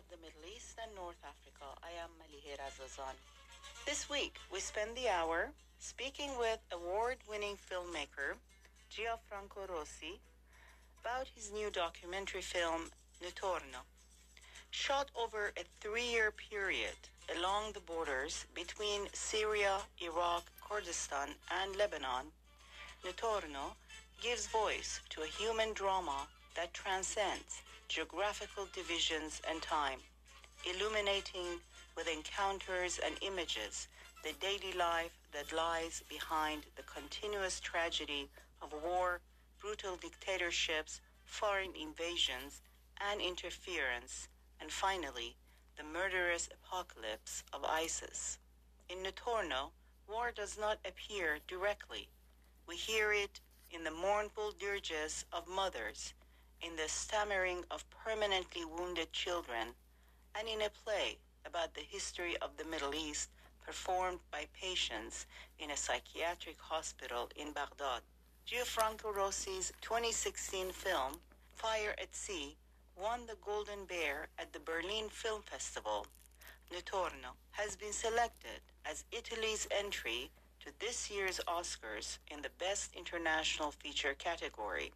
of 0.00 0.08
the 0.08 0.24
Middle 0.24 0.48
East 0.56 0.78
and 0.82 0.94
North 0.94 1.20
Africa. 1.22 1.66
I 1.84 1.92
am 2.02 2.10
Malihe 2.16 2.56
Razazan. 2.56 3.16
This 3.84 4.08
week, 4.08 4.36
we 4.50 4.58
spend 4.58 4.96
the 4.96 5.10
hour 5.10 5.50
speaking 5.78 6.30
with 6.38 6.58
award 6.72 7.16
winning 7.28 7.56
filmmaker 7.68 8.30
Gianfranco 8.90 9.68
Rosi 9.68 10.18
about 11.02 11.26
his 11.34 11.52
new 11.52 11.70
documentary 11.70 12.40
film, 12.40 12.82
Notturno. 13.22 13.82
Shot 14.70 15.10
over 15.14 15.52
a 15.58 15.64
three 15.82 16.08
year 16.10 16.30
period 16.30 17.00
along 17.36 17.72
the 17.72 17.80
borders 17.92 18.46
between 18.54 19.02
Syria, 19.12 19.80
Iraq, 20.00 20.44
Kurdistan, 20.66 21.28
and 21.60 21.76
Lebanon, 21.76 22.26
Notturno 23.04 23.74
gives 24.22 24.46
voice 24.46 25.00
to 25.10 25.22
a 25.22 25.34
human 25.38 25.74
drama 25.74 26.26
that 26.56 26.72
transcends 26.72 27.60
geographical 27.90 28.68
divisions 28.72 29.42
and 29.50 29.60
time, 29.60 29.98
illuminating 30.64 31.58
with 31.96 32.06
encounters 32.06 33.00
and 33.04 33.16
images 33.20 33.88
the 34.22 34.32
daily 34.34 34.72
life 34.78 35.10
that 35.32 35.52
lies 35.52 36.00
behind 36.08 36.62
the 36.76 36.84
continuous 36.84 37.58
tragedy 37.58 38.28
of 38.62 38.72
war, 38.84 39.20
brutal 39.58 39.96
dictatorships, 39.96 41.00
foreign 41.24 41.72
invasions, 41.74 42.62
and 43.10 43.20
interference, 43.20 44.28
and 44.60 44.70
finally, 44.70 45.34
the 45.76 45.82
murderous 45.82 46.48
apocalypse 46.62 47.42
of 47.52 47.64
ISIS. 47.64 48.38
In 48.88 48.98
Notturno, 48.98 49.72
war 50.08 50.30
does 50.30 50.56
not 50.56 50.78
appear 50.86 51.38
directly. 51.48 52.08
We 52.68 52.76
hear 52.76 53.12
it 53.12 53.40
in 53.72 53.82
the 53.82 53.90
mournful 53.90 54.52
dirges 54.60 55.24
of 55.32 55.48
mothers, 55.48 56.14
in 56.62 56.76
the 56.76 56.88
stammering 56.88 57.64
of 57.70 57.88
permanently 57.90 58.64
wounded 58.64 59.12
children, 59.12 59.68
and 60.34 60.48
in 60.48 60.62
a 60.62 60.70
play 60.70 61.18
about 61.46 61.74
the 61.74 61.80
history 61.80 62.36
of 62.38 62.56
the 62.56 62.64
Middle 62.64 62.94
East 62.94 63.30
performed 63.64 64.20
by 64.30 64.46
patients 64.52 65.26
in 65.58 65.70
a 65.70 65.76
psychiatric 65.76 66.58
hospital 66.60 67.28
in 67.36 67.52
Baghdad. 67.52 68.02
Gianfranco 68.46 69.14
Rosi's 69.14 69.72
2016 69.80 70.72
film, 70.72 71.20
Fire 71.54 71.94
at 72.00 72.14
Sea, 72.14 72.56
won 72.96 73.26
the 73.26 73.36
Golden 73.44 73.84
Bear 73.84 74.28
at 74.38 74.52
the 74.52 74.60
Berlin 74.60 75.08
Film 75.08 75.42
Festival. 75.42 76.06
Notturno 76.72 77.34
has 77.52 77.76
been 77.76 77.92
selected 77.92 78.60
as 78.84 79.04
Italy's 79.12 79.66
entry 79.70 80.30
to 80.60 80.72
this 80.78 81.10
year's 81.10 81.40
Oscars 81.48 82.18
in 82.30 82.42
the 82.42 82.50
Best 82.58 82.94
International 82.94 83.70
Feature 83.70 84.14
category. 84.14 84.92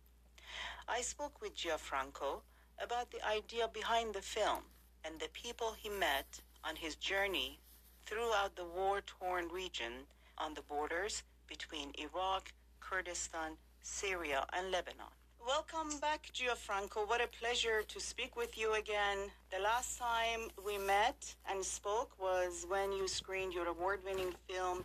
I 0.88 1.00
spoke 1.02 1.40
with 1.40 1.56
Gianfranco 1.56 2.42
about 2.82 3.10
the 3.10 3.24
idea 3.26 3.68
behind 3.68 4.14
the 4.14 4.22
film 4.22 4.64
and 5.04 5.18
the 5.18 5.28
people 5.32 5.74
he 5.78 5.88
met 5.88 6.40
on 6.62 6.76
his 6.76 6.96
journey 6.96 7.60
throughout 8.06 8.56
the 8.56 8.64
war 8.64 9.00
torn 9.06 9.48
region 9.48 10.06
on 10.38 10.54
the 10.54 10.62
borders 10.62 11.22
between 11.46 11.92
Iraq, 11.98 12.52
Kurdistan, 12.80 13.52
Syria, 13.82 14.44
and 14.52 14.70
Lebanon. 14.70 15.12
Welcome 15.46 15.98
back, 16.00 16.30
Gianfranco. 16.32 17.06
What 17.06 17.20
a 17.20 17.28
pleasure 17.28 17.82
to 17.82 18.00
speak 18.00 18.34
with 18.34 18.56
you 18.56 18.72
again. 18.74 19.18
The 19.50 19.62
last 19.62 19.98
time 19.98 20.48
we 20.64 20.78
met 20.78 21.34
and 21.50 21.62
spoke 21.62 22.12
was 22.18 22.64
when 22.66 22.92
you 22.92 23.06
screened 23.06 23.52
your 23.52 23.68
award 23.68 24.00
winning 24.04 24.34
film, 24.48 24.84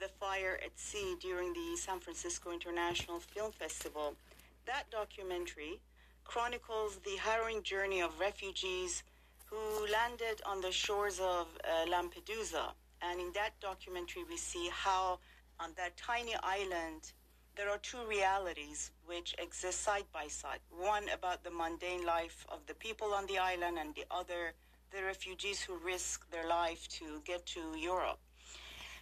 The 0.00 0.08
Fire 0.08 0.58
at 0.64 0.76
Sea, 0.76 1.14
during 1.20 1.52
the 1.52 1.76
San 1.76 2.00
Francisco 2.00 2.50
International 2.50 3.20
Film 3.20 3.52
Festival. 3.52 4.16
That 4.66 4.90
documentary 4.90 5.80
chronicles 6.24 6.98
the 7.04 7.16
harrowing 7.16 7.62
journey 7.62 8.00
of 8.00 8.18
refugees 8.20 9.02
who 9.46 9.86
landed 9.90 10.40
on 10.46 10.60
the 10.60 10.70
shores 10.70 11.18
of 11.18 11.48
uh, 11.64 11.86
Lampedusa. 11.90 12.72
And 13.02 13.20
in 13.20 13.32
that 13.32 13.58
documentary, 13.60 14.24
we 14.28 14.36
see 14.36 14.68
how 14.72 15.18
on 15.58 15.70
that 15.76 15.96
tiny 15.96 16.34
island, 16.42 17.12
there 17.56 17.68
are 17.68 17.78
two 17.78 18.04
realities 18.08 18.92
which 19.06 19.34
exist 19.38 19.80
side 19.82 20.04
by 20.12 20.28
side. 20.28 20.60
One 20.70 21.08
about 21.08 21.42
the 21.42 21.50
mundane 21.50 22.04
life 22.06 22.46
of 22.48 22.64
the 22.66 22.74
people 22.74 23.12
on 23.12 23.26
the 23.26 23.38
island, 23.38 23.78
and 23.78 23.94
the 23.94 24.04
other, 24.10 24.54
the 24.92 25.02
refugees 25.02 25.60
who 25.60 25.76
risk 25.78 26.30
their 26.30 26.46
life 26.46 26.86
to 26.98 27.20
get 27.24 27.44
to 27.46 27.60
Europe. 27.76 28.18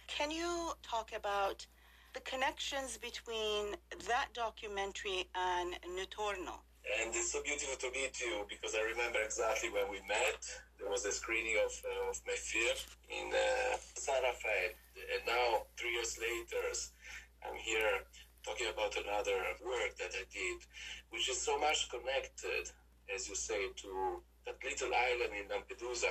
Can 0.07 0.31
you 0.31 0.71
talk 0.81 1.11
about 1.15 1.67
the 2.13 2.21
connections 2.21 2.97
between 2.97 3.75
that 4.07 4.27
documentary 4.33 5.25
and 5.35 5.75
Notturno? 5.95 6.59
And 6.97 7.13
it's 7.13 7.31
so 7.31 7.43
beautiful 7.43 7.75
to 7.77 7.91
meet 7.91 8.19
you 8.19 8.45
because 8.49 8.73
I 8.73 8.81
remember 8.81 9.19
exactly 9.21 9.69
when 9.69 9.89
we 9.91 10.01
met. 10.07 10.41
There 10.79 10.89
was 10.89 11.05
a 11.05 11.11
screening 11.11 11.57
of, 11.63 11.71
uh, 11.85 12.09
of 12.09 12.21
my 12.25 12.33
film 12.33 12.77
in 13.09 13.29
uh. 13.29 14.73
And 15.13 15.21
now, 15.27 15.69
three 15.77 15.93
years 15.93 16.17
later, 16.17 16.63
I'm 17.45 17.55
here 17.55 18.03
talking 18.43 18.67
about 18.73 18.95
another 18.97 19.37
work 19.63 19.97
that 19.99 20.15
I 20.15 20.25
did, 20.31 20.59
which 21.11 21.29
is 21.29 21.39
so 21.39 21.59
much 21.59 21.89
connected, 21.89 22.71
as 23.13 23.27
you 23.29 23.35
say, 23.35 23.69
to 23.83 24.23
that 24.45 24.57
little 24.63 24.89
island 24.95 25.33
in 25.37 25.45
Lampedusa. 25.51 26.09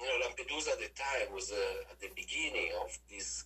You 0.00 0.06
know, 0.06 0.26
Lampedusa 0.26 0.72
at 0.72 0.80
the 0.80 0.90
time 0.96 1.34
was 1.34 1.52
uh, 1.52 1.92
at 1.92 2.00
the 2.00 2.08
beginning 2.14 2.70
of 2.80 2.96
this 3.10 3.44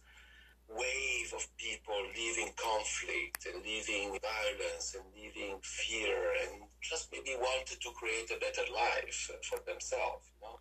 wave 0.68 1.32
of 1.34 1.44
people 1.56 1.94
living 2.16 2.52
conflict 2.56 3.46
and 3.46 3.62
living 3.64 4.16
violence 4.18 4.96
and 4.96 5.04
living 5.12 5.60
fear 5.62 6.16
and 6.42 6.64
just 6.80 7.12
maybe 7.12 7.36
wanted 7.36 7.80
to 7.80 7.90
create 7.92 8.30
a 8.30 8.40
better 8.40 8.64
life 8.72 9.30
for 9.44 9.58
themselves. 9.66 10.24
You 10.32 10.38
know? 10.42 10.56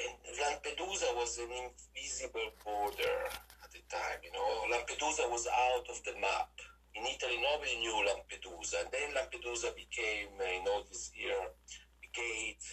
And 0.00 0.14
Lampedusa 0.40 1.12
was 1.16 1.38
an 1.38 1.52
invisible 1.52 2.50
border 2.64 3.28
at 3.62 3.70
the 3.72 3.84
time. 3.92 4.24
You 4.24 4.32
know, 4.32 4.64
Lampedusa 4.72 5.28
was 5.28 5.46
out 5.46 5.84
of 5.90 6.02
the 6.04 6.16
map. 6.20 6.50
In 6.94 7.04
Italy, 7.04 7.36
nobody 7.40 7.76
knew 7.76 8.04
Lampedusa. 8.08 8.84
And 8.84 8.90
then 8.92 9.12
Lampedusa 9.12 9.76
became, 9.76 10.32
uh, 10.40 10.44
you 10.44 10.64
know, 10.64 10.82
this 10.88 11.12
year, 11.14 11.36
the 12.00 12.08
gate 12.12 12.64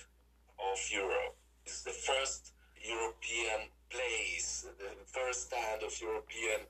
of 0.59 0.79
Europe. 0.91 1.35
It's 1.65 1.83
the 1.83 1.91
first 1.91 2.53
European 2.81 3.67
place, 3.89 4.65
the 4.77 4.91
first 5.05 5.47
stand 5.47 5.83
of 5.83 5.93
European 6.01 6.65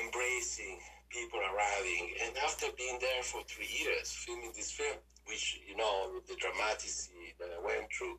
embracing 0.00 0.80
people 1.10 1.38
arriving. 1.38 2.14
And 2.24 2.36
after 2.42 2.66
being 2.76 2.98
there 3.00 3.22
for 3.22 3.42
three 3.46 3.70
years, 3.70 4.12
filming 4.12 4.52
this 4.56 4.70
film, 4.70 4.98
which, 5.26 5.60
you 5.66 5.76
know, 5.76 6.20
the 6.28 6.34
dramaticity 6.34 7.32
that 7.38 7.48
I 7.48 7.60
went 7.64 7.88
through, 7.92 8.18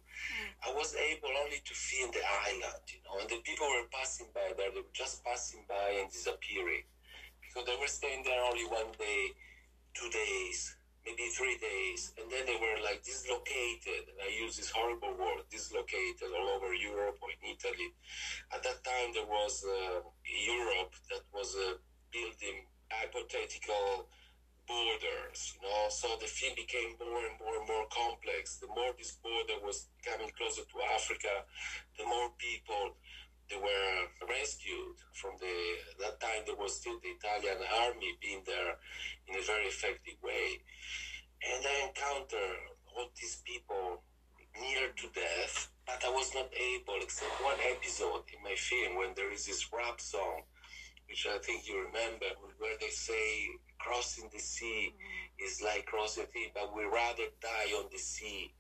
I 0.66 0.73
was 0.73 0.95
able 0.95 1.29
only 1.44 1.61
to 1.63 1.73
film 1.73 2.11
the 2.11 2.23
island, 2.50 2.81
you 2.89 3.00
know, 3.06 3.22
and 3.22 3.29
the 3.29 3.41
people 3.44 3.67
were 3.67 3.88
passing 3.91 4.28
by 4.33 4.53
there, 4.57 4.72
they 4.72 4.81
were 4.81 4.95
just 4.95 5.23
passing 5.23 5.66
by 5.69 6.01
and 6.01 6.09
disappearing. 6.09 6.88
Because 7.41 7.67
they 7.67 7.77
were 7.79 7.91
staying 7.91 8.23
there 8.23 8.41
only 8.44 8.66
one 8.66 8.89
day, 8.97 9.22
two 9.94 10.09
days, 10.09 10.75
maybe 11.05 11.29
three 11.38 11.57
days, 11.61 12.11
and 12.17 12.25
then 12.31 12.45
they 12.45 12.57
were 12.57 12.81
like 12.83 13.05
dislocated. 13.05 14.09
And 14.09 14.17
I 14.25 14.29
use 14.33 14.57
this 14.57 14.71
horrible 14.73 15.13
word, 15.13 15.45
dislocated, 15.49 16.33
all 16.33 16.57
over 16.57 16.73
Europe 16.73 17.21
or 17.21 17.29
in 17.29 17.55
Italy. 17.55 17.93
At 18.51 18.63
that 18.63 18.83
time, 18.83 19.13
there 19.13 19.29
was 19.29 19.63
uh, 19.63 20.01
Europe 20.25 20.94
that 21.13 21.23
was 21.31 21.55
uh, 21.55 21.77
building 22.11 22.65
hypothetical 22.89 24.09
borders, 24.67 25.53
you 25.53 25.61
know. 25.61 25.85
So 25.89 26.17
the 26.19 26.25
film 26.25 26.57
became 26.57 26.97
more 26.97 27.21
and 27.21 27.38
more 27.38 27.55
and 27.61 27.67
more 27.69 27.85
complex. 27.94 28.57
The 28.57 28.67
more 28.67 28.91
this 28.97 29.13
border 29.21 29.61
was 29.61 29.88
coming 30.01 30.29
closer 30.38 30.65
to 30.65 30.77
Africa, 30.94 31.45
the 31.97 32.05
more 32.05 32.33
people 32.38 32.97
they 33.50 33.57
were 33.57 34.28
rescued 34.28 34.97
from 35.13 35.38
the 35.39 35.56
that 36.00 36.19
time 36.19 36.44
there 36.45 36.56
was 36.56 36.75
still 36.81 36.97
the 37.01 37.13
Italian 37.13 37.62
army 37.86 38.18
being 38.21 38.42
there 38.45 38.77
in 39.27 39.38
a 39.38 39.44
very 39.45 39.65
effective 39.65 40.18
way. 40.24 40.59
And 41.45 41.63
I 41.65 41.88
encountered 41.88 42.74
all 42.89 43.09
these 43.19 43.42
people 43.45 44.01
near 44.59 44.89
to 44.89 45.07
death, 45.13 45.69
but 45.86 46.01
I 46.06 46.09
was 46.09 46.33
not 46.33 46.50
able, 46.56 46.97
except 47.01 47.44
one 47.44 47.59
episode 47.69 48.24
in 48.33 48.42
my 48.44 48.56
film 48.56 48.97
when 48.97 49.13
there 49.15 49.31
is 49.31 49.45
this 49.45 49.68
rap 49.71 50.00
song, 50.01 50.42
which 51.07 51.27
I 51.27 51.38
think 51.39 51.68
you 51.68 51.86
remember, 51.86 52.25
where 52.57 52.77
they 52.80 52.89
say 52.89 53.50
crossing 53.77 54.30
the 54.33 54.39
sea 54.39 54.95
is 55.38 55.62
like 55.62 55.86
crossing 55.86 56.25
the 56.33 56.39
sea, 56.39 56.51
but 56.56 56.74
we 56.75 56.86
rather 56.86 57.30
die 57.42 57.77
on 57.77 57.86
the 57.92 58.00
sea 58.00 58.55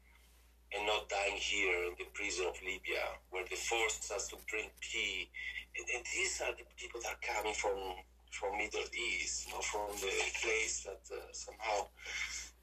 and 0.75 0.85
not 0.85 1.09
dying 1.09 1.37
here 1.37 1.87
in 1.87 1.93
the 1.97 2.05
prison 2.13 2.45
of 2.47 2.55
Libya, 2.61 3.01
where 3.31 3.45
they 3.49 3.55
forced 3.55 4.11
us 4.11 4.27
to 4.29 4.37
drink 4.47 4.71
tea. 4.81 5.29
And, 5.77 5.85
and 5.95 6.03
these 6.13 6.41
are 6.41 6.51
the 6.51 6.67
people 6.77 7.01
that 7.01 7.15
are 7.15 7.23
coming 7.23 7.53
from 7.53 8.03
from 8.31 8.57
Middle 8.57 8.83
East, 8.91 9.47
you 9.47 9.53
know, 9.53 9.61
from 9.61 9.87
the 9.95 10.11
place 10.43 10.83
that 10.83 10.99
uh, 11.07 11.23
somehow 11.31 11.87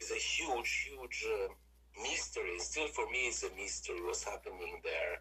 is 0.00 0.10
a 0.10 0.20
huge, 0.20 0.84
huge 0.84 1.24
uh, 1.24 1.48
mystery. 2.02 2.58
Still, 2.58 2.88
for 2.88 3.08
me, 3.10 3.32
it's 3.32 3.42
a 3.42 3.48
mystery 3.56 3.96
what's 4.04 4.24
happening 4.24 4.80
there. 4.84 5.16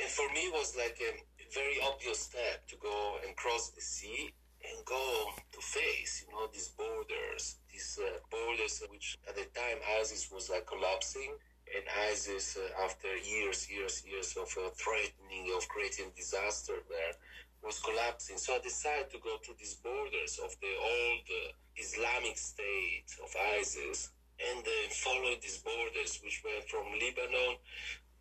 And 0.00 0.08
for 0.08 0.26
me, 0.32 0.48
it 0.48 0.54
was 0.54 0.76
like 0.76 0.96
a 1.04 1.20
very 1.52 1.76
obvious 1.84 2.20
step 2.20 2.66
to 2.68 2.76
go 2.80 3.18
and 3.26 3.36
cross 3.36 3.68
the 3.70 3.82
sea 3.82 4.32
and 4.64 4.84
go 4.84 5.30
to 5.52 5.60
face, 5.60 6.24
you 6.26 6.32
know, 6.32 6.48
these 6.52 6.68
borders, 6.68 7.56
these 7.70 7.98
uh, 8.02 8.18
borders 8.30 8.82
which 8.90 9.16
at 9.28 9.36
the 9.36 9.44
time 9.54 9.78
ISIS 10.00 10.30
was 10.32 10.48
like 10.48 10.66
collapsing 10.66 11.36
and 11.74 11.84
ISIS, 12.10 12.56
uh, 12.56 12.84
after 12.84 13.08
years, 13.16 13.68
years, 13.70 14.02
years 14.06 14.36
of 14.36 14.48
uh, 14.58 14.70
threatening, 14.76 15.52
of 15.56 15.66
creating 15.68 16.12
disaster 16.16 16.74
there, 16.88 17.14
was 17.62 17.80
collapsing. 17.80 18.38
So 18.38 18.54
I 18.54 18.58
decided 18.60 19.10
to 19.10 19.18
go 19.18 19.36
to 19.42 19.52
these 19.58 19.74
borders 19.74 20.38
of 20.42 20.54
the 20.60 20.72
old 20.78 21.26
uh, 21.26 21.52
Islamic 21.76 22.38
State 22.38 23.10
of 23.22 23.34
ISIS 23.58 24.10
and 24.38 24.64
uh, 24.64 24.88
following 24.90 25.38
these 25.42 25.58
borders, 25.58 26.20
which 26.22 26.42
went 26.44 26.64
from 26.68 26.86
Lebanon 26.94 27.56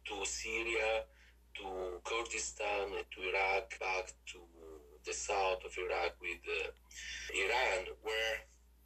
to 0.06 0.25
Syria 0.25 1.03
to 1.56 2.01
Kurdistan 2.03 2.89
to 3.12 3.18
Iraq, 3.30 3.80
back 3.80 4.12
to 4.31 4.39
the 5.06 5.13
south 5.13 5.63
of 5.63 5.71
Iraq 5.77 6.15
with 6.19 6.42
uh, 6.50 6.71
Iran, 7.33 7.86
where 8.01 8.36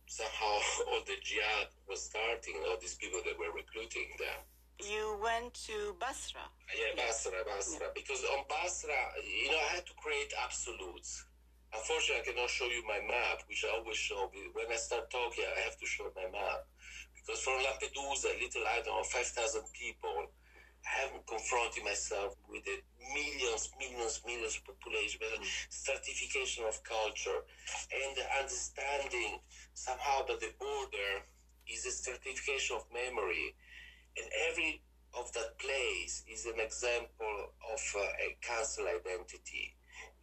somehow 0.09 0.57
all 0.89 1.05
the 1.05 1.13
jihad 1.21 1.69
was 1.85 2.01
starting, 2.09 2.57
all 2.65 2.81
these 2.81 2.97
people 2.97 3.21
that 3.23 3.37
were 3.37 3.53
recruiting 3.53 4.09
them. 4.17 4.41
You 4.81 5.21
went 5.21 5.53
to 5.69 5.93
Basra. 6.01 6.41
Yeah, 6.73 6.97
Basra, 6.97 7.45
Basra. 7.45 7.87
Yeah. 7.87 7.93
Because 7.93 8.25
on 8.33 8.41
Basra, 8.49 8.97
you 9.21 9.53
know, 9.53 9.61
I 9.69 9.77
had 9.77 9.85
to 9.85 9.93
create 10.01 10.33
absolutes. 10.33 11.29
Unfortunately, 11.69 12.25
I 12.25 12.25
cannot 12.25 12.49
show 12.49 12.65
you 12.65 12.81
my 12.89 12.97
map, 13.05 13.45
which 13.45 13.61
I 13.61 13.77
always 13.77 13.97
show. 13.97 14.31
When 14.57 14.65
I 14.73 14.79
start 14.81 15.11
talking, 15.13 15.45
I 15.45 15.61
have 15.69 15.77
to 15.77 15.85
show 15.85 16.09
my 16.17 16.25
map. 16.33 16.65
Because 17.13 17.45
from 17.45 17.61
Lampedusa, 17.61 18.33
little 18.41 18.65
island 18.65 18.97
of 18.97 19.05
5,000 19.05 19.61
people, 19.77 20.33
I 20.85 21.05
haven't 21.05 21.27
confronted 21.27 21.83
myself 21.83 22.33
with 22.49 22.63
the 22.65 22.81
millions, 23.13 23.69
millions, 23.77 24.21
millions 24.25 24.57
of 24.57 24.65
population, 24.65 25.19
but 25.21 25.37
mm. 25.37 25.45
stratification 25.69 26.63
of 26.65 26.81
culture 26.83 27.43
and 27.91 28.15
understanding 28.39 29.39
somehow 29.79 30.27
that 30.27 30.39
the 30.39 30.51
border 30.59 31.11
is 31.67 31.85
a 31.85 31.91
stratification 31.91 32.75
of 32.75 32.83
memory. 32.91 33.55
And 34.17 34.27
every 34.49 34.81
of 35.15 35.31
that 35.33 35.57
place 35.57 36.23
is 36.27 36.45
an 36.45 36.59
example 36.59 37.55
of 37.73 37.81
uh, 37.95 38.25
a 38.25 38.37
council 38.41 38.85
identity 38.85 39.73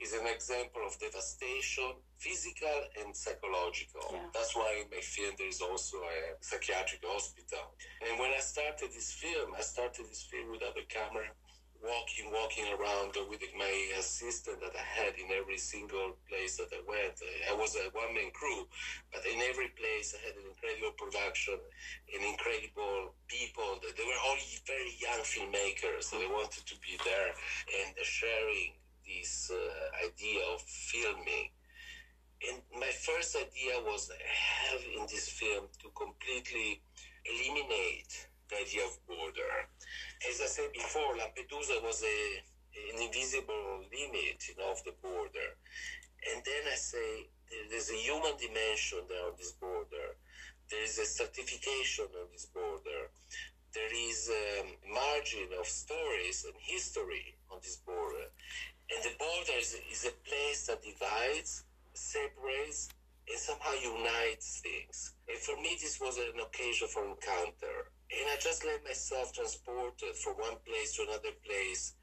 is 0.01 0.13
an 0.13 0.27
example 0.27 0.83
of 0.85 0.99
devastation, 1.01 1.97
physical 2.19 2.85
and 3.01 3.17
psychological. 3.17 4.05
Yeah. 4.13 4.29
That's 4.33 4.55
why 4.55 4.85
in 4.85 4.91
my 4.93 5.01
film 5.01 5.33
there 5.39 5.49
is 5.49 5.61
also 5.61 5.97
a 6.05 6.37
psychiatric 6.41 7.01
hospital. 7.05 7.73
And 8.05 8.21
when 8.21 8.33
I 8.37 8.41
started 8.41 8.93
this 8.93 9.13
film, 9.13 9.57
I 9.57 9.63
started 9.63 10.05
this 10.09 10.29
film 10.29 10.53
without 10.53 10.77
a 10.77 10.85
camera, 10.89 11.33
walking, 11.87 12.27
walking 12.35 12.67
around 12.75 13.15
with 13.31 13.43
my 13.57 13.75
assistant 13.99 14.61
that 14.61 14.75
I 14.75 14.83
had 14.83 15.15
in 15.15 15.31
every 15.31 15.59
single 15.59 16.19
place 16.29 16.59
that 16.59 16.69
I 16.75 16.83
went. 16.87 17.23
I 17.49 17.55
was 17.55 17.77
a 17.77 17.89
one-man 17.95 18.31
crew, 18.35 18.67
but 19.13 19.23
in 19.25 19.39
every 19.47 19.71
place 19.79 20.15
I 20.15 20.27
had 20.27 20.37
an 20.37 20.51
incredible 20.51 20.95
production, 20.99 21.59
an 22.11 22.23
incredible 22.27 23.15
people. 23.29 23.79
They 23.81 24.05
were 24.05 24.21
all 24.27 24.39
very 24.67 24.93
young 24.99 25.23
filmmakers, 25.23 26.11
so 26.11 26.19
they 26.19 26.27
wanted 26.27 26.67
to 26.67 26.77
be 26.83 26.99
there 27.07 27.31
and 27.31 27.95
sharing 28.03 28.75
this 29.07 29.51
uh, 29.55 30.07
idea 30.07 30.43
of 30.53 30.61
filming. 30.63 31.55
And 32.51 32.61
my 32.79 32.91
first 32.91 33.37
idea 33.37 33.81
was 33.87 34.11
have 34.11 34.83
in 34.83 35.07
this 35.07 35.29
film 35.29 35.67
to 35.83 35.89
completely 35.95 36.83
eliminate 37.25 38.29
the 38.49 38.57
idea 38.61 38.85
of 38.85 38.95
border. 39.07 39.53
As 40.29 40.41
I 40.41 40.47
said 40.47 40.73
before, 40.73 41.15
Lampedusa 41.17 41.83
was 41.83 42.03
a, 42.03 42.19
an 42.95 43.03
invisible 43.03 43.83
limit 43.91 44.39
you 44.49 44.55
know, 44.59 44.71
of 44.73 44.83
the 44.85 44.95
border. 45.03 45.51
And 46.33 46.43
then 46.45 46.63
I 46.73 46.77
say 46.77 47.29
there's 47.71 47.91
a 47.91 48.01
human 48.03 48.37
dimension 48.39 48.99
there 49.09 49.27
on 49.27 49.35
this 49.39 49.53
border. 49.53 50.17
There 50.71 50.83
is 50.83 50.99
a 50.99 51.07
certification 51.07 52.07
on 52.19 52.27
this 52.33 52.47
border. 52.47 53.11
There 53.75 53.93
is 53.93 54.31
a 54.31 54.65
margin 54.93 55.49
of 55.61 55.67
stories 55.67 56.45
and 56.45 56.55
history 56.59 57.37
on 57.51 57.59
this 57.63 57.77
border. 57.77 58.31
And 58.91 59.03
the 59.05 59.15
border 59.19 59.59
is, 59.59 59.77
is 59.91 60.07
a 60.07 60.15
place 60.29 60.67
that 60.67 60.83
divides, 60.83 61.65
separates, 61.95 62.89
and 63.29 63.39
somehow 63.39 63.75
unites 63.75 64.61
things. 64.61 65.13
And 65.29 65.39
for 65.39 65.57
me, 65.61 65.77
this 65.81 66.01
was 66.01 66.19
an 66.19 66.41
occasion 66.41 66.89
for 66.89 67.05
encounter. 67.05 67.91
And 68.11 68.27
I 68.31 68.37
just 68.39 68.65
let 68.65 68.85
myself 68.85 69.33
transported 69.33 70.15
from 70.15 70.35
one 70.39 70.59
place 70.63 70.95
to 70.97 71.03
another 71.03 71.35
place 71.45 71.95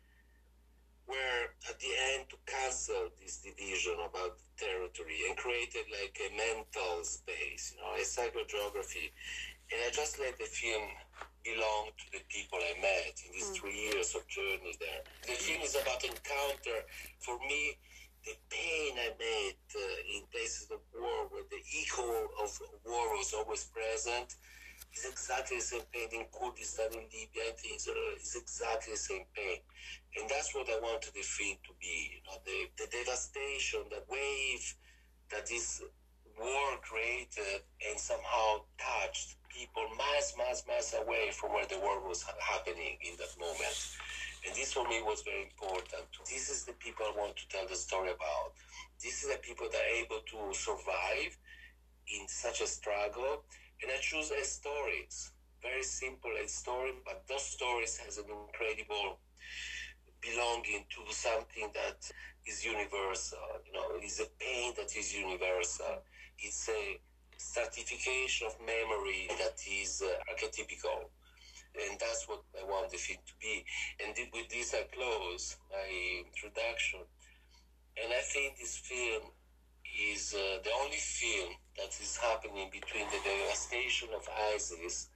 where 1.05 1.51
at 1.69 1.79
the 1.79 1.93
end 2.15 2.27
to 2.29 2.37
cancel 2.47 3.11
this 3.19 3.43
division 3.43 3.95
about 4.07 4.39
territory 4.55 5.19
and 5.27 5.35
created 5.37 5.83
like 5.91 6.15
a 6.19 6.29
mental 6.35 7.03
space, 7.03 7.75
you 7.75 7.79
know, 7.79 7.91
a 7.95 8.03
psychogeography. 8.03 9.11
And 9.71 9.79
I 9.87 9.91
just 9.91 10.19
let 10.19 10.37
the 10.37 10.47
film 10.47 10.83
belong 11.43 11.91
to 11.91 12.05
the 12.11 12.23
people 12.31 12.59
I 12.59 12.79
met 12.79 13.15
in 13.19 13.31
these 13.35 13.51
mm. 13.51 13.55
three 13.59 13.75
years 13.75 14.15
of 14.15 14.27
journey 14.27 14.75
there. 14.79 15.03
The 15.27 15.35
film 15.35 15.61
is 15.61 15.75
about 15.75 16.03
encounter. 16.03 16.87
For 17.19 17.35
me, 17.39 17.75
the 18.23 18.35
pain 18.47 18.95
I 18.95 19.11
made 19.19 19.59
uh, 19.75 20.15
in 20.15 20.23
places 20.31 20.71
of 20.71 20.79
war 20.95 21.27
where 21.27 21.43
the 21.51 21.59
echo 21.59 22.31
of 22.39 22.51
war 22.87 23.11
was 23.19 23.33
always 23.35 23.65
present 23.65 24.35
is 24.93 25.05
exactly 25.05 25.57
the 25.57 25.63
same 25.63 25.87
pain 25.91 26.09
in 26.13 26.25
Kurdistan, 26.29 26.93
in 26.93 27.05
Libya, 27.09 27.49
in 27.49 27.75
Israel. 27.75 28.13
It's 28.15 28.35
exactly 28.35 28.93
the 28.93 28.99
same 28.99 29.25
pain. 29.33 29.57
Uh, 29.57 30.21
and 30.21 30.29
that's 30.29 30.53
what 30.53 30.69
I 30.69 30.79
wanted 30.79 31.13
the 31.13 31.25
film 31.25 31.57
to 31.65 31.73
be. 31.81 32.17
You 32.17 32.21
know, 32.29 32.37
the, 32.45 32.69
the 32.77 32.87
devastation, 32.93 33.81
the 33.89 34.05
wave 34.07 34.63
that 35.31 35.47
this 35.47 35.81
war 36.37 36.77
created 36.81 37.65
and 37.89 37.97
somehow 37.99 38.65
touched 38.77 39.37
people 39.49 39.85
miles, 39.97 40.33
miles, 40.37 40.63
miles 40.67 40.93
away 40.97 41.29
from 41.31 41.53
where 41.53 41.65
the 41.65 41.77
war 41.79 42.01
was 42.07 42.25
happening 42.39 42.97
in 43.01 43.17
that 43.17 43.33
moment. 43.39 43.77
And 44.45 44.55
this 44.55 44.73
for 44.73 44.83
me 44.89 45.01
was 45.01 45.21
very 45.21 45.49
important. 45.49 46.05
This 46.29 46.49
is 46.49 46.65
the 46.65 46.73
people 46.73 47.05
I 47.05 47.17
want 47.17 47.37
to 47.37 47.47
tell 47.49 47.65
the 47.67 47.75
story 47.75 48.09
about. 48.09 48.53
This 49.01 49.23
is 49.23 49.29
the 49.31 49.39
people 49.41 49.67
that 49.71 49.79
are 49.79 49.95
able 50.03 50.21
to 50.21 50.53
survive 50.57 51.37
in 52.07 52.27
such 52.27 52.61
a 52.61 52.67
struggle. 52.67 53.43
And 53.83 53.91
I 53.91 53.99
choose 53.99 54.31
a 54.31 54.43
stories, 54.45 55.31
very 55.61 55.83
simple 55.83 56.31
a 56.41 56.47
story, 56.47 56.93
but 57.05 57.23
those 57.27 57.43
stories 57.43 57.97
has 57.97 58.17
an 58.17 58.25
incredible 58.31 59.19
belonging 60.21 60.85
to 60.89 61.13
something 61.13 61.69
that 61.73 61.99
is 62.47 62.63
universal. 62.63 63.43
You 63.65 63.73
know, 63.73 63.87
it's 64.01 64.21
a 64.21 64.27
pain 64.39 64.73
that 64.77 64.95
is 64.95 65.13
universal. 65.13 66.01
It's 66.39 66.69
a 66.69 66.99
stratification 67.37 68.47
of 68.47 68.55
memory 68.61 69.27
that 69.37 69.59
is 69.67 70.01
uh, 70.01 70.15
archetypical. 70.31 71.11
And 71.75 71.99
that's 71.99 72.27
what 72.27 72.43
I 72.59 72.63
want 72.63 72.91
the 72.91 72.97
film 72.97 73.19
to 73.25 73.33
be. 73.41 73.65
And 73.99 74.15
with 74.33 74.49
this, 74.49 74.73
I 74.73 74.83
close 74.95 75.57
my 75.71 76.23
introduction. 76.25 77.01
And 78.01 78.13
I 78.13 78.21
think 78.21 78.57
this 78.57 78.77
film 78.77 79.23
is 79.93 80.33
uh, 80.33 80.59
the 80.63 80.71
only 80.83 80.97
film 80.97 81.53
that 81.77 81.93
is 82.01 82.17
happening 82.17 82.69
between 82.71 83.05
the 83.09 83.21
devastation 83.23 84.09
of 84.15 84.27
ISIS 84.53 85.09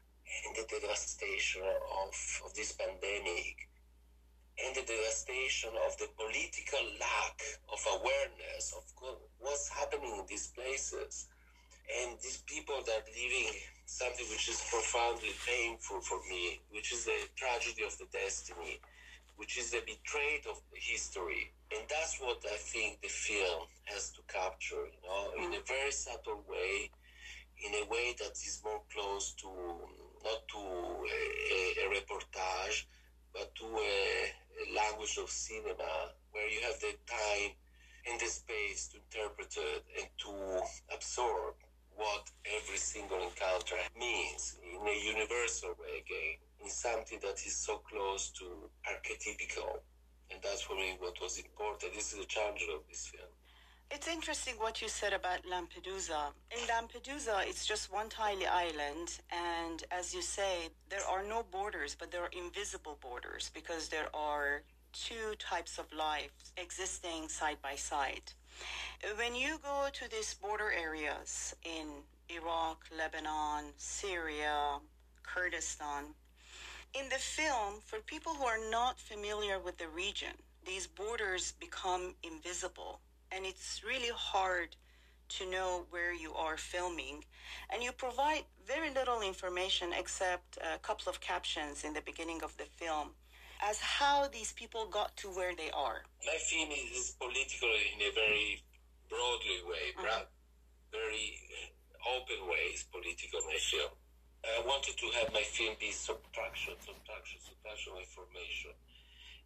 and 0.45 0.55
the 0.55 0.67
devastation 0.69 1.61
of, 1.61 2.13
of 2.45 2.53
this 2.53 2.73
pandemic 2.73 3.67
and 4.65 4.75
the 4.75 4.85
devastation 4.85 5.69
of 5.85 5.97
the 5.97 6.09
political 6.17 6.81
lack 6.99 7.41
of 7.71 7.79
awareness 7.99 8.73
of 8.75 8.83
what's 9.39 9.69
happening 9.69 10.13
in 10.19 10.25
these 10.27 10.47
places. 10.47 11.27
And 11.87 12.17
these 12.21 12.43
people 12.45 12.81
that 12.85 13.05
are 13.05 13.13
living 13.15 13.53
something 13.85 14.25
which 14.29 14.49
is 14.49 14.61
profoundly 14.69 15.31
painful 15.47 16.01
for 16.01 16.19
me, 16.29 16.59
which 16.69 16.91
is 16.91 17.05
the 17.05 17.17
tragedy 17.35 17.83
of 17.83 17.97
the 17.97 18.05
destiny, 18.11 18.81
which 19.37 19.57
is 19.57 19.71
the 19.71 19.81
betrayal 19.85 20.51
of 20.51 20.61
history. 20.73 21.53
And 21.71 21.81
that's 21.89 22.19
what 22.19 22.43
I 22.45 22.57
think 22.57 23.01
the 23.01 23.07
film 23.07 23.67
has 23.85 24.11
to 24.11 24.21
capture, 24.27 24.85
you 24.91 25.01
know, 25.05 25.31
in 25.37 25.53
a 25.53 25.57
mm-hmm. 25.57 25.67
very 25.67 25.91
subtle 25.91 26.43
way, 26.49 26.89
in 27.65 27.73
a 27.73 27.85
way 27.89 28.13
that 28.19 28.33
is 28.33 28.61
more 28.63 28.81
close 28.93 29.33
to 29.41 29.49
not 30.23 30.47
to 30.49 30.57
a, 30.57 31.19
a, 31.53 31.61
a 31.83 31.95
reportage, 31.95 32.85
but 33.33 33.53
to 33.55 33.65
a, 33.65 33.97
a 34.61 34.75
language 34.75 35.17
of 35.21 35.29
cinema, 35.29 36.11
where 36.31 36.49
you 36.49 36.59
have 36.61 36.79
the 36.79 36.93
time 37.07 37.53
and 38.09 38.19
the 38.19 38.25
space 38.25 38.89
to 38.89 38.97
interpret 38.97 39.55
it 39.57 39.83
and 39.99 40.07
to 40.17 40.33
absorb 40.93 41.55
what 41.95 42.29
every 42.55 42.77
single 42.77 43.21
encounter 43.21 43.75
means 43.97 44.55
in 44.63 44.87
a 44.87 44.97
universal 45.13 45.69
way 45.79 46.03
again, 46.05 46.37
in 46.63 46.69
something 46.69 47.19
that 47.21 47.45
is 47.45 47.55
so 47.55 47.77
close 47.89 48.29
to 48.31 48.45
archetypical. 48.87 49.79
And 50.31 50.39
that's 50.43 50.61
for 50.61 50.75
me 50.75 50.95
what 50.99 51.19
was 51.21 51.37
important. 51.37 51.93
This 51.93 52.13
is 52.13 52.19
the 52.19 52.25
challenge 52.25 52.65
of 52.73 52.81
this 52.89 53.07
film. 53.07 53.29
It's 53.89 54.07
interesting 54.07 54.55
what 54.55 54.81
you 54.81 54.89
said 54.89 55.13
about 55.13 55.45
Lampedusa. 55.45 56.33
In 56.51 56.67
Lampedusa, 56.67 57.47
it's 57.47 57.65
just 57.65 57.91
one 57.91 58.09
tiny 58.09 58.45
island, 58.45 59.19
and 59.31 59.81
as 59.91 60.13
you 60.13 60.21
say, 60.21 60.67
there 60.89 61.07
are 61.07 61.23
no 61.23 61.43
borders, 61.49 61.95
but 61.97 62.11
there 62.11 62.21
are 62.21 62.31
invisible 62.37 62.97
borders 63.01 63.49
because 63.53 63.87
there 63.87 64.13
are 64.13 64.63
two 64.91 65.35
types 65.39 65.77
of 65.77 65.85
life 65.93 66.31
existing 66.57 67.29
side 67.29 67.57
by 67.61 67.75
side. 67.75 68.33
When 69.15 69.35
you 69.35 69.57
go 69.63 69.87
to 69.93 70.09
these 70.09 70.33
border 70.33 70.71
areas 70.71 71.55
in 71.63 71.87
Iraq, 72.29 72.83
Lebanon, 72.97 73.71
Syria, 73.77 74.79
Kurdistan, 75.23 76.13
In 76.93 77.09
the 77.09 77.19
film, 77.19 77.81
for 77.85 77.99
people 77.99 78.33
who 78.33 78.45
are 78.45 78.69
not 78.69 78.99
familiar 78.99 79.59
with 79.59 79.77
the 79.77 79.87
region, 79.87 80.33
these 80.65 80.87
borders 80.87 81.53
become 81.59 82.15
invisible, 82.23 83.01
and 83.31 83.45
it's 83.45 83.83
really 83.85 84.11
hard 84.15 84.75
to 85.29 85.49
know 85.49 85.85
where 85.89 86.13
you 86.13 86.33
are 86.33 86.57
filming. 86.57 87.23
And 87.69 87.83
you 87.83 87.91
provide 87.91 88.43
very 88.65 88.93
little 88.93 89.21
information 89.21 89.93
except 89.93 90.57
a 90.57 90.79
couple 90.79 91.09
of 91.09 91.19
captions 91.21 91.83
in 91.83 91.93
the 91.93 92.01
beginning 92.01 92.41
of 92.43 92.55
the 92.57 92.65
film 92.65 93.11
as 93.61 93.79
how 93.79 94.27
these 94.27 94.53
people 94.53 94.85
got 94.87 95.15
to 95.17 95.27
where 95.29 95.55
they 95.55 95.71
are. 95.71 96.03
My 96.25 96.37
film 96.37 96.69
is 96.71 97.15
political 97.19 97.69
in 97.69 98.01
a 98.01 98.11
very 98.13 98.63
broadly 99.09 99.59
way, 99.65 99.85
mm-hmm. 99.97 100.23
very 100.91 101.39
open 102.15 102.47
way 102.47 102.71
is 102.73 102.83
political, 102.83 103.41
my 103.47 103.57
film. 103.57 103.91
I 104.47 104.63
wanted 104.63 104.95
to 104.95 105.07
have 105.19 105.35
my 105.35 105.43
film 105.43 105.75
be 105.75 105.91
subtraction, 105.91 106.79
subtraction, 106.79 107.39
subtraction 107.43 107.99
information. 107.99 108.71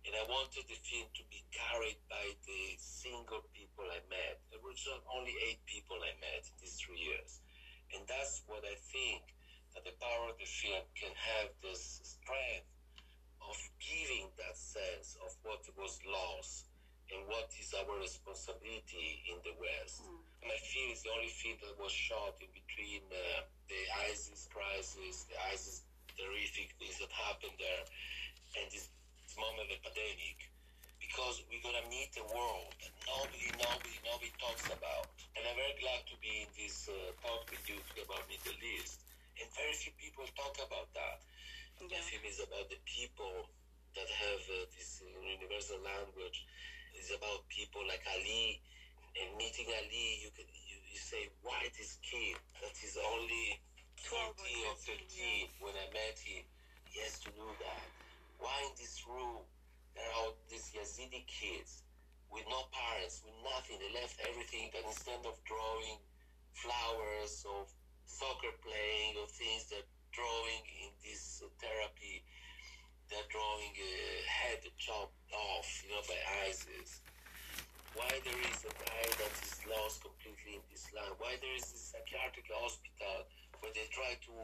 And 0.06 0.14
I 0.14 0.26
wanted 0.30 0.66
the 0.70 0.78
film 0.78 1.10
to 1.18 1.24
be 1.34 1.42
carried 1.50 1.98
by 2.06 2.22
the 2.46 2.62
single 2.78 3.42
people 3.54 3.86
I 3.90 4.02
met. 4.14 4.38
There 4.54 4.62
were 4.62 4.78
only 5.10 5.34
eight 5.50 5.62
people 5.66 5.98
I 5.98 6.14
met 6.22 6.46
in 6.46 6.56
these 6.62 6.78
three 6.78 7.02
years. 7.02 7.42
And 7.98 8.06
that's 8.06 8.46
what 8.46 8.62
I 8.62 8.78
think 8.94 9.26
that 9.74 9.86
the 9.90 9.98
power 9.98 10.30
of 10.30 10.38
the 10.38 10.46
film 10.46 10.86
can 10.94 11.14
have 11.18 11.50
this 11.66 12.02
strength 12.06 12.70
of 13.42 13.58
giving 13.82 14.30
that 14.38 14.54
sense 14.54 15.18
of 15.26 15.34
what 15.42 15.66
was 15.82 15.98
lost 16.06 16.70
and 17.10 17.26
what 17.28 17.50
is 17.58 17.74
our 17.74 17.98
responsibility 18.00 19.26
in 19.28 19.38
the 19.44 19.54
West. 19.58 20.06
Mm. 20.06 20.22
My 20.48 20.60
film 20.62 20.90
is 20.94 21.02
the 21.04 21.12
only 21.12 21.34
film 21.34 21.58
that 21.66 21.76
was 21.82 21.92
shot 21.92 22.38
in 22.40 22.48
between 22.54 23.04
uh, 23.12 23.44
the 23.72 23.84
ISIS 24.12 24.52
crisis, 24.52 25.24
the 25.32 25.40
ISIS 25.48 25.88
terrific 26.20 26.76
things 26.76 27.00
that 27.00 27.08
happened 27.16 27.56
there, 27.56 27.84
and 28.60 28.68
this, 28.68 28.92
this 29.24 29.36
moment 29.40 29.72
of 29.72 29.80
the 29.80 29.80
pandemic. 29.80 30.52
Because 31.00 31.44
we're 31.48 31.64
gonna 31.64 31.88
meet 31.88 32.12
a 32.20 32.26
world 32.36 32.72
that 32.84 32.94
nobody, 33.08 33.48
nobody, 33.56 33.96
nobody 34.04 34.32
talks 34.38 34.68
about. 34.70 35.08
And 35.36 35.44
I'm 35.48 35.56
very 35.56 35.76
glad 35.80 36.04
to 36.08 36.16
be 36.20 36.46
in 36.46 36.52
this 36.56 36.88
uh, 36.92 37.16
talk 37.24 37.48
with 37.48 37.64
you 37.68 37.80
about 38.00 38.28
Middle 38.28 38.60
East. 38.60 39.08
And 39.40 39.48
very 39.56 39.74
few 39.76 39.96
people 39.98 40.28
talk 40.36 40.56
about 40.62 40.92
that. 40.94 41.24
Yeah. 41.80 41.96
The 41.96 42.00
film 42.06 42.24
is 42.28 42.40
about 42.44 42.70
the 42.70 42.80
people 42.86 43.50
that 43.98 44.08
have 44.08 44.44
uh, 44.52 44.68
this 44.76 45.02
universal 45.04 45.82
language. 45.82 46.46
It's 46.94 47.12
about 47.12 47.48
people 47.50 47.82
like 47.88 48.04
Ali. 48.08 48.62
And 49.18 49.36
meeting 49.36 49.68
Ali, 49.68 50.22
you 50.22 50.32
can 50.32 50.48
you, 50.92 51.00
say, 51.00 51.32
why 51.42 51.72
this 51.80 51.98
kid 52.04 52.36
that 52.60 52.76
is 52.84 53.00
only 53.00 53.60
14 53.96 54.36
or 54.68 54.76
13 54.76 55.00
yeah. 55.08 55.48
when 55.64 55.74
I 55.80 55.88
met 55.96 56.20
him, 56.20 56.44
he 56.92 57.00
has 57.00 57.20
to 57.24 57.32
do 57.32 57.48
that. 57.64 57.86
Why 58.38 58.54
in 58.68 58.76
this 58.76 59.00
room 59.08 59.48
there 59.96 60.04
are 60.12 60.16
all 60.28 60.34
these 60.52 60.72
Yazidi 60.76 61.24
kids 61.28 61.84
with 62.32 62.44
no 62.48 62.68
parents, 62.72 63.24
with 63.24 63.36
nothing. 63.44 63.80
They 63.80 63.92
left 63.96 64.20
everything, 64.24 64.72
but 64.72 64.84
instead 64.88 65.20
of 65.24 65.36
drawing 65.48 66.00
flowers 66.56 67.44
or 67.48 67.68
soccer 68.08 68.52
playing 68.64 69.16
or 69.20 69.28
things 69.32 69.72
that 69.72 69.88
drawing 70.12 70.64
in 70.84 70.92
this 71.04 71.44
therapy, 71.60 72.24
they're 73.08 73.28
drawing 73.32 73.72
a 73.76 73.94
head 74.28 74.64
chopped 74.80 75.16
off, 75.32 75.68
you 75.84 75.92
know, 75.92 76.04
by 76.08 76.20
ISIS. 76.48 77.04
Why 77.92 78.08
there 78.24 78.40
is 78.48 78.64
a 78.64 78.72
guy 78.72 79.04
that 79.20 79.34
is 79.44 79.60
lost 79.68 80.00
completely 80.00 80.56
in 80.56 80.64
this 80.72 80.88
land? 80.96 81.12
Why 81.20 81.36
there 81.44 81.56
is 81.60 81.68
this 81.76 81.92
psychiatric 81.92 82.48
hospital 82.48 83.28
where 83.60 83.74
they 83.76 83.84
try 83.92 84.16
to 84.16 84.36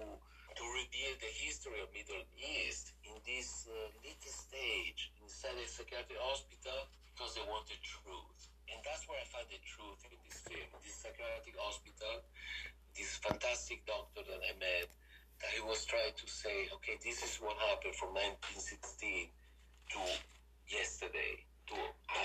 to 0.58 0.64
rebuild 0.74 1.22
the 1.22 1.32
history 1.32 1.80
of 1.80 1.88
Middle 1.94 2.26
East 2.36 2.92
in 3.06 3.14
this 3.24 3.70
uh, 3.70 3.94
little 4.02 4.36
stage 4.36 5.14
inside 5.22 5.54
a 5.64 5.68
psychiatric 5.70 6.18
hospital 6.18 6.90
because 7.14 7.38
they 7.38 7.46
want 7.46 7.64
the 7.70 7.78
truth. 7.86 8.42
And 8.68 8.82
that's 8.82 9.06
where 9.06 9.22
I 9.22 9.28
find 9.30 9.46
the 9.48 9.62
truth 9.64 10.02
in 10.10 10.18
this 10.26 10.42
film. 10.44 10.68
This 10.82 10.98
psychiatric 10.98 11.56
hospital, 11.62 12.26
this 12.98 13.22
fantastic 13.22 13.86
doctor 13.86 14.26
that 14.26 14.42
I 14.44 14.58
met, 14.58 14.90
that 15.40 15.52
he 15.54 15.62
was 15.62 15.86
trying 15.86 16.18
to 16.18 16.28
say, 16.28 16.68
okay, 16.82 16.98
this 17.06 17.22
is 17.22 17.38
what 17.38 17.56
happened 17.70 17.96
from 17.96 18.18
1916 18.18 19.30
to 19.94 20.02
yesterday, 20.68 21.46
to 21.70 21.78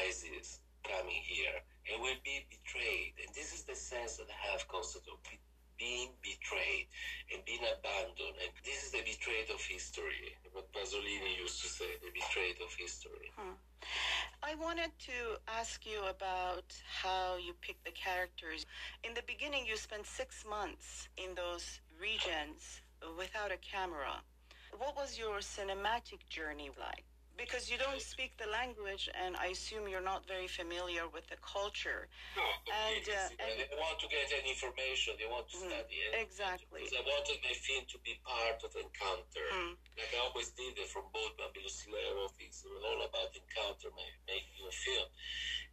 ISIS 0.08 0.61
coming 0.82 1.22
here, 1.22 1.58
and 1.90 2.02
we'll 2.02 2.22
be 2.24 2.44
betrayed. 2.50 3.14
And 3.22 3.34
this 3.34 3.54
is 3.54 3.62
the 3.64 3.74
sense 3.74 4.16
that 4.18 4.28
I 4.30 4.52
have 4.52 4.66
constantly 4.68 5.40
being 5.78 6.10
betrayed 6.22 6.86
and 7.32 7.44
being 7.44 7.64
abandoned. 7.66 8.38
And 8.38 8.50
this 8.64 8.84
is 8.84 8.90
the 8.92 9.02
betrayed 9.02 9.50
of 9.50 9.60
history, 9.60 10.36
what 10.52 10.70
Pasolini 10.72 11.38
used 11.38 11.62
to 11.62 11.68
say, 11.68 11.90
the 12.02 12.12
betrayed 12.14 12.58
of 12.62 12.70
history. 12.78 13.32
Hmm. 13.36 13.58
I 14.42 14.54
wanted 14.54 14.92
to 15.10 15.38
ask 15.48 15.84
you 15.86 16.00
about 16.04 16.74
how 17.02 17.36
you 17.36 17.54
pick 17.60 17.82
the 17.84 17.90
characters. 17.90 18.66
In 19.02 19.14
the 19.14 19.22
beginning, 19.26 19.66
you 19.66 19.76
spent 19.76 20.06
six 20.06 20.44
months 20.48 21.08
in 21.16 21.34
those 21.34 21.80
regions 22.00 22.82
without 23.18 23.50
a 23.50 23.58
camera. 23.58 24.22
What 24.78 24.96
was 24.96 25.18
your 25.18 25.38
cinematic 25.38 26.28
journey 26.28 26.70
like? 26.78 27.04
Because 27.42 27.66
you 27.66 27.74
don't 27.74 27.98
speak 27.98 28.38
the 28.38 28.46
language, 28.54 29.10
and 29.18 29.34
I 29.34 29.50
assume 29.50 29.90
you're 29.90 29.98
not 29.98 30.22
very 30.30 30.46
familiar 30.46 31.10
with 31.10 31.26
the 31.26 31.34
culture. 31.42 32.06
No, 32.38 32.46
and, 32.70 33.02
uh, 33.02 33.42
and 33.42 33.58
they 33.58 33.66
want 33.82 33.98
to 33.98 34.06
get 34.06 34.30
any 34.30 34.54
information. 34.54 35.18
They 35.18 35.26
want 35.26 35.50
to 35.50 35.58
mm, 35.58 35.66
study 35.66 36.06
it. 36.06 36.22
Exactly. 36.22 36.86
Because 36.86 36.94
I 36.94 37.02
wanted 37.02 37.42
my 37.42 37.50
film 37.50 37.82
to 37.90 37.98
be 38.06 38.14
part 38.22 38.62
of 38.62 38.70
encounter, 38.78 39.42
mm. 39.58 39.74
like 39.98 40.14
I 40.14 40.22
always 40.22 40.54
did 40.54 40.78
it 40.78 40.86
from 40.86 41.10
both 41.10 41.34
Bambinos 41.34 41.82
It's 42.38 42.62
all 42.62 43.02
about 43.02 43.34
encounter, 43.34 43.90
making 44.30 44.62
a 44.62 44.70
film. 44.70 45.10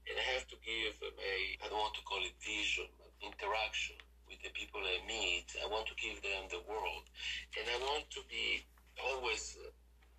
And 0.10 0.18
I 0.18 0.26
have 0.34 0.50
to 0.50 0.58
give 0.66 0.98
my, 1.06 1.38
I 1.62 1.70
don't 1.70 1.78
want 1.78 1.94
to 2.02 2.06
call 2.10 2.26
it 2.26 2.34
vision, 2.42 2.90
but 2.98 3.14
interaction 3.22 4.02
with 4.26 4.42
the 4.42 4.50
people 4.58 4.82
I 4.82 5.06
meet. 5.06 5.54
I 5.62 5.70
want 5.70 5.86
to 5.86 5.96
give 6.02 6.18
them 6.26 6.50
the 6.50 6.66
world. 6.66 7.06
And 7.54 7.70
I 7.70 7.78
want 7.94 8.10
to 8.18 8.26
be 8.26 8.66
always 8.98 9.54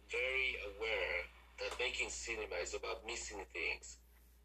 very 0.06 0.54
aware 0.78 1.26
that 1.60 1.76
making 1.78 2.08
cinema 2.08 2.56
is 2.62 2.74
about 2.74 3.04
missing 3.06 3.44
things. 3.52 4.00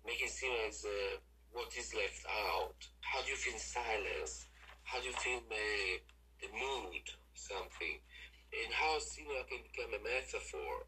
Making 0.05 0.27
cinema 0.27 0.67
is 0.67 0.85
uh, 0.85 1.17
what 1.51 1.71
is 1.73 1.95
left 1.95 2.23
out. 2.27 2.75
How 3.01 3.23
do 3.23 3.31
you 3.31 3.39
feel 3.39 3.57
silence? 3.57 4.45
How 4.83 4.99
do 4.99 5.07
you 5.07 5.17
feel 5.23 5.41
uh, 5.47 5.95
the 6.43 6.51
mood, 6.51 7.05
something? 7.33 7.97
And 8.51 8.71
how 8.71 8.99
cinema 8.99 9.47
can 9.47 9.63
become 9.63 9.95
a 9.95 10.03
metaphor 10.03 10.85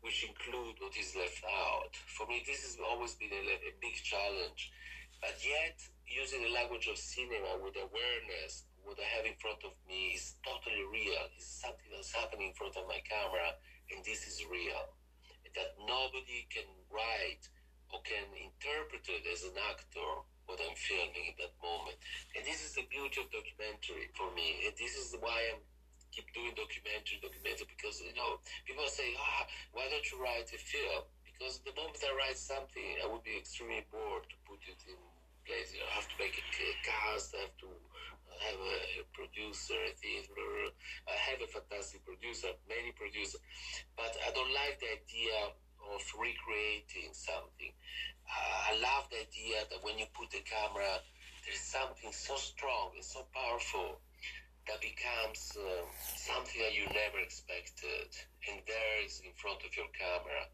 which 0.00 0.22
include 0.22 0.78
what 0.78 0.94
is 0.94 1.18
left 1.18 1.42
out. 1.42 1.90
For 2.14 2.26
me, 2.30 2.42
this 2.46 2.62
has 2.62 2.78
always 2.78 3.18
been 3.18 3.34
a, 3.34 3.42
a 3.42 3.74
big 3.82 3.98
challenge. 3.98 4.70
But 5.20 5.34
yet, 5.42 5.82
using 6.06 6.46
the 6.46 6.54
language 6.54 6.86
of 6.86 6.96
cinema 6.96 7.58
with 7.58 7.74
awareness, 7.74 8.70
what 8.86 9.02
I 9.02 9.08
have 9.18 9.26
in 9.26 9.34
front 9.42 9.66
of 9.66 9.74
me 9.88 10.14
is 10.14 10.38
totally 10.46 10.86
real. 10.86 11.26
It's 11.34 11.58
something 11.58 11.90
that's 11.90 12.14
happening 12.14 12.54
in 12.54 12.54
front 12.54 12.78
of 12.78 12.86
my 12.86 13.02
camera, 13.02 13.58
and 13.90 14.04
this 14.04 14.30
is 14.30 14.46
real. 14.46 14.95
That 15.56 15.72
nobody 15.82 16.44
can 16.52 16.68
write 16.92 17.48
or 17.88 18.04
can 18.04 18.28
interpret 18.36 19.08
it 19.08 19.24
as 19.32 19.48
an 19.48 19.56
actor 19.72 20.10
what 20.46 20.62
I'm 20.62 20.76
filming 20.78 21.26
at 21.34 21.36
that 21.42 21.54
moment. 21.58 21.98
And 22.38 22.46
this 22.46 22.62
is 22.62 22.78
the 22.78 22.86
beauty 22.86 23.18
of 23.18 23.28
documentary 23.34 24.12
for 24.14 24.30
me. 24.38 24.62
And 24.68 24.74
this 24.78 24.94
is 24.94 25.16
why 25.18 25.34
I'm 25.50 25.62
keep 26.14 26.32
doing 26.32 26.54
documentary, 26.56 27.20
documentary, 27.20 27.68
because 27.68 28.00
you 28.00 28.14
know 28.16 28.40
people 28.64 28.86
say, 28.88 29.12
ah, 29.20 29.44
why 29.76 29.84
don't 29.92 30.06
you 30.08 30.16
write 30.16 30.48
a 30.48 30.56
film? 30.56 31.04
Because 31.26 31.60
the 31.68 31.74
moment 31.76 32.00
I 32.00 32.08
write 32.16 32.40
something, 32.40 32.96
I 33.02 33.06
would 33.10 33.20
be 33.20 33.36
extremely 33.36 33.84
bored 33.92 34.24
to 34.24 34.36
put 34.48 34.62
it 34.64 34.80
in 34.88 34.96
place. 35.44 35.76
You 35.76 35.84
know, 35.84 35.92
I 35.92 36.00
have 36.00 36.08
to 36.08 36.16
make 36.16 36.32
a 36.40 36.44
cast. 36.80 37.36
I 37.36 37.44
have 37.44 37.56
to 37.60 37.68
have 38.40 38.60
a, 38.60 39.04
producer, 39.12 39.76
a 39.76 39.94
theater. 39.96 40.72
I 41.08 41.16
have 41.32 41.40
a 41.40 41.48
fantastic 41.48 42.04
producer, 42.04 42.52
many 42.68 42.92
producers, 42.92 43.40
but 43.96 44.12
I 44.26 44.32
don't 44.32 44.52
like 44.52 44.80
the 44.80 44.90
idea 44.96 45.54
of 45.92 46.02
recreating 46.18 47.14
something. 47.14 47.72
Uh, 48.26 48.70
I 48.70 48.72
love 48.82 49.08
the 49.08 49.22
idea 49.22 49.64
that 49.70 49.80
when 49.80 49.98
you 49.98 50.06
put 50.12 50.30
the 50.30 50.42
camera, 50.42 51.00
there's 51.46 51.62
something 51.62 52.10
so 52.10 52.34
strong 52.36 52.92
and 52.98 53.04
so 53.04 53.24
powerful 53.30 54.02
that 54.66 54.82
becomes 54.82 55.54
uh, 55.54 55.86
something 56.18 56.58
that 56.58 56.74
you 56.74 56.90
never 56.90 57.22
expected, 57.22 58.10
and 58.50 58.58
there 58.66 58.94
is 59.06 59.22
in 59.22 59.30
front 59.38 59.62
of 59.62 59.70
your 59.78 59.86
camera. 59.94 60.50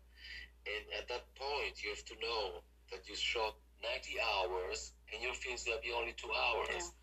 And 0.68 0.84
at 1.00 1.08
that 1.08 1.24
point, 1.34 1.80
you 1.80 1.90
have 1.90 2.04
to 2.12 2.16
know 2.20 2.60
that 2.92 3.08
you 3.08 3.16
shot 3.16 3.56
90 3.82 4.20
hours 4.20 4.92
and 5.12 5.22
your 5.22 5.34
film 5.34 5.54
is 5.54 5.64
going 5.64 5.78
to 5.78 5.82
be 5.82 5.92
only 5.92 6.14
two 6.14 6.30
hours. 6.30 6.70
Yeah. 6.70 7.01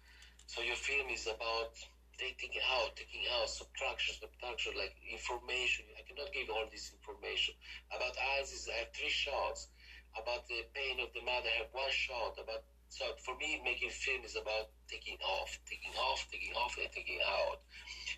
So 0.49 0.65
your 0.65 0.81
film 0.81 1.13
is 1.13 1.29
about 1.29 1.77
taking 2.17 2.49
out, 2.73 2.97
taking 2.97 3.21
out, 3.37 3.47
subtraction, 3.53 4.17
subtraction, 4.17 4.73
like 4.73 4.97
information. 5.05 5.85
I 5.93 6.01
cannot 6.09 6.33
give 6.33 6.49
all 6.49 6.65
this 6.73 6.89
information. 6.89 7.53
About 7.93 8.17
ISIS, 8.41 8.65
I 8.65 8.81
have 8.81 8.89
three 8.89 9.13
shots. 9.13 9.69
About 10.17 10.49
the 10.49 10.65
pain 10.73 10.97
of 11.05 11.13
the 11.13 11.21
mother, 11.21 11.53
I 11.53 11.61
have 11.61 11.71
one 11.71 11.93
shot. 11.93 12.33
About 12.41 12.65
so 12.89 13.05
for 13.21 13.37
me, 13.37 13.61
making 13.61 13.93
film 13.93 14.25
is 14.25 14.33
about 14.33 14.73
taking 14.89 15.21
off, 15.21 15.53
taking 15.69 15.93
off, 16.01 16.25
taking 16.33 16.57
off, 16.57 16.73
and 16.81 16.89
taking 16.89 17.21
out. 17.21 17.61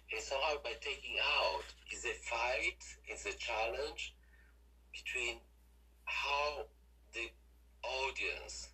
And 0.08 0.24
somehow 0.24 0.56
by 0.64 0.80
taking 0.80 1.20
out 1.20 1.68
is 1.92 2.08
a 2.08 2.16
fight, 2.32 2.80
is 3.12 3.28
a 3.28 3.36
challenge 3.36 4.16
between 4.96 5.44
how 6.08 6.64
the 7.12 7.28
audience 7.84 8.71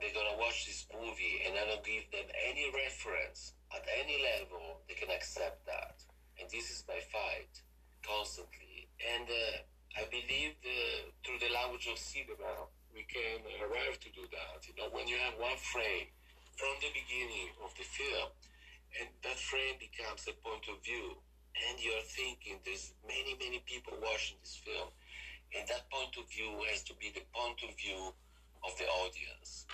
they're 0.00 0.14
gonna 0.14 0.38
watch 0.38 0.66
this 0.66 0.86
movie 0.92 1.42
and 1.46 1.58
I 1.58 1.66
don't 1.66 1.84
give 1.84 2.10
them 2.10 2.26
any 2.48 2.70
reference 2.72 3.54
at 3.74 3.84
any 3.98 4.22
level, 4.22 4.80
they 4.88 4.94
can 4.94 5.10
accept 5.10 5.66
that. 5.66 5.98
And 6.38 6.46
this 6.50 6.70
is 6.70 6.84
my 6.86 6.98
fight 7.10 7.50
constantly. 8.02 8.86
And 9.02 9.26
uh, 9.26 10.00
I 10.00 10.06
believe 10.10 10.54
uh, 10.62 11.10
through 11.22 11.38
the 11.42 11.50
language 11.54 11.86
of 11.90 11.98
cinema, 11.98 12.70
we 12.94 13.02
can 13.10 13.42
arrive 13.62 13.98
to 14.02 14.10
do 14.14 14.22
that. 14.30 14.62
You 14.66 14.74
know, 14.78 14.90
when 14.94 15.06
you 15.10 15.18
have 15.18 15.34
one 15.38 15.58
frame 15.58 16.10
from 16.54 16.74
the 16.78 16.90
beginning 16.94 17.50
of 17.62 17.74
the 17.74 17.86
film, 17.86 18.30
and 18.94 19.10
that 19.26 19.38
frame 19.38 19.74
becomes 19.82 20.22
a 20.30 20.34
point 20.38 20.70
of 20.70 20.78
view, 20.86 21.18
and 21.54 21.78
you're 21.82 22.06
thinking 22.06 22.62
there's 22.62 22.94
many, 23.06 23.34
many 23.38 23.58
people 23.66 23.94
watching 23.98 24.38
this 24.42 24.58
film, 24.62 24.90
and 25.54 25.66
that 25.66 25.90
point 25.90 26.14
of 26.18 26.26
view 26.30 26.50
has 26.70 26.82
to 26.86 26.94
be 26.98 27.10
the 27.10 27.26
point 27.34 27.58
of 27.66 27.74
view 27.74 28.14
of 28.64 28.72
the 28.78 28.88
audience. 29.04 29.66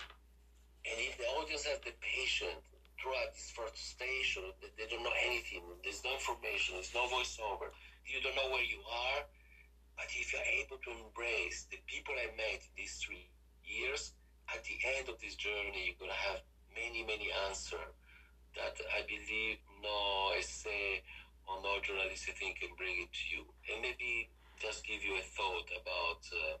And 0.85 0.97
if 0.99 1.17
the 1.17 1.27
audience 1.39 1.65
has 1.65 1.79
the 1.81 1.95
patience 2.01 2.61
throughout 2.99 3.33
this 3.33 3.49
first 3.55 3.77
station, 3.77 4.43
they 4.61 4.85
don't 4.89 5.03
know 5.03 5.17
anything, 5.25 5.63
there's 5.83 6.03
no 6.03 6.13
information, 6.13 6.77
there's 6.77 6.93
no 6.93 7.07
voiceover, 7.09 7.73
you 8.05 8.21
don't 8.21 8.35
know 8.35 8.51
where 8.51 8.65
you 8.65 8.81
are, 8.85 9.25
but 9.97 10.09
if 10.09 10.33
you're 10.33 10.51
able 10.61 10.77
to 10.81 10.91
embrace 11.05 11.69
the 11.69 11.77
people 11.85 12.13
I 12.17 12.33
met 12.35 12.61
these 12.75 12.97
three 13.01 13.29
years, 13.63 14.13
at 14.49 14.63
the 14.65 14.77
end 14.97 15.07
of 15.07 15.21
this 15.21 15.35
journey, 15.35 15.95
you're 15.95 16.09
to 16.09 16.13
have 16.13 16.41
many, 16.75 17.05
many 17.05 17.29
answers 17.47 17.93
that 18.55 18.75
I 18.91 19.05
believe 19.07 19.57
no 19.79 20.31
essay 20.37 21.03
or 21.47 21.61
no 21.63 21.79
journalistic 21.79 22.35
thing 22.37 22.53
can 22.59 22.75
bring 22.75 23.07
it 23.07 23.11
to 23.11 23.23
you. 23.31 23.43
And 23.71 23.81
maybe 23.81 24.29
just 24.59 24.85
give 24.85 25.03
you 25.03 25.15
a 25.15 25.23
thought 25.23 25.69
about 25.71 26.21
uh, 26.29 26.57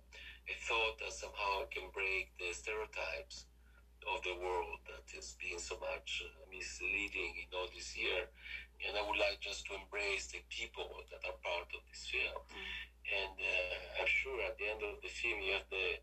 a 0.51 0.55
thought 0.67 0.99
that 0.99 1.15
somehow 1.15 1.63
I 1.63 1.67
can 1.71 1.87
break 1.95 2.35
the 2.35 2.51
stereotypes 2.51 3.47
of 4.03 4.19
the 4.27 4.35
world 4.35 4.83
that 4.91 5.07
has 5.15 5.37
been 5.39 5.55
so 5.55 5.79
much 5.79 6.25
uh, 6.25 6.27
misleading 6.51 7.39
in 7.39 7.47
all 7.55 7.71
this 7.71 7.95
year. 7.95 8.27
And 8.83 8.97
I 8.97 9.05
would 9.05 9.15
like 9.15 9.39
just 9.39 9.69
to 9.69 9.77
embrace 9.77 10.27
the 10.33 10.41
people 10.49 10.89
that 11.07 11.23
are 11.23 11.37
part 11.39 11.69
of 11.71 11.81
this 11.87 12.09
film. 12.09 12.41
Mm. 12.51 12.75
And 13.21 13.35
uh, 13.37 14.01
I'm 14.01 14.09
sure 14.09 14.41
at 14.43 14.57
the 14.57 14.67
end 14.67 14.81
of 14.83 14.99
the 14.99 15.11
film, 15.13 15.39
you 15.39 15.53
have 15.55 15.69
the 15.69 16.01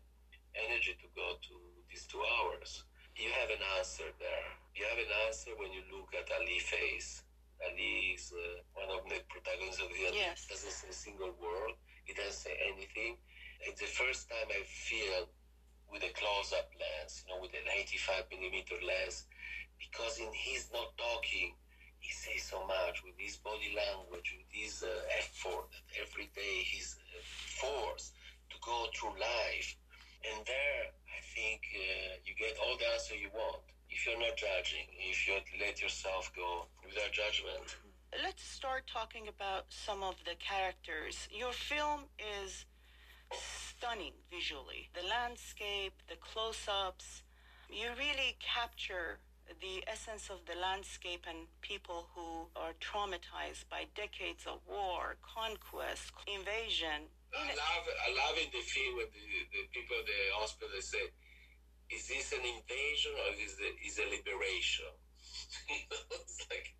energy 0.55 0.95
to 0.97 1.07
go 1.13 1.37
to 1.37 1.55
these 1.91 2.07
two 2.07 2.23
hours. 2.39 2.87
You 3.19 3.29
have 3.35 3.51
an 3.51 3.61
answer 3.77 4.07
there. 4.17 4.49
You 4.73 4.87
have 4.87 4.97
an 4.97 5.11
answer 5.27 5.51
when 5.59 5.75
you 5.75 5.83
look 5.91 6.15
at 6.15 6.31
Ali's 6.31 6.65
face. 6.65 7.21
Ali 7.59 8.15
is 8.15 8.31
uh, 8.31 8.63
one 8.73 8.87
of 8.87 9.03
the 9.11 9.19
protagonists 9.27 9.83
of 9.83 9.91
the 9.91 9.99
film. 9.99 10.15
Yes. 10.15 10.47
Doesn't 10.47 10.71
say 10.71 10.87
a 10.87 10.95
single 10.95 11.35
word 11.37 11.75
he 12.09 12.17
doesn't 12.17 12.41
say 12.41 12.57
anything. 12.65 13.21
It's 13.61 13.81
the 13.81 13.87
first 13.87 14.29
time 14.29 14.47
I 14.49 14.63
feel 14.63 15.27
with 15.91 16.03
a 16.03 16.13
close-up 16.13 16.69
lens, 16.79 17.23
you 17.25 17.33
know, 17.33 17.41
with 17.41 17.51
an 17.53 17.67
85 17.67 18.25
millimeter 18.31 18.75
lens, 18.85 19.25
because 19.79 20.19
in 20.19 20.29
his 20.33 20.69
not 20.71 20.95
talking, 20.97 21.55
he 21.99 22.11
says 22.13 22.43
so 22.43 22.65
much 22.65 23.03
with 23.03 23.15
his 23.17 23.37
body 23.37 23.75
language, 23.75 24.35
with 24.37 24.51
his 24.51 24.83
uh, 24.83 24.89
effort 25.17 25.67
that 25.71 25.85
every 25.99 26.31
day 26.35 26.63
he's 26.63 26.95
uh, 27.11 27.19
forced 27.59 28.13
to 28.49 28.57
go 28.63 28.87
through 28.95 29.19
life. 29.19 29.75
And 30.23 30.45
there, 30.45 30.91
I 31.09 31.19
think 31.35 31.61
uh, 31.75 32.19
you 32.25 32.35
get 32.35 32.55
all 32.63 32.77
the 32.77 32.87
answer 32.93 33.15
you 33.15 33.29
want 33.33 33.63
if 33.89 34.05
you're 34.05 34.19
not 34.19 34.37
judging, 34.37 34.85
if 34.97 35.27
you 35.27 35.33
let 35.59 35.81
yourself 35.81 36.31
go 36.35 36.67
without 36.85 37.11
judgment. 37.11 37.75
Let's 38.23 38.43
start 38.43 38.87
talking 38.87 39.27
about 39.27 39.65
some 39.69 40.03
of 40.03 40.15
the 40.25 40.35
characters. 40.39 41.27
Your 41.31 41.53
film 41.53 42.01
is 42.41 42.65
stunning 43.33 44.13
visually. 44.29 44.89
The 44.93 45.07
landscape, 45.07 45.93
the 46.07 46.17
close 46.17 46.67
ups, 46.67 47.23
you 47.69 47.89
really 47.97 48.37
capture 48.41 49.19
the 49.61 49.81
essence 49.89 50.29
of 50.29 50.45
the 50.45 50.57
landscape 50.59 51.25
and 51.27 51.49
people 51.61 52.09
who 52.13 52.49
are 52.55 52.73
traumatized 52.77 53.65
by 53.69 53.89
decades 53.97 54.45
of 54.45 54.61
war, 54.69 55.17
conquest, 55.25 56.13
invasion. 56.29 57.09
I 57.33 57.53
love, 57.53 57.85
I 57.85 58.09
love 58.13 58.35
in 58.37 58.49
the 58.53 58.61
film 58.61 58.97
when 58.97 59.09
the, 59.09 59.25
the 59.53 59.61
people 59.73 59.97
at 59.97 60.05
the 60.05 60.21
hospital 60.37 60.69
They 60.73 60.81
say, 60.81 61.05
is 61.89 62.05
this 62.09 62.33
an 62.33 62.45
invasion 62.45 63.13
or 63.17 63.33
is 63.37 63.57
it 63.57 63.75
is 63.81 63.97
a 63.97 64.05
liberation? 64.09 64.93
it's 66.13 66.45
like 66.49 66.77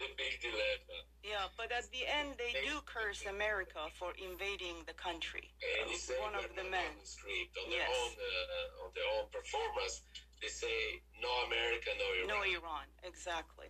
the 0.00 0.08
big 0.16 0.40
dilemma. 0.40 0.98
Yeah, 1.20 1.52
but 1.60 1.68
at 1.70 1.84
the 1.92 2.08
end, 2.08 2.40
they 2.40 2.56
do 2.64 2.80
curse 2.88 3.28
America 3.28 3.92
for 4.00 4.16
invading 4.16 4.80
the 4.88 4.96
country. 4.96 5.52
And 5.60 5.92
it's 5.92 6.08
one 6.16 6.34
of 6.34 6.48
the 6.56 6.64
men. 6.64 6.88
On 6.88 7.04
the 7.04 7.06
street, 7.06 7.52
on 7.60 7.68
yes. 7.68 7.84
their 7.84 7.92
own, 7.92 8.12
uh, 8.16 8.84
on 8.84 8.90
their 8.96 9.08
own 9.20 9.26
performance, 9.28 10.00
they 10.40 10.48
say 10.48 11.04
no 11.20 11.28
America, 11.44 11.92
no 12.00 12.08
Iran. 12.16 12.28
No 12.32 12.40
Iran, 12.48 12.86
exactly. 13.04 13.68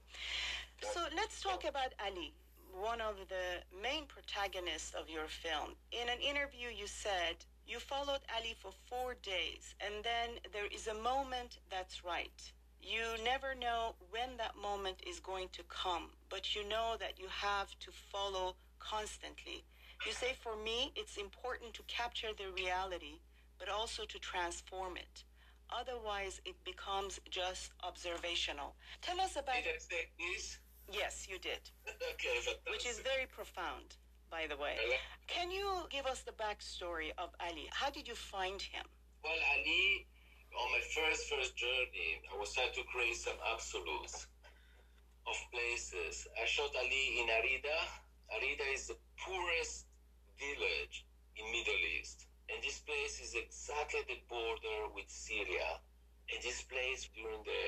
So 0.95 1.03
let's 1.19 1.43
talk 1.43 1.67
about 1.67 1.93
Ali, 1.99 2.33
one 2.73 3.03
of 3.03 3.17
the 3.29 3.61
main 3.83 4.07
protagonists 4.07 4.95
of 4.95 5.11
your 5.11 5.27
film. 5.27 5.75
In 5.91 6.09
an 6.09 6.23
interview, 6.23 6.71
you 6.71 6.87
said 6.87 7.43
you 7.67 7.79
followed 7.79 8.23
Ali 8.37 8.55
for 8.63 8.73
four 8.89 9.15
days, 9.23 9.75
and 9.85 10.03
then 10.03 10.39
there 10.55 10.67
is 10.67 10.87
a 10.87 10.95
moment 10.95 11.59
that's 11.71 12.05
right. 12.05 12.41
You 12.83 13.23
never 13.25 13.55
know 13.55 13.95
when 14.11 14.37
that 14.39 14.57
moment 14.57 14.97
is 15.07 15.21
going 15.21 15.49
to 15.53 15.63
come, 15.69 16.11
but 16.29 16.55
you 16.55 16.69
know 16.69 16.97
that 16.99 17.19
you 17.19 17.27
have 17.29 17.69
to 17.81 17.91
follow 18.11 18.57
constantly. 18.79 19.65
You 20.07 20.13
say, 20.13 20.35
for 20.41 20.57
me, 20.57 20.93
it's 20.97 21.17
important 21.19 21.75
to 21.75 21.83
capture 21.87 22.33
the 22.37 22.51
reality, 22.57 23.21
but 23.59 23.69
also 23.69 24.05
to 24.07 24.19
transform 24.19 24.97
it. 24.97 25.25
Otherwise, 25.71 26.41
it 26.45 26.57
becomes 26.65 27.21
just 27.31 27.71
observational. 27.85 28.75
Tell 29.03 29.21
us 29.21 29.37
about. 29.37 29.63
Did 29.63 29.75
I 29.77 29.79
say 29.79 30.09
this? 30.19 30.59
Yes, 30.91 31.27
you 31.31 31.39
did. 31.39 31.61
okay, 31.87 32.41
Which 32.71 32.87
is 32.87 32.99
very 33.01 33.27
profound, 33.27 33.95
by 34.31 34.47
the 34.49 34.57
way. 34.57 34.77
Can 35.29 35.51
you 35.51 35.87
give 35.91 36.07
us 36.07 36.23
the 36.23 36.33
backstory 36.33 37.11
of 37.19 37.31
Ali? 37.41 37.69
How 37.71 37.91
did 37.91 38.09
you 38.09 38.15
find 38.17 38.61
him? 38.61 38.87
Well, 39.23 39.33
Ali 39.55 40.07
on 40.57 40.73
my 40.73 40.83
first 40.95 41.29
first 41.31 41.57
journey, 41.57 42.23
I 42.33 42.37
was 42.39 42.53
trying 42.55 42.73
to 42.75 42.83
create 42.91 43.17
some 43.17 43.39
absolutes 43.55 44.27
of 45.27 45.37
places. 45.53 46.27
I 46.41 46.47
shot 46.47 46.75
Ali 46.75 47.21
in 47.21 47.27
Arida. 47.29 47.79
Arida 48.35 48.67
is 48.75 48.89
the 48.89 48.97
poorest 49.19 49.87
village 50.39 51.07
in 51.37 51.45
Middle 51.53 51.83
East. 51.99 52.27
And 52.51 52.59
this 52.63 52.81
place 52.81 53.21
is 53.21 53.35
exactly 53.35 54.01
the 54.09 54.19
border 54.29 54.91
with 54.95 55.07
Syria. 55.09 55.79
And 56.33 56.43
this 56.43 56.63
place 56.63 57.09
during 57.15 57.43
the 57.47 57.65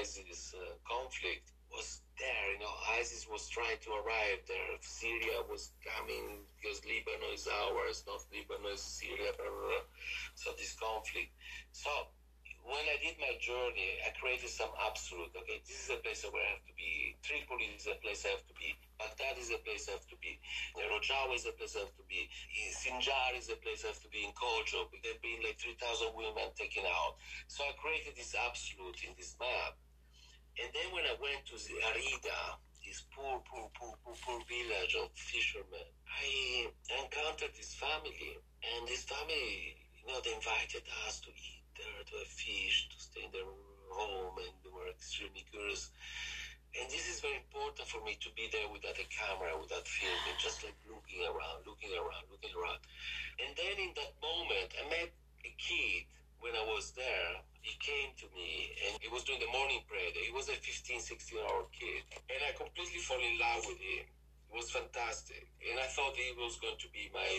ISIS 0.00 0.54
uh, 0.54 0.74
conflict 0.86 1.52
was 1.72 2.00
there. 2.18 2.46
You 2.52 2.60
know, 2.60 2.74
ISIS 3.00 3.26
was 3.28 3.48
trying 3.48 3.80
to 3.82 3.90
arrive 4.04 4.44
there. 4.46 4.76
Syria 4.80 5.42
was 5.48 5.72
coming 5.80 6.44
because 6.56 6.84
Lebanon 6.84 7.32
is 7.34 7.48
ours, 7.48 8.04
not 8.06 8.22
Lebanon 8.30 8.76
is 8.76 8.84
Syria. 8.84 9.32
Blah, 9.34 9.48
blah, 9.48 9.68
blah. 9.68 9.86
So 10.34 10.52
this 10.56 10.76
conflict. 10.76 11.32
So 11.72 11.90
when 12.62 12.84
I 12.86 12.94
did 13.02 13.18
my 13.18 13.34
journey, 13.42 13.98
I 14.06 14.14
created 14.14 14.46
some 14.46 14.70
absolute. 14.86 15.34
Okay, 15.34 15.58
this 15.66 15.82
is 15.82 15.90
a 15.90 15.98
place 15.98 16.22
where 16.22 16.38
I 16.38 16.54
have 16.54 16.64
to 16.70 16.74
be. 16.78 17.18
Tripoli 17.26 17.74
is 17.74 17.90
a 17.90 17.98
place 17.98 18.22
I 18.22 18.38
have 18.38 18.46
to 18.46 18.54
be. 18.54 18.78
Baghdad 19.02 19.34
is 19.34 19.50
a 19.50 19.58
place 19.66 19.90
I 19.90 19.98
have 19.98 20.06
to 20.06 20.18
be. 20.22 20.38
Rojava 20.78 21.34
is 21.34 21.46
a 21.50 21.54
place 21.58 21.74
I 21.74 21.90
have 21.90 21.96
to 21.98 22.06
be. 22.06 22.30
Sinjar 22.70 23.34
is 23.34 23.50
a 23.50 23.58
place 23.58 23.82
I 23.82 23.90
have 23.90 24.02
to 24.06 24.10
be. 24.14 24.22
In 24.22 24.30
Kocho, 24.38 24.86
there 25.02 25.10
have 25.10 25.22
been 25.26 25.42
like 25.42 25.58
3,000 25.58 26.14
women 26.14 26.54
taken 26.54 26.86
out. 26.86 27.18
So 27.50 27.66
I 27.66 27.74
created 27.82 28.14
this 28.14 28.38
absolute 28.38 29.02
in 29.02 29.18
this 29.18 29.34
map. 29.42 29.74
And 30.60 30.68
then 30.74 30.88
when 30.92 31.04
I 31.08 31.16
went 31.16 31.48
to 31.48 31.56
the 31.56 31.76
Arida, 31.80 32.60
this 32.84 33.08
poor, 33.14 33.40
poor, 33.48 33.70
poor, 33.72 33.96
poor, 34.04 34.16
poor 34.20 34.40
village 34.44 34.94
of 35.00 35.08
fishermen, 35.16 35.88
I 36.04 36.68
encountered 37.00 37.56
this 37.56 37.72
family. 37.74 38.36
And 38.60 38.86
this 38.86 39.04
family, 39.08 39.80
you 39.96 40.04
know, 40.12 40.20
they 40.20 40.34
invited 40.34 40.84
us 41.08 41.20
to 41.24 41.30
eat 41.32 41.64
there, 41.78 42.04
to 42.04 42.14
have 42.20 42.28
fish, 42.28 42.88
to 42.92 42.98
stay 43.00 43.24
in 43.24 43.32
their 43.32 43.48
home, 43.88 44.36
and 44.44 44.52
they 44.60 44.68
were 44.68 44.92
extremely 44.92 45.44
curious. 45.48 45.88
And 46.76 46.88
this 46.88 47.08
is 47.08 47.20
very 47.20 47.36
important 47.36 47.88
for 47.88 48.00
me 48.04 48.16
to 48.20 48.28
be 48.36 48.48
there 48.52 48.68
without 48.68 48.96
a 48.96 49.08
camera, 49.08 49.56
without 49.56 49.88
filming, 49.88 50.36
just 50.40 50.64
like 50.64 50.76
looking 50.88 51.20
around, 51.24 51.64
looking 51.64 51.92
around, 51.96 52.28
looking 52.32 52.52
around. 52.56 52.80
And 53.40 53.52
then 53.56 53.76
in 53.76 53.92
that 53.96 54.16
moment, 54.20 54.72
I 54.76 54.84
met 54.88 55.12
a 55.44 55.52
kid 55.56 56.08
when 56.42 56.58
I 56.58 56.64
was 56.66 56.90
there 56.98 57.42
he 57.62 57.78
came 57.78 58.10
to 58.18 58.26
me 58.34 58.74
and 58.74 58.98
he 58.98 59.06
was 59.06 59.22
doing 59.22 59.38
the 59.38 59.50
morning 59.54 59.86
prayer. 59.86 60.10
He 60.18 60.34
was 60.34 60.50
a 60.50 60.58
15, 60.58 60.98
16 60.98 61.38
year 61.38 61.46
old 61.46 61.70
kid. 61.70 62.02
And 62.26 62.42
I 62.42 62.50
completely 62.58 62.98
fell 62.98 63.22
in 63.22 63.38
love 63.38 63.62
with 63.70 63.78
him. 63.78 64.02
It 64.50 64.52
was 64.52 64.68
fantastic. 64.74 65.46
And 65.62 65.78
I 65.78 65.86
thought 65.86 66.18
he 66.18 66.34
was 66.34 66.58
going 66.58 66.76
to 66.82 66.90
be 66.90 67.06
my 67.14 67.30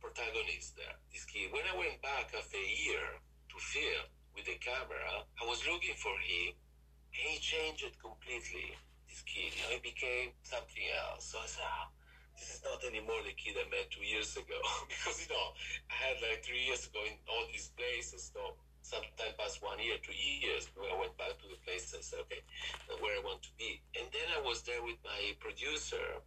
protagonist 0.00 0.80
there, 0.80 0.96
this 1.12 1.28
kid. 1.28 1.52
When 1.52 1.62
I 1.68 1.76
went 1.76 2.00
back 2.00 2.32
after 2.32 2.56
a 2.56 2.72
year 2.88 3.20
to 3.20 3.56
film 3.60 4.08
with 4.32 4.48
the 4.48 4.56
camera, 4.64 5.28
I 5.36 5.44
was 5.44 5.60
looking 5.68 5.94
for 6.00 6.16
him 6.24 6.56
and 6.56 7.24
he 7.36 7.38
changed 7.38 7.84
completely. 8.00 8.80
this 9.12 9.20
kid. 9.28 9.52
You 9.52 9.60
know, 9.60 9.72
he 9.76 9.80
became 9.84 10.32
something 10.40 10.88
else. 11.04 11.36
So 11.36 11.44
I 11.44 11.48
said, 11.52 11.68
oh, 11.68 11.92
this 12.36 12.60
is 12.60 12.62
not 12.64 12.84
anymore 12.84 13.20
the 13.24 13.32
kid 13.32 13.56
I 13.56 13.64
met 13.72 13.90
two 13.90 14.04
years 14.04 14.36
ago. 14.36 14.60
because, 14.88 15.16
you 15.24 15.32
know, 15.32 15.56
I 15.88 15.94
had 15.96 16.16
like 16.20 16.44
three 16.44 16.64
years 16.68 16.86
ago 16.86 17.00
in 17.08 17.16
all 17.28 17.48
these 17.48 17.72
places. 17.76 18.30
So 18.32 18.54
sometimes 18.84 19.34
past 19.34 19.64
one 19.64 19.80
year, 19.80 19.96
two 19.98 20.14
years, 20.14 20.68
I 20.76 20.94
went 20.94 21.16
back 21.18 21.34
to 21.42 21.46
the 21.48 21.58
place 21.64 21.90
and 21.96 22.04
said, 22.04 22.22
okay, 22.28 22.44
where 23.00 23.16
I 23.18 23.22
want 23.24 23.42
to 23.42 23.52
be. 23.58 23.80
And 23.98 24.06
then 24.12 24.28
I 24.36 24.40
was 24.44 24.62
there 24.62 24.80
with 24.84 25.00
my 25.02 25.34
producer, 25.40 26.22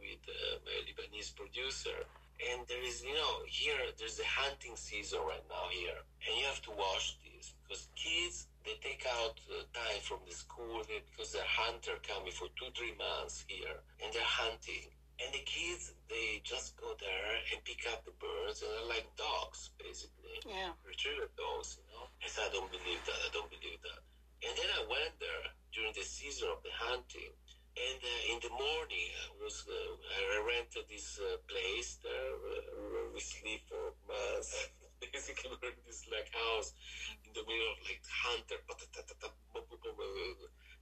with 0.00 0.22
uh, 0.26 0.58
my 0.66 0.76
Lebanese 0.88 1.36
producer. 1.36 2.08
And 2.42 2.66
there 2.66 2.82
is, 2.82 3.04
you 3.04 3.14
know, 3.14 3.46
here, 3.46 3.78
there's 4.00 4.18
a 4.18 4.26
hunting 4.26 4.74
season 4.74 5.20
right 5.22 5.44
now 5.46 5.70
here. 5.70 6.00
And 6.26 6.34
you 6.40 6.44
have 6.50 6.60
to 6.66 6.72
watch 6.74 7.20
this 7.22 7.54
because 7.62 7.88
kids, 7.94 8.48
they 8.64 8.74
take 8.82 9.06
out 9.22 9.38
uh, 9.50 9.62
time 9.70 10.00
from 10.02 10.18
the 10.26 10.34
school 10.34 10.82
they, 10.88 11.02
because 11.10 11.32
they're 11.32 11.46
hunter 11.46 11.98
coming 12.02 12.32
for 12.32 12.48
two, 12.58 12.70
three 12.74 12.94
months 12.98 13.44
here 13.46 13.78
and 14.02 14.12
they're 14.12 14.22
hunting. 14.26 14.90
And 15.22 15.30
the 15.30 15.44
kids, 15.46 15.94
they 16.10 16.42
just 16.42 16.74
go 16.76 16.94
there 16.98 17.32
and 17.54 17.62
pick 17.62 17.86
up 17.90 18.04
the 18.04 18.12
birds 18.18 18.62
and 18.62 18.70
they're 18.74 18.90
like 18.90 19.06
dogs, 19.14 19.70
basically. 19.78 20.42
Yeah. 20.42 20.74
Retriever 20.82 21.30
dogs, 21.38 21.78
you 21.78 21.86
know. 21.94 22.10
I 22.18 22.26
said, 22.26 22.50
I 22.50 22.52
don't 22.52 22.70
believe 22.70 23.02
that. 23.06 23.18
I 23.22 23.30
don't 23.30 23.50
believe 23.50 23.78
that. 23.86 24.00
And 24.42 24.52
then 24.58 24.70
I 24.74 24.82
went 24.90 25.14
there 25.22 25.46
during 25.70 25.94
the 25.94 26.02
season 26.02 26.50
of 26.50 26.62
the 26.66 26.74
hunting 26.74 27.30
and 27.72 28.00
uh, 28.04 28.32
in 28.32 28.38
the 28.44 28.52
morning, 28.52 29.08
I 29.16 29.32
was 29.40 29.64
uh, 29.64 29.96
I 29.96 30.44
rented 30.44 30.84
this 30.92 31.16
uh, 31.16 31.40
place 31.48 31.96
there 32.04 32.36
where 32.36 33.08
we 33.08 33.20
sleep 33.20 33.64
for 33.64 33.96
months. 34.04 34.52
Basically, 35.00 35.56
we're 35.56 35.72
in 35.72 35.80
this 35.88 36.04
like 36.12 36.28
house 36.36 36.76
in 37.24 37.32
the 37.32 37.40
middle 37.40 37.72
of 37.72 37.80
like 37.88 38.04
hunter, 38.04 38.60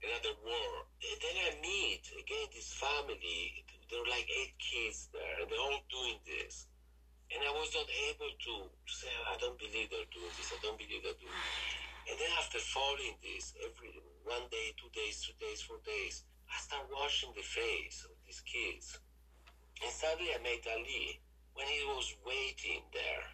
another 0.02 0.34
war. 0.42 0.70
And 0.98 1.16
then 1.22 1.36
I 1.46 1.50
meet 1.62 2.10
again 2.10 2.46
this 2.50 2.74
family. 2.74 3.64
There 3.90 3.98
were 3.98 4.14
like 4.14 4.30
eight 4.30 4.54
kids 4.62 5.10
there, 5.10 5.42
and 5.42 5.50
they're 5.50 5.58
all 5.58 5.82
doing 5.90 6.22
this. 6.22 6.70
And 7.34 7.42
I 7.42 7.50
was 7.50 7.74
not 7.74 7.90
able 8.10 8.30
to 8.30 8.54
say, 8.86 9.10
I 9.26 9.34
don't 9.42 9.58
believe 9.58 9.90
they're 9.90 10.14
doing 10.14 10.30
this. 10.38 10.54
I 10.54 10.58
don't 10.62 10.78
believe 10.78 11.02
they're 11.02 11.18
doing 11.18 11.34
this. 11.34 11.60
And 12.10 12.16
then 12.18 12.30
after 12.38 12.58
following 12.58 13.18
this 13.22 13.54
every 13.62 13.94
one 14.22 14.46
day, 14.50 14.74
two 14.78 14.90
days, 14.94 15.22
three 15.22 15.38
days, 15.38 15.62
four 15.62 15.78
days, 15.82 16.22
I 16.50 16.58
start 16.58 16.90
watching 16.90 17.30
the 17.34 17.42
face 17.46 18.06
of 18.06 18.14
these 18.26 18.42
kids. 18.42 18.98
And 19.82 19.90
suddenly 19.90 20.34
I 20.34 20.42
met 20.42 20.66
Ali 20.66 21.22
when 21.54 21.66
he 21.66 21.82
was 21.86 22.14
waiting 22.26 22.82
there 22.90 23.26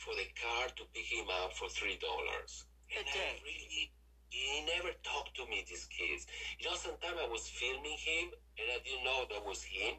for 0.00 0.16
the 0.16 0.28
car 0.36 0.68
to 0.72 0.84
pick 0.96 1.08
him 1.08 1.28
up 1.44 1.52
for 1.52 1.68
three 1.68 2.00
dollars. 2.00 2.64
And 2.92 3.04
I 3.04 3.36
really 3.44 3.92
he 4.30 4.64
never 4.68 4.92
talked 5.02 5.36
to 5.36 5.44
me, 5.48 5.64
these 5.64 5.88
kids. 5.88 6.28
You 6.60 6.68
know, 6.68 6.76
sometimes 6.76 7.16
I 7.16 7.28
was 7.28 7.48
filming 7.48 7.96
him 7.96 8.32
and 8.60 8.66
I 8.72 8.78
didn't 8.84 9.04
know 9.04 9.24
that 9.28 9.44
was 9.44 9.64
him. 9.64 9.96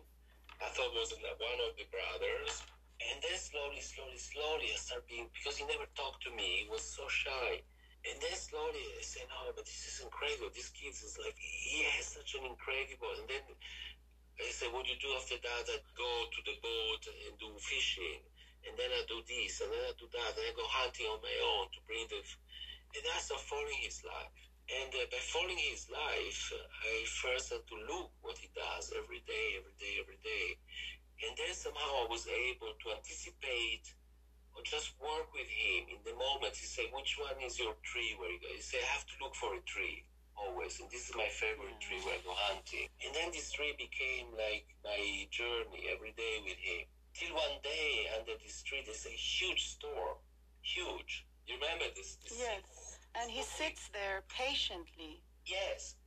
I 0.61 0.69
thought 0.75 0.91
it 0.91 0.99
was 0.99 1.13
one 1.15 1.59
of 1.65 1.73
the 1.79 1.87
brothers. 1.89 2.61
And 2.99 3.17
then 3.23 3.37
slowly, 3.39 3.79
slowly, 3.79 4.19
slowly 4.19 4.67
I 4.69 4.77
started 4.77 5.07
being 5.07 5.31
because 5.31 5.55
he 5.55 5.63
never 5.65 5.87
talked 5.95 6.21
to 6.27 6.31
me. 6.35 6.63
He 6.63 6.67
was 6.67 6.83
so 6.83 7.07
shy. 7.07 7.63
And 8.07 8.15
then 8.19 8.35
slowly 8.35 8.83
I 8.95 9.03
said, 9.03 9.27
no, 9.31 9.51
but 9.55 9.63
this 9.63 9.87
is 9.87 10.03
incredible. 10.03 10.51
This 10.51 10.71
kid 10.71 10.91
is 10.91 11.15
like, 11.19 11.35
he 11.39 11.87
has 11.95 12.11
such 12.11 12.35
an 12.35 12.43
incredible. 12.47 13.11
And 13.19 13.27
then 13.27 13.43
I 14.39 14.51
said, 14.51 14.71
what 14.71 14.87
do 14.87 14.91
you 14.91 14.99
do 14.99 15.11
after 15.15 15.35
that? 15.39 15.63
I 15.67 15.79
go 15.95 16.11
to 16.31 16.39
the 16.43 16.55
boat 16.63 17.03
and 17.07 17.35
do 17.39 17.51
fishing. 17.59 18.23
And 18.67 18.75
then 18.75 18.91
I 18.91 19.07
do 19.07 19.23
this, 19.23 19.63
and 19.63 19.71
then 19.71 19.83
I 19.87 19.95
do 19.95 20.07
that. 20.11 20.35
And 20.35 20.43
I 20.43 20.51
go 20.51 20.67
hunting 20.67 21.07
on 21.07 21.23
my 21.23 21.37
own 21.55 21.71
to 21.71 21.79
bring 21.87 22.03
the. 22.11 22.19
And 22.95 23.05
I 23.05 23.19
start 23.21 23.41
following 23.45 23.81
his 23.81 24.01
life. 24.03 24.33
And 24.69 24.89
uh, 24.93 25.05
by 25.09 25.21
following 25.33 25.57
his 25.57 25.89
life, 25.89 26.53
I 26.85 27.05
first 27.05 27.49
had 27.53 27.65
to 27.69 27.77
look 27.89 28.13
what 28.21 28.37
he 28.37 28.49
does 28.53 28.93
every 28.93 29.21
day, 29.25 29.57
every 29.57 29.73
day, 29.77 29.93
every 30.01 30.19
day. 30.21 30.47
And 31.25 31.33
then 31.37 31.53
somehow 31.53 32.05
I 32.05 32.07
was 32.09 32.25
able 32.29 32.73
to 32.73 32.87
anticipate 32.93 33.93
or 34.55 34.61
just 34.65 34.93
work 35.01 35.29
with 35.33 35.49
him 35.49 35.89
in 35.89 35.99
the 36.05 36.13
moment. 36.17 36.57
He 36.57 36.65
say, 36.65 36.89
which 36.93 37.17
one 37.17 37.37
is 37.41 37.57
your 37.57 37.73
tree 37.81 38.13
where 38.17 38.29
you 38.29 38.39
go? 38.41 38.49
He 38.53 38.61
say, 38.61 38.81
I 38.81 38.89
have 38.93 39.05
to 39.09 39.15
look 39.21 39.35
for 39.35 39.53
a 39.53 39.61
tree 39.65 40.05
always. 40.37 40.79
And 40.79 40.89
this 40.89 41.09
is 41.09 41.15
my 41.15 41.29
favorite 41.29 41.77
tree 41.81 42.01
where 42.05 42.17
I 42.17 42.21
go 42.25 42.33
hunting. 42.49 42.89
And 43.05 43.13
then 43.13 43.29
this 43.33 43.51
tree 43.51 43.73
became 43.77 44.33
like 44.33 44.65
my 44.83 45.27
journey 45.29 45.89
every 45.93 46.13
day 46.17 46.41
with 46.45 46.57
him. 46.57 46.85
Till 47.13 47.33
one 47.35 47.57
day 47.61 48.09
under 48.17 48.33
this 48.41 48.61
tree 48.63 48.81
there's 48.85 49.05
a 49.05 49.13
huge 49.13 49.77
storm. 49.77 50.17
Huge. 50.61 51.25
You 51.49 51.57
remember 51.57 51.89
this? 51.97 52.21
this 52.21 52.37
yes. 52.37 53.01
And 53.17 53.25
he 53.25 53.41
sits 53.41 53.89
there 53.89 54.21
patiently. 54.29 55.17
Yes. 55.49 55.97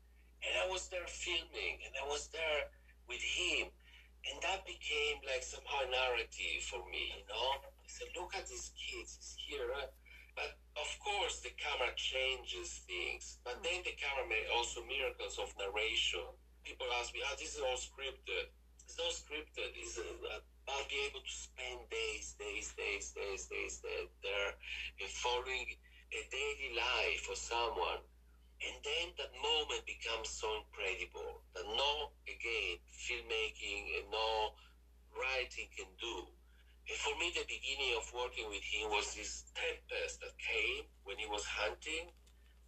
And 0.46 0.54
I 0.62 0.70
was 0.70 0.86
there 0.86 1.02
filming 1.10 1.82
and 1.82 1.90
I 1.98 2.06
was 2.06 2.30
there 2.30 2.70
with 3.10 3.18
him. 3.18 3.74
And 4.22 4.38
that 4.46 4.62
became 4.62 5.18
like 5.26 5.42
somehow 5.42 5.82
a 5.82 5.90
narrative 5.90 6.62
for 6.70 6.78
me, 6.86 7.10
you 7.18 7.26
know? 7.26 7.58
I 7.58 7.90
said, 7.90 8.14
look 8.14 8.38
at 8.38 8.46
these 8.46 8.70
kids, 8.78 9.18
it's 9.18 9.34
here. 9.34 9.66
Right? 9.66 9.90
But 10.38 10.62
of 10.78 10.86
course, 11.02 11.42
the 11.42 11.50
camera 11.58 11.90
changes 11.98 12.86
things. 12.86 13.42
But 13.42 13.66
then 13.66 13.82
the 13.82 13.98
camera 13.98 14.30
made 14.30 14.46
also 14.54 14.86
miracles 14.86 15.42
of 15.42 15.50
narration. 15.58 16.22
People 16.62 16.86
ask 17.02 17.10
me, 17.10 17.18
oh, 17.26 17.34
this 17.34 17.58
is 17.58 17.62
all 17.66 17.74
scripted. 17.74 18.46
It's 18.78 18.94
not 18.94 19.10
scripted. 19.10 19.74
It's, 19.74 19.98
uh, 19.98 20.38
I'll 20.68 20.88
be 20.88 21.00
able 21.10 21.20
to 21.20 21.32
spend 21.32 21.90
days, 21.90 22.34
days, 22.38 22.72
days, 22.76 23.12
days, 23.14 23.46
days 23.50 23.80
there, 24.22 24.54
following 25.08 25.66
a 26.12 26.20
daily 26.30 26.70
life 26.76 27.28
of 27.30 27.38
someone. 27.38 28.02
And 28.62 28.74
then 28.84 29.10
that 29.18 29.32
moment 29.42 29.82
becomes 29.86 30.28
so 30.30 30.46
incredible 30.62 31.42
that 31.54 31.66
no, 31.66 32.12
again, 32.28 32.78
filmmaking 32.94 33.98
and 33.98 34.10
no 34.10 34.54
writing 35.18 35.68
can 35.76 35.90
do. 36.00 36.26
And 36.88 36.98
for 36.98 37.18
me, 37.18 37.32
the 37.34 37.44
beginning 37.46 37.94
of 37.96 38.10
working 38.14 38.48
with 38.48 38.62
him 38.62 38.90
was 38.90 39.14
this 39.14 39.44
tempest 39.54 40.20
that 40.20 40.34
came 40.38 40.84
when 41.04 41.18
he 41.18 41.26
was 41.26 41.44
hunting. 41.44 42.10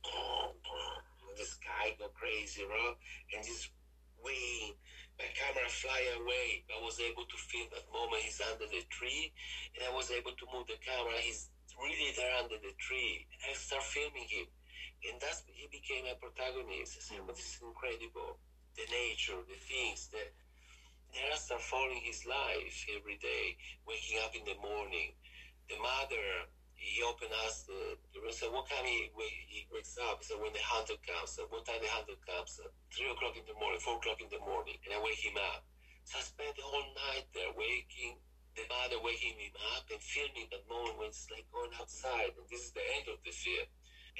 The 1.37 1.44
sky 1.44 1.90
go 1.98 2.07
crazy, 2.14 2.62
right? 2.62 2.94
And 3.35 3.42
this 3.42 3.68
wind, 4.22 4.74
my 5.18 5.29
camera 5.35 5.68
fly 5.70 6.00
away. 6.18 6.66
I 6.70 6.83
was 6.83 6.98
able 6.98 7.24
to 7.24 7.37
film 7.50 7.70
that 7.70 7.87
moment. 7.92 8.22
He's 8.27 8.42
under 8.42 8.66
the 8.66 8.83
tree, 8.90 9.31
and 9.74 9.87
I 9.87 9.92
was 9.94 10.11
able 10.11 10.35
to 10.35 10.46
move 10.50 10.66
the 10.66 10.79
camera. 10.83 11.14
He's 11.22 11.50
really 11.79 12.11
there 12.14 12.35
under 12.38 12.59
the 12.59 12.74
tree, 12.79 13.27
and 13.31 13.50
I 13.50 13.55
start 13.55 13.87
filming 13.87 14.27
him. 14.27 14.46
And 15.07 15.20
that's 15.20 15.44
he 15.46 15.68
became 15.70 16.09
a 16.09 16.16
protagonist. 16.18 16.98
I 16.98 17.00
said, 17.03 17.22
"But 17.27 17.37
this 17.37 17.61
mm-hmm. 17.61 17.70
is 17.70 17.70
incredible. 17.70 18.40
The 18.74 18.87
nature, 18.90 19.38
the 19.46 19.59
things, 19.59 20.11
the 20.11 20.22
there 21.14 21.37
start 21.38 21.62
following 21.62 22.03
his 22.03 22.27
life 22.27 22.74
every 22.90 23.14
day, 23.22 23.55
waking 23.87 24.18
up 24.27 24.35
in 24.35 24.42
the 24.42 24.59
morning. 24.59 25.14
The 25.70 25.79
mother, 25.79 26.50
he 26.74 27.02
opened 27.02 27.32
us 27.46 27.64
the, 27.64 27.96
the 28.12 28.18
room, 28.20 28.34
said, 28.34 28.50
what 28.50 28.68
time 28.68 28.84
he, 28.84 29.10
he 29.48 29.66
wakes 29.72 29.96
up? 29.98 30.22
Said, 30.22 30.38
when 30.42 30.52
the 30.52 30.62
hunter 30.62 30.98
comes. 31.02 31.38
Said, 31.38 31.48
what 31.48 31.64
time 31.64 31.80
the 31.80 31.90
hunter 31.90 32.18
comes? 32.26 32.58
Said, 32.58 32.70
Three 32.90 33.10
o'clock 33.10 33.34
in 33.38 33.46
the 33.46 33.56
morning, 33.56 33.80
four 33.80 33.98
o'clock 33.98 34.20
in 34.20 34.30
the 34.30 34.42
morning. 34.42 34.78
And 34.84 34.94
I 34.94 35.00
wake 35.02 35.22
him 35.22 35.38
up. 35.38 35.64
So 36.04 36.20
I 36.20 36.22
spent 36.22 36.54
the 36.54 36.66
whole 36.66 36.90
night 37.10 37.26
there 37.32 37.50
waking, 37.56 38.20
the 38.54 38.66
mother 38.68 39.00
waking 39.00 39.40
him 39.40 39.54
up 39.74 39.88
and 39.88 39.98
filming 40.02 40.50
that 40.52 40.68
moment 40.68 41.00
when 41.00 41.08
it's 41.10 41.26
like 41.32 41.48
going 41.48 41.72
outside. 41.80 42.37
And 42.37 42.46
this 42.52 42.68
is 42.68 42.72
the 42.76 42.84
end 43.00 43.08
of 43.08 43.18
the 43.24 43.32
film. 43.32 43.66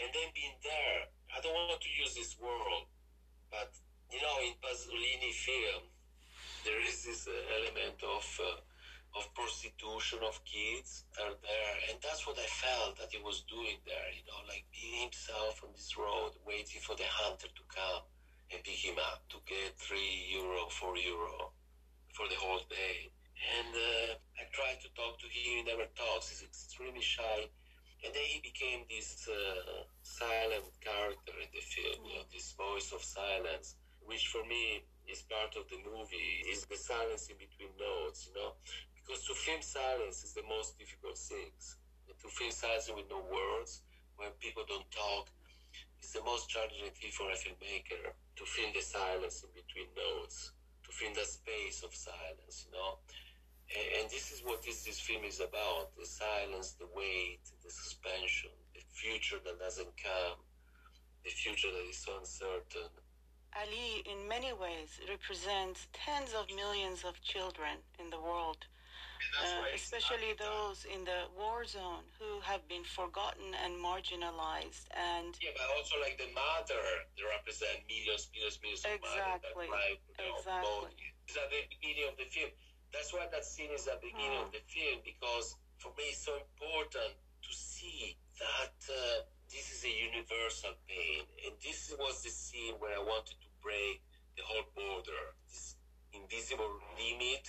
And 0.01 0.09
then 0.11 0.29
being 0.35 0.59
there, 0.65 1.13
I 1.31 1.39
don't 1.45 1.55
want 1.55 1.79
to 1.79 1.93
use 1.93 2.19
this 2.19 2.35
word, 2.41 2.89
but 3.51 3.71
you 4.11 4.19
know, 4.19 4.37
in 4.43 4.55
Pasolini 4.59 5.31
film, 5.31 5.87
there 6.65 6.81
is 6.83 7.05
this 7.05 7.27
uh, 7.29 7.35
element 7.61 7.99
of 8.03 8.25
uh, 8.43 8.59
of 9.15 9.31
prostitution 9.35 10.19
of 10.27 10.43
kids 10.45 11.05
are 11.23 11.35
there, 11.39 11.77
and 11.89 11.99
that's 12.03 12.27
what 12.27 12.39
I 12.39 12.49
felt 12.51 12.99
that 12.99 13.15
he 13.15 13.23
was 13.23 13.47
doing 13.47 13.79
there. 13.87 14.11
You 14.11 14.27
know, 14.27 14.43
like 14.51 14.67
being 14.75 15.07
himself 15.07 15.63
on 15.63 15.71
this 15.73 15.95
road, 15.97 16.35
waiting 16.43 16.83
for 16.83 16.99
the 16.99 17.07
hunter 17.07 17.47
to 17.47 17.65
come 17.71 18.03
and 18.51 18.63
pick 18.63 18.83
him 18.83 18.99
up 18.99 19.23
to 19.31 19.39
get 19.47 19.79
three 19.79 20.35
euro, 20.35 20.67
four 20.69 20.99
euro 20.99 21.55
for 22.13 22.27
the 22.29 22.39
whole 22.39 22.63
day. 22.69 23.11
And 23.35 23.71
uh, 23.75 24.19
I 24.41 24.47
tried 24.51 24.83
to 24.83 24.91
talk 24.95 25.19
to 25.23 25.27
him. 25.27 25.63
He 25.63 25.63
never 25.63 25.87
talks. 25.95 26.31
He's 26.31 26.43
extremely 26.43 27.03
shy. 27.03 27.51
And 28.05 28.13
then 28.13 28.27
he 28.29 28.41
became 28.43 28.85
this 28.91 29.27
uh, 29.31 29.89
silent 30.03 30.69
character 30.85 31.33
in 31.41 31.49
the 31.55 31.65
film, 31.65 32.05
you 32.05 32.21
know, 32.21 32.27
this 32.29 32.53
voice 32.53 32.93
of 32.93 33.03
silence, 33.03 33.77
which 34.05 34.29
for 34.29 34.45
me 34.45 34.85
is 35.09 35.25
part 35.25 35.57
of 35.57 35.65
the 35.73 35.81
movie 35.81 36.45
is 36.53 36.65
the 36.67 36.77
silence 36.77 37.29
in 37.29 37.37
between 37.41 37.73
notes, 37.81 38.29
you 38.29 38.35
know, 38.37 38.53
because 39.05 39.25
to 39.29 39.35
film 39.35 39.61
silence 39.61 40.25
is 40.25 40.33
the 40.33 40.43
most 40.49 40.79
difficult 40.79 41.19
thing. 41.19 41.53
To 42.09 42.29
film 42.29 42.51
silence 42.51 42.89
with 42.89 43.05
no 43.11 43.21
words, 43.21 43.83
when 44.17 44.31
people 44.41 44.65
don't 44.67 44.89
talk, 44.91 45.29
is 46.03 46.13
the 46.13 46.25
most 46.25 46.49
challenging 46.49 46.89
thing 46.97 47.13
for 47.13 47.29
a 47.29 47.37
filmmaker. 47.37 48.17
To 48.37 48.45
film 48.45 48.73
the 48.75 48.81
silence 48.81 49.45
in 49.45 49.51
between 49.53 49.93
notes, 49.93 50.53
to 50.85 50.91
film 50.93 51.13
the 51.13 51.25
space 51.25 51.83
of 51.85 51.95
silence, 51.95 52.65
you 52.65 52.73
know. 52.73 52.99
And, 53.69 53.87
and 54.01 54.11
this 54.11 54.33
is 54.33 54.41
what 54.45 54.63
this 54.65 54.85
this 54.85 55.01
film 55.01 55.25
is 55.25 55.41
about: 55.41 55.93
the 56.01 56.07
silence, 56.07 56.73
the 56.81 56.89
wait, 56.97 57.45
the 57.63 57.71
suspension, 57.71 58.57
the 58.75 58.81
future 58.89 59.37
that 59.45 59.61
doesn't 59.61 59.93
come, 60.01 60.41
the 61.25 61.31
future 61.31 61.69
that 61.69 61.85
is 61.89 61.99
so 61.99 62.17
uncertain 62.19 62.89
Ali, 63.57 64.03
in 64.11 64.27
many 64.27 64.53
ways, 64.53 64.99
represents 65.09 65.87
tens 65.93 66.35
of 66.35 66.51
millions 66.57 67.05
of 67.05 67.23
children 67.23 67.79
in 68.01 68.11
the 68.11 68.21
world, 68.21 68.67
uh, 69.33 69.65
especially 69.75 70.33
those 70.39 70.85
in 70.87 71.05
the 71.05 71.27
war 71.37 71.65
zone 71.65 72.05
who 72.19 72.41
have 72.43 72.67
been 72.69 72.85
forgotten 72.85 73.55
and 73.65 73.75
marginalized. 73.81 74.87
And 74.95 75.35
yeah, 75.41 75.51
but 75.57 75.67
also 75.77 75.97
like 76.01 76.17
the 76.19 76.31
mother, 76.35 76.83
they 77.17 77.25
represent 77.25 77.83
millions, 77.89 78.31
millions, 78.35 78.59
millions 78.63 78.83
exactly, 78.85 79.67
of 79.67 79.75
mothers 79.75 79.99
that 80.19 80.29
exactly. 80.39 80.93
It's 81.27 81.37
at 81.37 81.49
the 81.51 81.63
beginning 81.71 82.07
of 82.11 82.17
the 82.17 82.29
film. 82.31 82.51
That's 82.93 83.11
why 83.13 83.27
that 83.33 83.45
scene 83.45 83.71
is 83.75 83.87
at 83.89 84.01
the 84.01 84.09
beginning 84.13 84.39
Oh. 84.39 84.47
of 84.47 84.53
the 84.53 84.63
film 84.71 85.01
because 85.05 85.57
for 85.79 85.91
me 85.99 86.05
it's 86.15 86.23
so 86.25 86.37
important 86.39 87.13
to 87.43 87.53
see 87.53 88.17
that 88.39 88.77
uh, 88.89 89.27
this 89.51 89.67
is 89.75 89.85
a 89.85 89.93
universal 89.93 90.75
pain, 90.89 91.27
and 91.45 91.55
this 91.61 91.93
was 91.99 92.23
the 92.23 92.31
scene 92.31 92.75
where 92.79 92.95
I 92.97 93.03
wanted 93.03 93.39
to 93.43 93.49
break 93.63 94.01
the 94.37 94.43
whole 94.43 94.67
border, 94.75 95.35
invisible 96.15 96.71
limit 96.97 97.45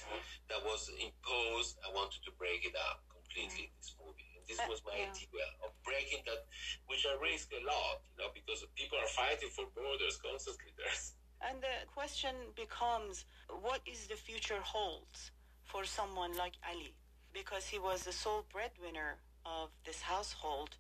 that 0.50 0.62
was 0.66 0.90
imposed. 0.98 1.78
I 1.86 1.94
wanted 1.94 2.22
to 2.26 2.32
break 2.38 2.66
it 2.66 2.76
up 2.76 3.06
completely. 3.08 3.70
in 3.70 3.76
This 3.78 3.96
movie, 4.02 4.30
and 4.38 4.46
this 4.50 4.60
was 4.68 4.82
my 4.86 4.98
yeah. 4.98 5.10
idea 5.10 5.46
of 5.64 5.72
breaking 5.86 6.26
that, 6.26 6.46
which 6.88 7.06
I 7.06 7.14
risk 7.22 7.52
a 7.54 7.62
lot, 7.66 8.02
you 8.10 8.18
know, 8.18 8.30
because 8.34 8.66
people 8.76 8.98
are 8.98 9.12
fighting 9.14 9.50
for 9.54 9.66
borders 9.76 10.18
constantly. 10.18 10.74
There's 10.78 11.14
And 11.42 11.62
the 11.62 11.76
question 11.94 12.34
becomes 12.56 13.26
what 13.62 13.82
is 13.86 14.08
the 14.08 14.16
future 14.16 14.62
holds 14.62 15.32
for 15.64 15.86
someone 15.86 16.36
like 16.38 16.56
Ali? 16.66 16.96
Because 17.34 17.68
he 17.68 17.80
was 17.80 18.04
the 18.04 18.16
sole 18.16 18.46
breadwinner 18.52 19.20
of 19.46 19.70
this 19.86 20.02
household, 20.02 20.78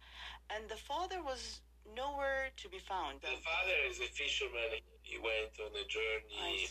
and 0.49 0.67
the 0.69 0.79
father 0.79 1.21
was 1.21 1.61
nowhere 1.93 2.49
to 2.57 2.69
be 2.69 2.79
found. 2.79 3.21
The 3.21 3.37
father 3.45 3.77
is 3.89 3.99
a 3.99 4.09
fisherman. 4.09 4.81
He 5.03 5.17
went 5.19 5.53
on 5.61 5.69
a 5.75 5.85
journey. 5.85 6.65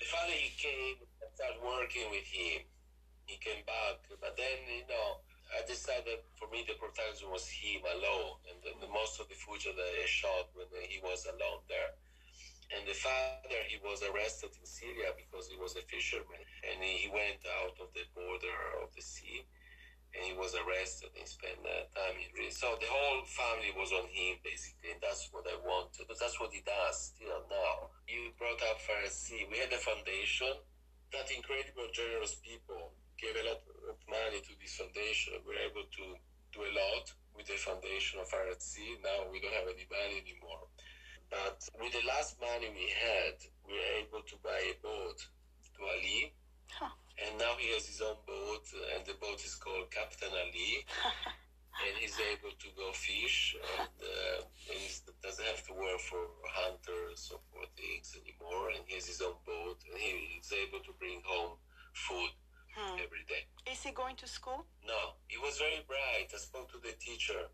The 0.00 0.08
father, 0.08 0.32
he 0.32 0.48
came 0.56 0.96
and 1.20 1.28
started 1.36 1.60
working 1.60 2.08
with 2.08 2.24
him. 2.24 2.64
He 3.28 3.36
came 3.36 3.60
back, 3.68 4.00
but 4.16 4.32
then, 4.32 4.58
you 4.64 4.88
know, 4.88 5.20
I 5.52 5.60
decided 5.68 6.24
for 6.40 6.48
me 6.48 6.64
the 6.64 6.80
protagonist 6.80 7.28
was 7.28 7.44
him 7.52 7.84
alone, 7.84 8.40
and 8.48 8.56
the, 8.64 8.72
the 8.80 8.88
most 8.88 9.20
of 9.20 9.28
the 9.28 9.36
footage 9.36 9.76
that 9.76 9.92
I 10.00 10.08
shot 10.08 10.48
when 10.56 10.72
he 10.88 11.04
was 11.04 11.28
alone 11.28 11.60
there. 11.68 11.92
And 12.72 12.88
the 12.88 12.96
father, 12.96 13.60
he 13.68 13.76
was 13.84 14.00
arrested 14.00 14.56
in 14.56 14.64
Syria 14.64 15.12
because 15.20 15.52
he 15.52 15.60
was 15.60 15.76
a 15.76 15.84
fisherman, 15.84 16.40
and 16.64 16.80
he 16.80 17.12
went 17.12 17.44
out 17.60 17.76
of 17.76 17.92
the 17.92 18.08
border 18.16 18.56
of 18.80 18.94
the 18.96 19.04
sea, 19.04 19.44
and 20.14 20.22
he 20.26 20.34
was 20.34 20.54
arrested 20.58 21.14
and 21.14 21.26
spent 21.26 21.62
uh, 21.62 21.86
time 21.94 22.18
in 22.18 22.28
prison. 22.34 22.50
So 22.50 22.74
the 22.82 22.90
whole 22.90 23.22
family 23.26 23.70
was 23.78 23.94
on 23.94 24.10
him 24.10 24.42
basically, 24.42 24.94
and 24.94 25.00
that's 25.02 25.30
what 25.30 25.46
I 25.46 25.54
wanted. 25.62 26.10
But 26.10 26.18
that's 26.18 26.38
what 26.42 26.50
he 26.50 26.62
does 26.66 27.14
still 27.14 27.46
now. 27.46 27.94
You 28.10 28.34
brought 28.34 28.58
up 28.70 28.82
Fire 28.82 29.06
at 29.06 29.14
Sea. 29.14 29.46
We 29.46 29.62
had 29.62 29.70
a 29.70 29.78
foundation 29.78 30.50
that 31.14 31.30
incredible, 31.30 31.86
generous 31.94 32.38
people 32.42 32.94
gave 33.18 33.34
a 33.38 33.44
lot 33.54 33.62
of 33.90 33.98
money 34.10 34.42
to 34.42 34.52
this 34.58 34.78
foundation. 34.78 35.38
We 35.46 35.54
were 35.54 35.62
able 35.62 35.86
to 35.86 36.04
do 36.50 36.60
a 36.66 36.72
lot 36.74 37.06
with 37.36 37.46
the 37.46 37.58
foundation 37.58 38.18
of 38.18 38.26
Fire 38.26 38.50
at 38.50 38.62
Sea. 38.62 38.98
Now 39.02 39.30
we 39.30 39.38
don't 39.38 39.54
have 39.54 39.70
any 39.70 39.86
money 39.86 40.26
anymore. 40.26 40.66
But 41.30 41.62
with 41.78 41.94
the 41.94 42.02
last 42.10 42.34
money 42.42 42.66
we 42.74 42.90
had, 42.90 43.38
we 43.62 43.78
were 43.78 43.94
able 44.02 44.22
to 44.26 44.36
buy 44.42 44.58
a 44.58 44.74
boat 44.82 45.18
to 45.22 45.80
Ali. 45.86 46.34
Huh. 46.74 46.90
And 47.26 47.38
now 47.38 47.52
he 47.58 47.72
has 47.74 47.86
his 47.86 48.00
own 48.00 48.16
boat, 48.26 48.64
and 48.94 49.04
the 49.06 49.14
boat 49.14 49.44
is 49.44 49.54
called 49.54 49.90
Captain 49.90 50.30
Ali. 50.32 50.84
and 51.86 51.96
he's 51.98 52.18
able 52.20 52.52
to 52.58 52.68
go 52.76 52.92
fish, 52.92 53.56
and, 53.78 53.88
uh, 54.02 54.42
and 54.70 54.78
he 54.78 54.90
doesn't 55.22 55.44
have 55.46 55.64
to 55.66 55.72
work 55.72 56.00
for 56.00 56.26
hunters 56.48 57.30
or 57.32 57.40
for 57.52 57.64
things 57.76 58.16
anymore. 58.20 58.70
And 58.70 58.82
he 58.86 58.94
has 58.94 59.06
his 59.06 59.20
own 59.22 59.36
boat, 59.46 59.78
and 59.88 59.96
he 59.98 60.40
is 60.40 60.52
able 60.52 60.80
to 60.80 60.92
bring 60.98 61.20
home 61.24 61.56
food 61.94 62.30
Hmm. 62.76 63.00
every 63.02 63.24
day. 63.26 63.42
Is 63.66 63.82
he 63.82 63.90
going 63.90 64.14
to 64.22 64.28
school? 64.28 64.64
No, 64.86 65.14
he 65.26 65.36
was 65.38 65.58
very 65.58 65.82
bright. 65.88 66.30
I 66.32 66.38
spoke 66.38 66.70
to 66.70 66.78
the 66.78 66.92
teacher. 66.92 67.50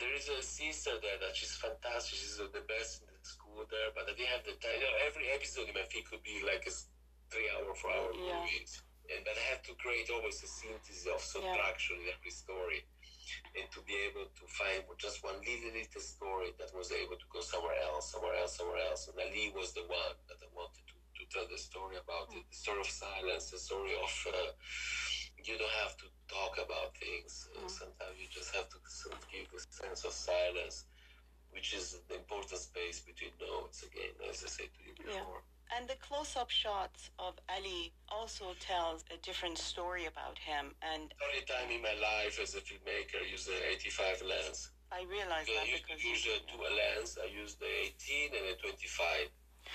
There 0.00 0.14
is 0.14 0.28
a 0.28 0.42
sister 0.42 0.92
there 1.02 1.18
that 1.20 1.36
she's 1.36 1.54
fantastic. 1.56 2.18
She's 2.18 2.38
the 2.38 2.64
best 2.66 3.02
in 3.02 3.08
the 3.12 3.28
school 3.28 3.64
there, 3.70 3.90
but 3.94 4.04
I 4.08 4.14
didn't 4.16 4.28
have 4.32 4.44
the 4.44 4.52
time. 4.62 4.78
You 4.80 4.86
know, 4.88 4.96
every 5.06 5.28
episode 5.30 5.68
in 5.68 5.74
my 5.74 5.82
feed 5.90 6.08
could 6.08 6.22
be 6.22 6.40
like 6.46 6.64
a 6.66 6.72
s- 7.32 7.34
three-hour, 7.34 7.74
four-hour 7.74 8.12
Yeah. 8.14 8.40
movie, 8.40 8.66
and 9.14 9.24
but 9.24 9.36
I 9.36 9.44
have 9.52 9.62
to 9.64 9.74
create 9.74 10.10
always 10.10 10.42
a 10.42 10.46
synthesis 10.46 11.06
of 11.06 11.20
subtraction 11.20 11.96
in 12.00 12.08
every 12.12 12.30
story, 12.30 12.84
and 13.56 13.70
to 13.72 13.80
be 13.82 13.96
able 14.08 14.26
to 14.26 14.46
find 14.46 14.84
just 14.98 15.22
one 15.24 15.40
little 15.40 15.72
little 15.72 16.00
story 16.02 16.52
that 16.58 16.72
was 16.74 16.92
able 16.92 17.16
to 17.16 17.26
go 17.32 17.40
somewhere 17.40 17.76
else, 17.82 18.12
somewhere 18.12 18.34
else, 18.36 18.56
somewhere 18.56 18.82
else. 18.90 19.08
And 19.08 19.18
Ali 19.20 19.52
was 19.54 19.72
the 19.72 19.82
one 19.88 20.16
that 20.28 20.38
I 20.42 20.48
wanted 20.54 20.84
to, 20.88 20.94
to 21.18 21.22
tell 21.32 21.46
the 21.48 21.58
story 21.58 21.96
about 21.96 22.32
it, 22.36 22.44
the 22.50 22.56
story 22.56 22.80
of 22.80 22.86
silence, 22.86 23.50
the 23.50 23.58
story 23.58 23.94
of. 23.96 24.26
Uh, 24.28 24.52
you 25.44 25.58
don't 25.58 25.76
have 25.82 25.96
to 25.96 26.06
talk 26.28 26.54
about 26.58 26.96
things. 26.96 27.48
Uh, 27.56 27.60
Mm. 27.62 27.70
Sometimes 27.70 28.16
you 28.20 28.28
just 28.28 28.54
have 28.54 28.68
to 28.68 28.78
sort 28.86 29.14
of 29.18 29.28
give 29.28 29.50
the 29.50 29.60
sense 29.70 30.04
of 30.04 30.12
silence, 30.12 30.84
which 31.50 31.74
is 31.74 32.00
the 32.08 32.14
important 32.16 32.60
space 32.60 33.00
between 33.00 33.32
notes, 33.40 33.82
again, 33.82 34.14
as 34.30 34.44
I 34.44 34.48
said 34.48 34.70
to 34.76 34.80
you 34.86 34.94
Yeah. 35.10 35.24
And 35.74 35.88
the 35.88 35.96
close-up 35.96 36.50
shots 36.50 37.10
of 37.18 37.34
Ali 37.48 37.92
also 38.08 38.54
tells 38.60 39.04
a 39.10 39.16
different 39.24 39.56
story 39.56 40.04
about 40.06 40.38
him. 40.38 40.74
And 40.82 41.14
The 41.18 41.24
only 41.24 41.44
time 41.46 41.70
in 41.70 41.82
my 41.82 41.94
life 41.96 42.38
as 42.42 42.54
a 42.54 42.60
filmmaker 42.60 43.24
I 43.24 43.30
use 43.30 43.46
the 43.46 43.56
85 43.70 44.22
lens. 44.22 44.70
I 44.92 45.02
realize 45.08 45.46
that 45.46 45.66
used 45.66 45.84
because 45.86 46.04
use 46.04 46.26
you- 46.26 46.40
dual 46.52 46.68
lens. 46.76 47.16
I 47.16 47.26
used 47.26 47.58
the 47.58 47.72
18 47.88 48.34
and 48.36 48.48
the 48.48 48.54
25. 48.60 49.30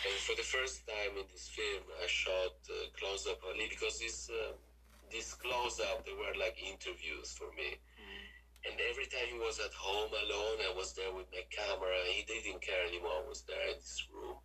And 0.05 0.13
for 0.27 0.35
the 0.35 0.43
first 0.43 0.85
time 0.85 1.17
in 1.17 1.25
this 1.33 1.47
film, 1.49 1.83
I 2.03 2.05
shot 2.05 2.53
uh, 2.69 2.73
close-up 2.99 3.39
only 3.49 3.67
because 3.67 3.97
this 3.99 4.29
uh, 4.29 4.53
this 5.09 5.33
close-up 5.33 6.05
they 6.05 6.13
were 6.13 6.35
like 6.37 6.55
interviews 6.61 7.33
for 7.33 7.49
me. 7.53 7.79
And 8.67 8.75
every 8.91 9.05
time 9.07 9.27
he 9.31 9.39
was 9.39 9.59
at 9.59 9.73
home 9.73 10.11
alone, 10.11 10.57
I 10.69 10.73
was 10.75 10.93
there 10.93 11.11
with 11.13 11.25
my 11.31 11.41
camera. 11.49 11.97
He 12.11 12.21
didn't 12.23 12.61
care 12.61 12.85
anymore. 12.85 13.23
I 13.25 13.27
was 13.27 13.41
there 13.43 13.67
in 13.69 13.77
this 13.79 14.05
room, 14.13 14.37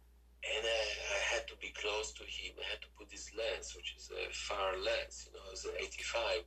and 0.42 0.66
I, 0.66 0.82
I 1.14 1.20
had 1.34 1.46
to 1.48 1.54
be 1.60 1.70
close 1.70 2.12
to 2.18 2.24
him. 2.24 2.58
I 2.58 2.66
had 2.70 2.82
to 2.82 2.90
put 2.98 3.10
this 3.10 3.30
lens, 3.36 3.74
which 3.76 3.94
is 3.96 4.10
a 4.10 4.32
far 4.34 4.74
lens, 4.76 5.26
you 5.26 5.32
know, 5.38 5.46
it's 5.52 5.64
an 5.64 5.78
85, 5.78 6.42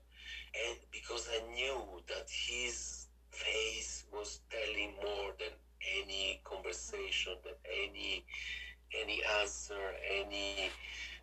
and 0.68 0.78
because 0.92 1.30
I 1.32 1.40
knew 1.56 2.04
that 2.08 2.28
his 2.28 3.08
face 3.32 4.04
was 4.12 4.40
telling 4.52 4.96
more 5.00 5.32
than 5.40 5.56
any 6.04 6.42
conversation, 6.44 7.34
than 7.44 7.56
any 7.72 8.24
any 8.96 9.20
answer, 9.42 9.92
any 10.08 10.70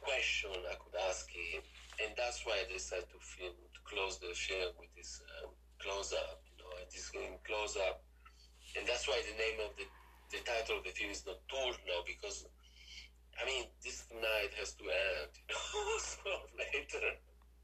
question 0.03 0.51
I 0.69 0.75
could 0.77 0.99
ask 1.09 1.29
him, 1.31 1.63
and 2.05 2.13
that's 2.17 2.45
why 2.45 2.61
I 2.61 2.73
decided 2.73 3.09
to 3.13 3.21
film 3.21 3.55
to 3.55 3.81
close 3.85 4.19
the 4.19 4.35
film 4.35 4.75
with 4.79 4.93
this 4.97 5.23
um, 5.41 5.51
close 5.79 6.13
up, 6.13 6.43
you 6.51 6.65
know, 6.65 6.69
this 6.93 7.11
close 7.45 7.77
up, 7.77 8.03
and 8.77 8.87
that's 8.87 9.09
why 9.09 9.21
the 9.25 9.37
name 9.37 9.61
of 9.65 9.77
the 9.77 9.85
the 10.33 10.43
title 10.45 10.79
of 10.79 10.85
the 10.85 10.91
film 10.91 11.11
is 11.11 11.23
Notturno 11.29 12.01
because. 12.07 12.47
I 13.41 13.47
mean, 13.47 13.65
this 13.83 14.05
night 14.13 14.53
has 14.59 14.75
to 14.75 14.85
end, 14.85 15.33
you 15.49 15.55
know. 15.55 15.99
so 15.99 16.31
later, 16.59 17.07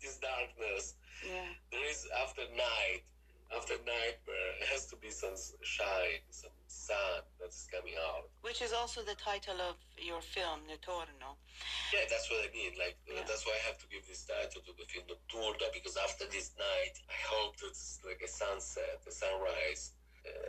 this 0.00 0.18
darkness, 0.18 0.94
Yeah. 1.24 1.50
there 1.72 1.84
is 1.90 2.06
after 2.22 2.42
night, 2.56 3.02
after 3.56 3.74
night, 3.84 4.18
where 4.24 4.50
it 4.60 4.68
has 4.72 4.86
to 4.92 4.96
be 4.96 5.10
some 5.10 5.36
shine, 5.62 6.20
some 6.30 6.52
sun 6.68 7.22
that's 7.40 7.66
coming 7.72 7.94
out. 8.12 8.28
Which 8.42 8.60
is 8.60 8.72
also 8.72 9.02
the 9.02 9.14
title 9.16 9.60
of 9.60 9.76
your 9.96 10.20
film, 10.20 10.60
Notturno. 10.68 11.36
Yeah, 11.92 12.04
that's 12.10 12.28
what 12.30 12.44
I 12.44 12.52
mean. 12.52 12.72
Like 12.78 12.96
uh, 13.08 13.14
Yeah. 13.16 13.24
that's 13.26 13.44
why 13.46 13.56
I 13.56 13.66
have 13.68 13.78
to 13.78 13.88
give 13.88 14.06
this 14.06 14.24
title 14.28 14.60
to 14.62 14.72
the 14.76 14.84
film 14.84 15.06
Nocturna 15.08 15.72
because 15.72 15.96
after 15.96 16.26
this 16.26 16.52
night, 16.58 16.94
I 17.08 17.16
hope 17.34 17.56
that 17.58 17.68
it's 17.72 18.00
like 18.04 18.20
a 18.24 18.28
sunset, 18.28 19.00
a 19.08 19.12
sunrise, 19.12 19.92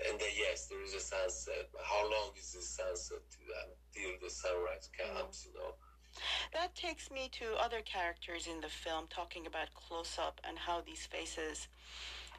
and 0.09 0.19
then 0.19 0.33
yes, 0.37 0.67
there 0.67 0.81
is 0.83 0.93
a 0.93 0.99
sunset. 0.99 1.69
How 1.83 2.03
long 2.03 2.31
is 2.37 2.53
this 2.53 2.69
sunset 2.69 3.19
to 3.19 3.39
uh, 3.53 3.73
until 3.95 4.11
the 4.21 4.29
sunrise 4.29 4.89
comes? 4.97 5.47
You 5.47 5.59
know. 5.59 5.75
That 6.53 6.75
takes 6.75 7.11
me 7.11 7.29
to 7.33 7.55
other 7.59 7.81
characters 7.81 8.47
in 8.47 8.61
the 8.61 8.69
film, 8.69 9.07
talking 9.09 9.45
about 9.45 9.73
close 9.73 10.17
up 10.17 10.41
and 10.43 10.57
how 10.57 10.81
these 10.81 11.05
faces 11.05 11.67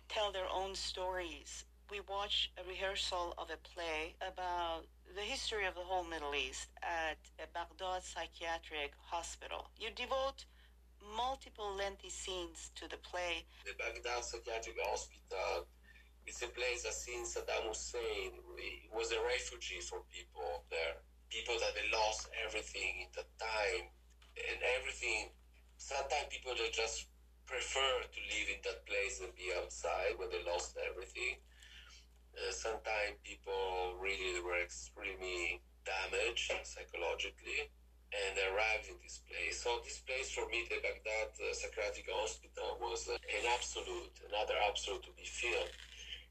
tell 0.09 0.33
their 0.33 0.49
own 0.53 0.75
stories. 0.75 1.65
We 1.91 2.01
watch 2.01 2.53
a 2.59 2.69
rehearsal 2.69 3.35
of 3.39 3.51
a 3.51 3.57
play 3.57 4.15
about 4.21 4.87
the 5.15 5.23
history 5.23 5.67
of 5.67 5.75
the 5.75 5.81
whole 5.81 6.05
Middle 6.05 6.35
East 6.35 6.69
at 6.83 7.19
a 7.39 7.47
Baghdad 7.53 8.03
psychiatric 8.05 8.93
hospital. 9.01 9.71
You 9.79 9.91
devote 9.91 10.45
multiple 11.17 11.75
lengthy 11.75 12.11
scenes 12.11 12.71
to 12.77 12.89
the 12.89 12.99
play. 12.99 13.45
The 13.65 13.73
Baghdad 13.79 14.25
Psychiatric 14.25 14.77
Hospital 14.85 15.67
is 16.27 16.43
a 16.43 16.51
place 16.53 16.83
that 16.85 16.95
since 16.95 17.37
Saddam 17.37 17.69
Hussein 17.69 18.33
he 18.59 18.89
was 18.93 19.13
a 19.13 19.21
refugee 19.25 19.81
for 19.81 20.03
people 20.13 20.65
there. 20.71 21.01
People 21.31 21.55
that 21.61 21.75
they 21.75 21.87
lost 21.95 22.29
everything 22.45 23.07
in 23.07 23.09
that 23.15 23.31
time 23.39 23.87
and 24.35 24.59
everything. 24.79 25.31
Sometimes 25.79 26.29
people 26.29 26.53
they 26.59 26.71
just 26.71 27.07
prefer 27.47 28.07
to 28.07 28.21
live 28.31 28.49
in 28.51 28.61
that 28.63 28.87
place 28.87 29.19
and 29.23 29.35
be 29.35 29.51
outside 29.59 30.15
when 30.19 30.31
they 30.31 30.43
lost 30.47 30.77
everything. 30.79 31.39
Uh, 32.35 32.53
sometimes 32.53 33.19
people 33.27 33.99
really 33.99 34.39
were 34.43 34.63
extremely 34.63 35.61
damaged 35.83 36.53
psychologically 36.63 37.71
and 38.11 38.35
arrived 38.51 38.91
in 38.91 38.99
this 39.03 39.23
place. 39.27 39.63
So 39.63 39.79
this 39.83 40.03
place 40.03 40.31
for 40.31 40.47
me, 40.51 40.67
the 40.67 40.83
Baghdad 40.83 41.31
uh, 41.39 41.55
Psychiatric 41.55 42.11
Hospital, 42.11 42.79
was 42.83 43.07
uh, 43.07 43.15
an 43.15 43.45
absolute, 43.55 44.15
another 44.27 44.59
absolute 44.67 45.03
to 45.07 45.13
be 45.15 45.27
filmed. 45.27 45.71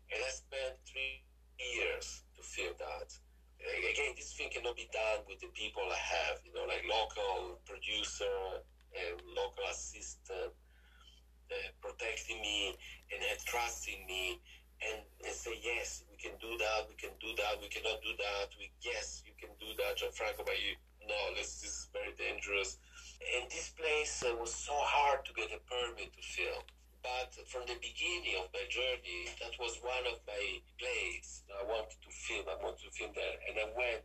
And 0.10 0.20
I 0.26 0.32
spent 0.32 0.76
three 0.86 1.22
years 1.60 2.24
to 2.38 2.42
film 2.42 2.74
that. 2.80 3.10
Again, 3.60 4.16
this 4.16 4.34
thing 4.34 4.50
cannot 4.50 4.76
be 4.76 4.88
done 4.94 5.28
with 5.28 5.44
the 5.44 5.52
people 5.52 5.84
I 5.84 6.00
have, 6.00 6.40
you 6.48 6.54
know, 6.56 6.64
like 6.66 6.82
local 6.88 7.60
producer 7.68 8.64
and 8.96 9.20
local 9.36 9.68
assistant 9.70 10.56
uh, 11.52 11.70
protecting 11.82 12.40
me 12.42 12.78
and 13.12 13.20
uh, 13.20 13.36
trusting 13.46 14.06
me 14.08 14.40
and, 14.80 15.04
and 15.26 15.34
say, 15.36 15.60
yes, 15.60 16.06
we 16.08 16.16
can 16.16 16.38
do 16.40 16.56
that, 16.58 16.88
we 16.88 16.96
can 16.96 17.12
do 17.20 17.36
that, 17.36 17.60
we 17.60 17.68
cannot 17.68 18.00
do 18.00 18.16
that, 18.16 18.48
we, 18.56 18.72
yes, 18.80 19.24
you 19.28 19.36
can 19.36 19.52
do 19.60 19.76
that, 19.76 20.00
Gianfranco, 20.00 20.46
but 20.48 20.56
you, 20.56 20.80
no, 21.04 21.36
this, 21.36 21.60
this 21.60 21.84
is 21.84 21.88
very 21.92 22.16
dangerous. 22.16 22.78
And 23.36 23.50
this 23.52 23.76
place 23.76 24.24
uh, 24.24 24.36
was 24.40 24.54
so 24.54 24.72
hard 24.74 25.26
to 25.26 25.34
get 25.34 25.52
a 25.52 25.60
permit 25.68 26.16
to 26.16 26.22
film. 26.24 26.64
But 27.00 27.32
from 27.48 27.64
the 27.64 27.80
beginning 27.80 28.36
of 28.44 28.52
my 28.52 28.68
journey, 28.68 29.32
that 29.40 29.56
was 29.56 29.80
one 29.80 30.04
of 30.12 30.20
my 30.28 30.46
places 30.76 31.48
I 31.48 31.64
wanted 31.64 31.96
to 32.04 32.12
film. 32.12 32.46
I 32.52 32.60
wanted 32.60 32.84
to 32.84 32.92
film 32.92 33.16
there. 33.16 33.40
And 33.48 33.56
I 33.56 33.68
went 33.72 34.04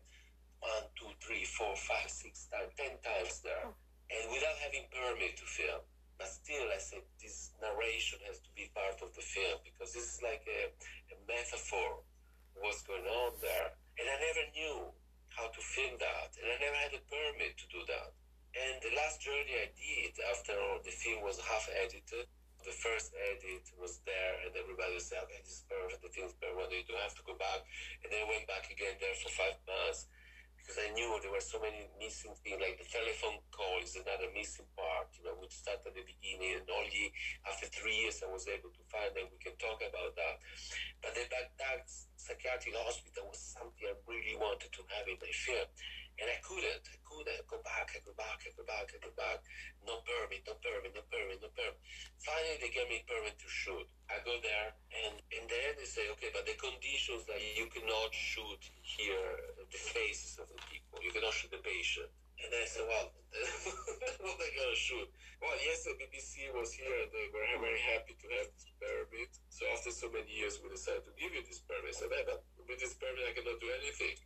one, 0.62 0.86
two, 0.94 1.10
three, 1.18 1.44
four, 1.44 1.74
five, 1.74 2.06
six 2.06 2.46
times, 2.48 2.70
ten 2.78 2.94
times 3.02 3.42
there. 3.42 3.66
And 3.66 4.22
without 4.30 4.56
having 4.62 4.86
permit 4.94 5.36
to 5.42 5.46
film. 5.46 5.82
But 6.18 6.30
still, 6.30 6.70
I 6.70 6.78
said 6.78 7.02
this 7.18 7.50
narration 7.58 8.22
has 8.30 8.38
to 8.46 8.50
be 8.54 8.70
part 8.70 9.02
of 9.02 9.10
the 9.18 9.24
film 9.26 9.58
because 9.66 9.90
this 9.90 10.14
is 10.14 10.22
like 10.22 10.46
a, 10.46 10.70
a 11.10 11.16
metaphor 11.26 12.06
what's 12.62 12.86
going 12.86 13.02
on 13.02 13.34
there. 13.42 13.74
And 13.98 14.06
I 14.06 14.16
never 14.22 14.44
knew 14.54 14.78
how 15.34 15.50
to 15.50 15.60
film 15.60 15.98
that. 15.98 16.30
And 16.38 16.46
I 16.46 16.56
never 16.62 16.78
had 16.78 16.94
a 16.94 17.02
permit 17.10 17.58
to 17.58 17.66
do 17.66 17.82
that. 17.90 18.14
And 18.54 18.78
the 18.78 18.94
last 18.94 19.18
journey 19.18 19.50
I 19.58 19.68
did 19.74 20.14
after 20.30 20.54
all 20.54 20.78
the 20.78 20.94
film 20.94 21.26
was 21.26 21.42
half 21.42 21.66
edited, 21.74 22.30
the 22.64 22.72
first 22.72 23.12
edit 23.12 23.68
was 23.76 24.00
there 24.08 24.34
and 24.44 24.52
everybody 24.56 24.96
said, 24.96 25.20
okay, 25.28 25.40
this 25.44 25.60
is 25.60 25.64
perfect, 25.68 26.00
the 26.00 26.10
film's 26.10 26.36
perfect, 26.40 26.72
you 26.72 26.84
don't 26.88 27.04
have 27.04 27.16
to 27.16 27.24
go 27.28 27.36
back. 27.36 27.60
And 28.00 28.08
then 28.08 28.24
I 28.24 28.28
went 28.28 28.48
back 28.48 28.66
again 28.72 28.96
there 28.98 29.16
for 29.20 29.28
five 29.36 29.56
months 29.68 30.08
because 30.56 30.80
I 30.80 30.88
knew 30.96 31.12
there 31.20 31.28
were 31.28 31.44
so 31.44 31.60
many 31.60 31.84
missing 32.00 32.32
things, 32.40 32.56
like 32.56 32.80
the 32.80 32.88
telephone 32.88 33.36
call 33.52 33.84
is 33.84 34.00
another 34.00 34.32
missing 34.32 34.64
part, 34.72 35.12
you 35.12 35.28
know, 35.28 35.36
which 35.36 35.52
started 35.52 35.84
at 35.84 35.92
the 35.92 36.08
beginning 36.08 36.56
and 36.56 36.64
only 36.72 37.12
after 37.44 37.68
three 37.68 38.08
years 38.08 38.24
I 38.24 38.32
was 38.32 38.48
able 38.48 38.72
to 38.72 38.82
find 38.88 39.12
that 39.12 39.28
We 39.28 39.36
can 39.44 39.52
talk 39.60 39.84
about 39.84 40.16
that. 40.16 40.40
But 41.04 41.12
the 41.12 41.28
Baghdad 41.28 41.84
psychiatric 42.16 42.80
hospital 42.80 43.28
was 43.28 43.44
something 43.44 43.84
I 43.84 43.92
really 44.08 44.40
wanted 44.40 44.72
to 44.72 44.82
have 44.88 45.04
in 45.04 45.20
my 45.20 45.32
film. 45.36 45.68
And 46.20 46.30
I 46.30 46.38
couldn't, 46.46 46.84
I 46.86 46.98
couldn't 47.02 47.42
go 47.50 47.58
back, 47.66 47.90
I 47.90 47.98
go 48.06 48.14
back, 48.14 48.38
I 48.46 48.50
go 48.54 48.62
back, 48.62 48.86
I 48.94 48.98
go 49.02 49.10
back. 49.18 49.42
No 49.82 49.98
permit, 50.06 50.46
no 50.46 50.54
permit, 50.62 50.94
no 50.94 51.02
permit, 51.10 51.42
no 51.42 51.50
permit. 51.50 51.80
Finally, 52.22 52.58
they 52.62 52.70
gave 52.70 52.86
me 52.86 53.02
permit 53.02 53.34
to 53.34 53.48
shoot. 53.50 53.86
I 54.06 54.22
go 54.22 54.38
there, 54.38 54.70
and, 54.94 55.18
and 55.34 55.44
then 55.50 55.70
they 55.74 55.88
say, 55.88 56.06
okay, 56.14 56.30
but 56.30 56.46
the 56.46 56.54
conditions 56.54 57.26
that 57.26 57.42
you 57.58 57.66
cannot 57.66 58.14
shoot 58.14 58.62
here 58.82 59.58
the 59.66 59.80
faces 59.80 60.38
of 60.38 60.46
the 60.46 60.58
people, 60.70 61.02
you 61.02 61.10
cannot 61.10 61.34
shoot 61.34 61.50
the 61.50 61.62
patient. 61.66 62.10
And 62.42 62.50
I 62.50 62.66
said, 62.66 62.84
well, 62.86 63.08
what 64.22 64.38
I 64.38 64.50
going 64.54 64.74
to 64.74 64.78
shoot? 64.78 65.08
Well, 65.38 65.54
yes, 65.64 65.86
the 65.86 65.94
BBC 65.96 66.50
was 66.52 66.74
here 66.74 66.92
and 66.92 67.10
they 67.10 67.26
were 67.30 67.46
very 67.62 67.80
happy 67.94 68.14
to 68.18 68.26
have 68.38 68.48
this 68.54 68.66
permit. 68.76 69.30
So 69.48 69.62
after 69.70 69.90
so 69.94 70.10
many 70.10 70.28
years, 70.28 70.58
we 70.60 70.68
decided 70.68 71.06
to 71.06 71.14
give 71.14 71.30
you 71.30 71.42
this 71.46 71.62
permit. 71.62 71.94
I 71.94 71.96
said, 71.96 72.10
hey, 72.10 72.24
but 72.26 72.42
with 72.68 72.80
this 72.80 72.94
permit, 72.96 73.24
I 73.28 73.32
cannot 73.36 73.60
do 73.60 73.70
anything. 73.80 74.16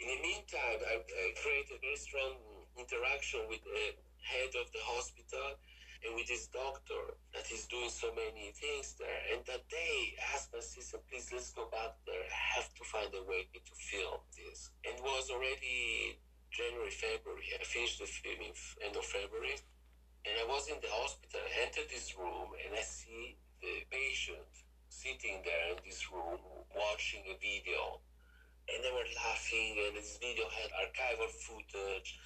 In 0.00 0.06
the 0.08 0.20
meantime, 0.20 0.78
I, 0.84 1.00
I 1.00 1.26
created 1.38 1.76
a 1.76 1.80
very 1.80 2.00
strong 2.00 2.40
interaction 2.78 3.46
with 3.48 3.62
the 3.62 3.94
head 4.24 4.52
of 4.58 4.66
the 4.72 4.82
hospital 4.82 5.60
and 6.04 6.12
with 6.16 6.28
his 6.28 6.48
doctor 6.52 7.16
that 7.32 7.48
is 7.48 7.64
doing 7.66 7.88
so 7.88 8.12
many 8.12 8.52
things 8.52 8.96
there. 9.00 9.22
And 9.32 9.40
that 9.48 9.64
day, 9.72 10.16
I 10.20 10.36
asked 10.36 10.52
my 10.52 10.60
sister, 10.60 11.00
please, 11.08 11.32
let's 11.32 11.52
go 11.52 11.68
back 11.72 11.96
there. 12.04 12.24
I 12.28 12.60
have 12.60 12.68
to 12.76 12.84
find 12.84 13.08
a 13.16 13.24
way 13.24 13.48
to 13.52 13.74
film 13.76 14.20
this. 14.36 14.68
And 14.84 15.00
it 15.00 15.04
was 15.04 15.32
already 15.32 16.20
January, 16.52 16.92
February. 16.92 17.48
I 17.56 17.64
finished 17.64 17.98
the 18.00 18.08
film 18.08 18.52
in 18.52 18.52
end 18.84 18.96
of 18.96 19.04
February. 19.04 19.56
And 20.24 20.34
I 20.40 20.44
was 20.48 20.68
in 20.68 20.76
the 20.80 20.92
hospital. 20.92 21.40
I 21.40 21.68
entered 21.68 21.88
this 21.88 22.16
room 22.16 22.52
and 22.64 22.76
I 22.76 22.84
see 22.84 23.36
the 23.60 23.84
patient 23.88 24.63
sitting 24.94 25.42
there 25.42 25.74
in 25.74 25.78
this 25.82 26.06
room 26.14 26.38
watching 26.70 27.26
a 27.26 27.36
video 27.42 27.98
and 28.70 28.80
they 28.80 28.92
were 28.94 29.04
laughing, 29.12 29.76
and 29.76 29.92
this 29.92 30.16
video 30.16 30.48
had 30.48 30.72
archival 30.72 31.28
footage. 31.28 32.16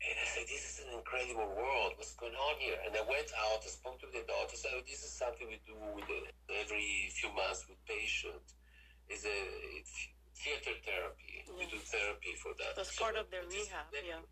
And 0.00 0.16
I 0.16 0.26
said, 0.32 0.48
this 0.48 0.64
is 0.64 0.76
an 0.84 0.96
incredible 0.96 1.48
world. 1.56 1.96
What's 1.96 2.16
going 2.16 2.36
on 2.36 2.56
here? 2.60 2.76
And 2.84 2.92
I 2.92 3.04
went 3.04 3.28
out, 3.36 3.64
I 3.64 3.68
spoke 3.72 4.00
to 4.00 4.08
the 4.12 4.24
doctor, 4.24 4.56
said, 4.56 4.80
this 4.84 5.04
is 5.04 5.12
something 5.12 5.48
we 5.48 5.60
do 5.64 5.76
with 5.96 6.04
the, 6.08 6.28
every 6.60 7.08
few 7.12 7.32
months 7.32 7.64
with 7.68 7.80
patients. 7.84 8.56
It's 9.08 9.24
a 9.24 9.38
it's 9.80 9.92
theater 10.36 10.76
therapy. 10.84 11.44
We 11.52 11.68
do 11.68 11.80
therapy 11.84 12.32
for 12.40 12.56
that. 12.56 12.76
That's 12.76 12.92
so 12.96 13.04
part 13.04 13.16
of 13.16 13.28
their 13.28 13.44
rehab, 13.44 13.92
yeah. 13.92 14.24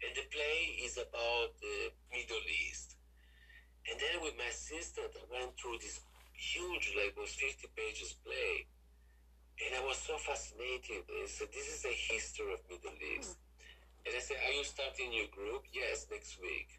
And 0.00 0.12
the 0.12 0.24
play 0.28 0.84
is 0.84 1.00
about 1.00 1.56
the 1.60 1.92
Middle 2.12 2.44
East. 2.48 2.96
And 3.88 3.96
then 4.00 4.20
with 4.20 4.36
my 4.36 4.48
assistant, 4.52 5.16
I 5.16 5.24
went 5.28 5.56
through 5.56 5.80
this 5.80 6.00
huge, 6.36 6.94
like, 6.96 7.16
was 7.16 7.32
50 7.34 7.68
pages 7.76 8.14
play 8.24 8.66
and 9.56 9.72
I 9.72 9.82
was 9.88 9.96
so 9.96 10.20
fascinated. 10.20 11.08
I 11.08 11.24
said, 11.24 11.48
this 11.48 11.64
is 11.64 11.82
a 11.88 11.94
history 12.12 12.52
of 12.52 12.60
Middle 12.68 12.92
East. 13.16 13.40
And 14.04 14.12
I 14.12 14.20
said, 14.20 14.36
are 14.44 14.52
you 14.52 14.64
starting 14.68 15.10
your 15.16 15.32
group? 15.32 15.64
Yes, 15.72 16.06
next 16.12 16.36
week. 16.44 16.76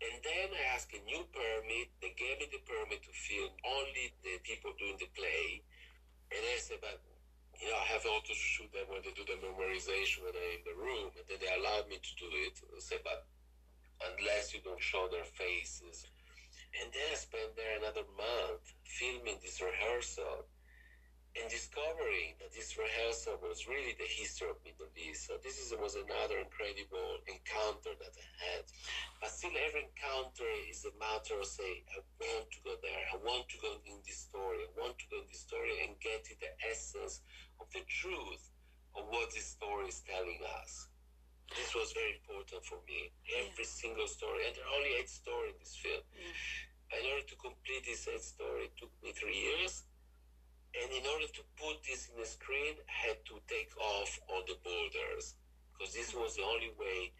And 0.00 0.16
then 0.24 0.48
I 0.56 0.72
asked 0.72 0.90
a 0.96 1.02
new 1.04 1.20
permit. 1.30 1.92
They 2.00 2.16
gave 2.16 2.40
me 2.40 2.48
the 2.48 2.64
permit 2.64 3.04
to 3.04 3.12
film 3.12 3.52
only 3.60 4.10
the 4.24 4.40
people 4.40 4.72
doing 4.80 4.96
the 4.98 5.06
play. 5.12 5.62
And 6.32 6.40
I 6.40 6.56
said, 6.58 6.80
but, 6.80 6.96
you 7.60 7.68
know, 7.68 7.76
I 7.76 7.86
have 7.92 8.02
to 8.08 8.34
shoot 8.34 8.72
them 8.72 8.88
when 8.88 9.04
they 9.04 9.12
do 9.12 9.28
the 9.28 9.36
memorization 9.38 10.24
when 10.24 10.32
I'm 10.32 10.58
in 10.58 10.64
the 10.64 10.76
room. 10.80 11.12
And 11.12 11.28
then 11.28 11.38
they 11.44 11.52
allowed 11.52 11.92
me 11.92 12.00
to 12.00 12.12
do 12.16 12.26
it. 12.48 12.56
I 12.72 12.80
said, 12.80 13.04
but 13.04 13.28
unless 14.00 14.56
you 14.56 14.64
don't 14.64 14.80
show 14.80 15.12
their 15.12 15.28
faces. 15.28 16.08
And 16.80 16.88
then 16.92 17.08
I 17.12 17.16
spent 17.16 17.52
there 17.56 17.76
another 17.78 18.06
month 18.16 18.64
filming 18.84 19.36
this 19.42 19.60
rehearsal 19.60 20.48
and 21.32 21.48
discovering 21.48 22.36
that 22.40 22.52
this 22.52 22.76
rehearsal 22.76 23.40
was 23.40 23.64
really 23.64 23.96
the 23.96 24.08
history 24.08 24.52
of 24.52 24.60
Middle 24.64 24.92
East. 24.92 25.28
So 25.28 25.40
this 25.40 25.56
is, 25.56 25.72
was 25.72 25.96
another 25.96 26.36
incredible 26.44 27.24
encounter 27.24 27.96
that 27.96 28.12
I 28.12 28.28
had. 28.36 28.64
But 29.20 29.32
still, 29.32 29.56
every 29.56 29.88
encounter 29.88 30.48
is 30.68 30.84
a 30.84 30.92
matter 31.00 31.40
of 31.40 31.48
say, 31.48 31.84
I 31.96 32.04
want 32.20 32.52
to 32.52 32.60
go 32.64 32.76
there. 32.84 33.04
I 33.12 33.16
want 33.24 33.48
to 33.48 33.58
go 33.64 33.72
in 33.88 34.04
this 34.04 34.28
story. 34.28 34.60
I 34.60 34.70
want 34.76 35.00
to 35.00 35.08
go 35.08 35.24
in 35.24 35.28
this 35.32 35.40
story 35.40 35.72
and 35.88 35.96
get 36.04 36.20
to 36.28 36.36
the 36.36 36.52
essence 36.68 37.24
of 37.60 37.68
the 37.72 37.84
truth 37.88 38.52
of 38.92 39.08
what 39.08 39.32
this 39.32 39.56
story 39.56 39.88
is 39.88 40.04
telling 40.04 40.40
us. 40.60 40.91
This 41.50 41.74
was 41.74 41.92
very 41.92 42.16
important 42.22 42.64
for 42.64 42.78
me. 42.86 43.10
Every 43.28 43.66
yeah. 43.66 43.78
single 43.82 44.08
story, 44.08 44.46
and 44.46 44.54
there 44.56 44.64
are 44.64 44.74
only 44.76 44.92
eight 45.00 45.10
stories 45.10 45.52
in 45.54 45.60
this 45.60 45.76
film. 45.76 46.02
Yeah. 46.14 47.00
In 47.00 47.02
order 47.08 47.24
to 47.26 47.36
complete 47.36 47.84
this 47.88 48.06
eight 48.08 48.22
story, 48.22 48.68
it 48.68 48.76
took 48.76 48.92
me 49.02 49.12
three 49.12 49.36
years 49.36 49.84
and 50.72 50.90
in 50.90 51.04
order 51.04 51.28
to 51.28 51.42
put 51.60 51.84
this 51.84 52.08
in 52.08 52.16
the 52.18 52.26
screen, 52.26 52.80
I 52.88 53.08
had 53.08 53.20
to 53.28 53.36
take 53.46 53.76
off 53.76 54.18
all 54.28 54.42
the 54.48 54.56
borders 54.64 55.36
because 55.72 55.92
this 55.92 56.14
was 56.14 56.36
the 56.36 56.42
only 56.42 56.72
way 56.80 57.12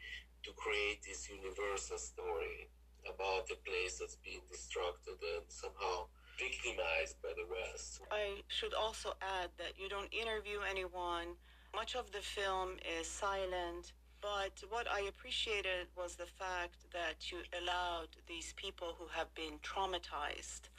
to 0.44 0.50
create 0.56 1.04
this 1.04 1.28
universal 1.28 1.98
story 1.98 2.72
about 3.04 3.50
a 3.52 3.58
place 3.68 3.98
that's 4.00 4.16
being 4.24 4.40
destructed 4.48 5.20
and 5.20 5.44
somehow 5.48 6.08
victimized 6.38 7.20
by 7.20 7.36
the 7.36 7.44
West. 7.44 8.00
I 8.10 8.40
should 8.48 8.72
also 8.72 9.12
add 9.20 9.50
that 9.58 9.76
you 9.76 9.88
don't 9.88 10.12
interview 10.12 10.60
anyone. 10.68 11.36
Much 11.74 11.94
of 11.94 12.10
the 12.10 12.20
film 12.20 12.76
is 12.98 13.06
silent. 13.06 13.92
But 14.22 14.62
what 14.70 14.86
I 14.88 15.00
appreciated 15.00 15.88
was 15.96 16.14
the 16.14 16.26
fact 16.26 16.76
that 16.92 17.32
you 17.32 17.38
allowed 17.60 18.10
these 18.28 18.52
people 18.52 18.94
who 18.96 19.08
have 19.08 19.34
been 19.34 19.58
traumatized 19.58 20.70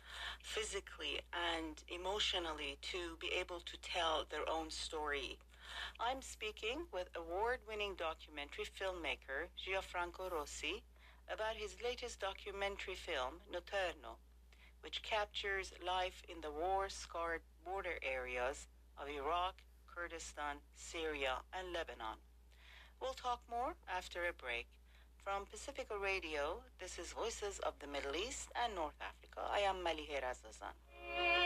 physically 0.41 1.19
and 1.33 1.83
emotionally 1.89 2.77
to 2.93 3.17
be 3.19 3.27
able 3.37 3.59
to 3.59 3.77
tell 3.81 4.23
their 4.29 4.49
own 4.49 4.71
story. 4.71 5.37
I'm 5.99 6.21
speaking 6.21 6.85
with 6.93 7.09
award 7.17 7.59
winning 7.67 7.95
documentary 7.95 8.63
filmmaker 8.63 9.49
Gianfranco 9.59 10.31
Rosi 10.31 10.81
about 11.29 11.57
his 11.57 11.75
latest 11.83 12.21
documentary 12.21 12.95
film, 12.95 13.41
Notturno, 13.51 14.15
which 14.79 15.03
captures 15.03 15.73
life 15.85 16.23
in 16.29 16.39
the 16.39 16.51
war 16.51 16.87
scarred 16.87 17.41
border 17.65 17.99
areas 18.01 18.67
of 18.97 19.09
Iraq, 19.09 19.55
Kurdistan, 19.93 20.55
Syria, 20.75 21.41
and 21.51 21.73
Lebanon. 21.73 22.19
We'll 23.03 23.11
talk 23.11 23.41
more 23.49 23.73
after 23.93 24.19
a 24.29 24.31
break. 24.31 24.65
From 25.25 25.45
Pacifica 25.51 25.95
Radio, 26.01 26.63
this 26.79 26.97
is 26.97 27.11
Voices 27.11 27.59
of 27.59 27.73
the 27.79 27.87
Middle 27.87 28.15
East 28.15 28.47
and 28.63 28.73
North 28.75 28.95
Africa. 29.01 29.41
I 29.51 29.59
am 29.67 29.83
Malihe 29.83 30.23
Razazan. 30.23 31.42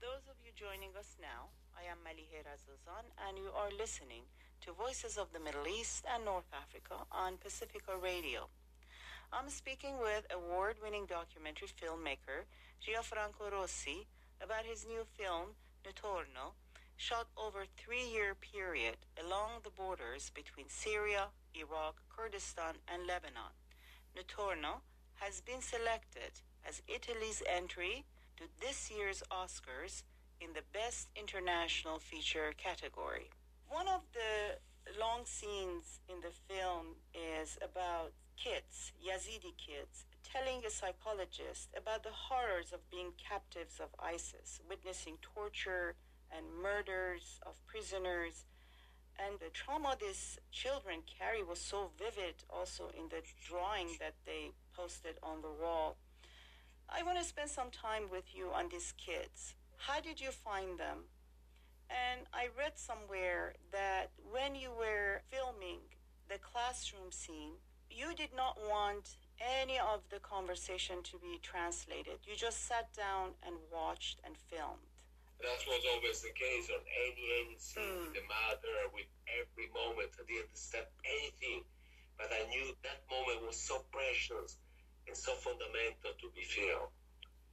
Those 0.00 0.24
of 0.32 0.40
you 0.40 0.48
joining 0.56 0.96
us 0.96 1.20
now, 1.20 1.52
I 1.76 1.84
am 1.84 2.00
Malihe 2.00 2.40
Razazan, 2.40 3.04
and 3.28 3.36
you 3.36 3.52
are 3.52 3.68
listening 3.76 4.24
to 4.62 4.72
Voices 4.72 5.18
of 5.18 5.28
the 5.34 5.38
Middle 5.38 5.68
East 5.68 6.06
and 6.08 6.24
North 6.24 6.48
Africa 6.56 7.04
on 7.12 7.36
Pacifica 7.36 7.92
Radio. 8.02 8.48
I'm 9.30 9.50
speaking 9.50 10.00
with 10.00 10.24
award 10.32 10.76
winning 10.82 11.04
documentary 11.04 11.68
filmmaker 11.68 12.48
Gianfranco 12.80 13.52
Rosi 13.52 14.06
about 14.40 14.64
his 14.64 14.86
new 14.86 15.04
film, 15.04 15.52
Notturno, 15.84 16.56
shot 16.96 17.28
over 17.36 17.68
a 17.68 17.74
three 17.76 18.08
year 18.08 18.34
period 18.34 18.96
along 19.20 19.60
the 19.64 19.76
borders 19.76 20.32
between 20.34 20.70
Syria, 20.70 21.28
Iraq, 21.54 22.00
Kurdistan, 22.08 22.80
and 22.88 23.06
Lebanon. 23.06 23.52
Notturno 24.16 24.80
has 25.16 25.42
been 25.42 25.60
selected 25.60 26.40
as 26.66 26.80
Italy's 26.88 27.42
entry 27.44 28.06
to 28.40 28.46
this 28.58 28.90
year's 28.90 29.22
Oscars 29.30 30.02
in 30.40 30.54
the 30.54 30.64
Best 30.72 31.08
International 31.14 31.98
Feature 31.98 32.54
category. 32.56 33.28
One 33.68 33.86
of 33.86 34.00
the 34.14 34.56
long 34.98 35.26
scenes 35.26 36.00
in 36.08 36.22
the 36.22 36.32
film 36.48 36.96
is 37.12 37.58
about 37.60 38.12
kids, 38.38 38.92
Yazidi 38.96 39.52
kids, 39.60 40.06
telling 40.24 40.64
a 40.64 40.70
psychologist 40.70 41.68
about 41.76 42.02
the 42.02 42.16
horrors 42.16 42.72
of 42.72 42.88
being 42.90 43.12
captives 43.20 43.78
of 43.78 43.90
ISIS, 44.00 44.58
witnessing 44.66 45.18
torture 45.20 45.96
and 46.34 46.46
murders 46.62 47.40
of 47.44 47.60
prisoners. 47.66 48.46
And 49.18 49.38
the 49.38 49.50
trauma 49.52 49.98
these 50.00 50.38
children 50.50 51.02
carry 51.04 51.42
was 51.42 51.60
so 51.60 51.90
vivid 51.98 52.36
also 52.48 52.88
in 52.96 53.10
the 53.10 53.20
drawing 53.46 53.98
that 54.00 54.14
they 54.24 54.52
posted 54.74 55.16
on 55.22 55.42
the 55.42 55.52
wall. 55.62 55.98
I 56.92 57.02
want 57.02 57.18
to 57.18 57.24
spend 57.24 57.48
some 57.50 57.70
time 57.70 58.04
with 58.10 58.24
you 58.34 58.50
on 58.54 58.68
these 58.68 58.92
kids. 58.98 59.54
How 59.76 60.00
did 60.00 60.20
you 60.20 60.30
find 60.30 60.78
them? 60.78 61.06
And 61.88 62.26
I 62.32 62.48
read 62.56 62.74
somewhere 62.78 63.54
that 63.72 64.10
when 64.30 64.54
you 64.54 64.70
were 64.70 65.22
filming 65.30 65.80
the 66.28 66.38
classroom 66.38 67.10
scene, 67.10 67.54
you 67.90 68.14
did 68.14 68.30
not 68.36 68.58
want 68.68 69.16
any 69.40 69.78
of 69.78 70.02
the 70.10 70.20
conversation 70.20 71.02
to 71.10 71.18
be 71.18 71.38
translated. 71.42 72.18
You 72.26 72.36
just 72.36 72.66
sat 72.66 72.92
down 72.94 73.34
and 73.46 73.56
watched 73.72 74.20
and 74.24 74.36
filmed. 74.36 74.94
That 75.40 75.58
was 75.66 75.82
always 75.94 76.20
the 76.22 76.34
case 76.36 76.68
on 76.70 76.82
any 76.84 77.56
scene 77.58 77.82
Mm. 77.82 78.00
with 78.04 78.14
the 78.14 78.22
mother, 78.28 78.76
with 78.92 79.08
every 79.40 79.68
moment. 79.72 80.10
I 80.20 80.22
didn't 80.28 80.44
understand 80.52 80.86
anything, 81.02 81.64
but 82.18 82.30
I 82.30 82.44
knew 82.50 82.76
that 82.82 83.00
moment 83.10 83.46
was 83.46 83.58
so 83.58 83.80
precious 83.90 84.58
and 85.10 85.18
so 85.18 85.34
fundamental 85.34 86.14
to 86.22 86.30
be 86.38 86.42
filmed. 86.42 86.94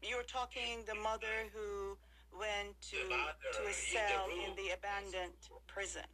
You 0.05 0.17
were 0.17 0.29
talking 0.29 0.85
the 0.85 0.93
mother 0.93 1.49
who 1.53 1.97
went 2.29 2.77
to 2.93 3.01
to 3.01 3.17
a 3.17 3.65
in 3.65 3.65
the 3.65 3.73
cell 3.73 4.29
in 4.45 4.53
the 4.53 4.69
abandoned 4.77 5.41
prison. 5.65 6.05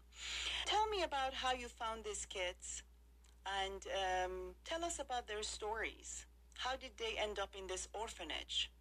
Tell 0.66 0.88
me 0.88 1.04
about 1.04 1.34
how 1.34 1.52
you 1.52 1.68
found 1.68 2.06
these 2.06 2.26
kids, 2.26 2.84
and 3.60 3.82
um, 3.91 4.56
tell 4.64 4.86
us 4.86 5.00
about 5.00 5.28
their 5.28 5.44
stories. 5.44 6.26
How 6.56 6.78
did 6.78 6.96
they 6.96 7.20
end 7.20 7.39
up 7.39 7.52
in 7.60 7.68
this 7.68 7.89
orphanage? 7.91 8.72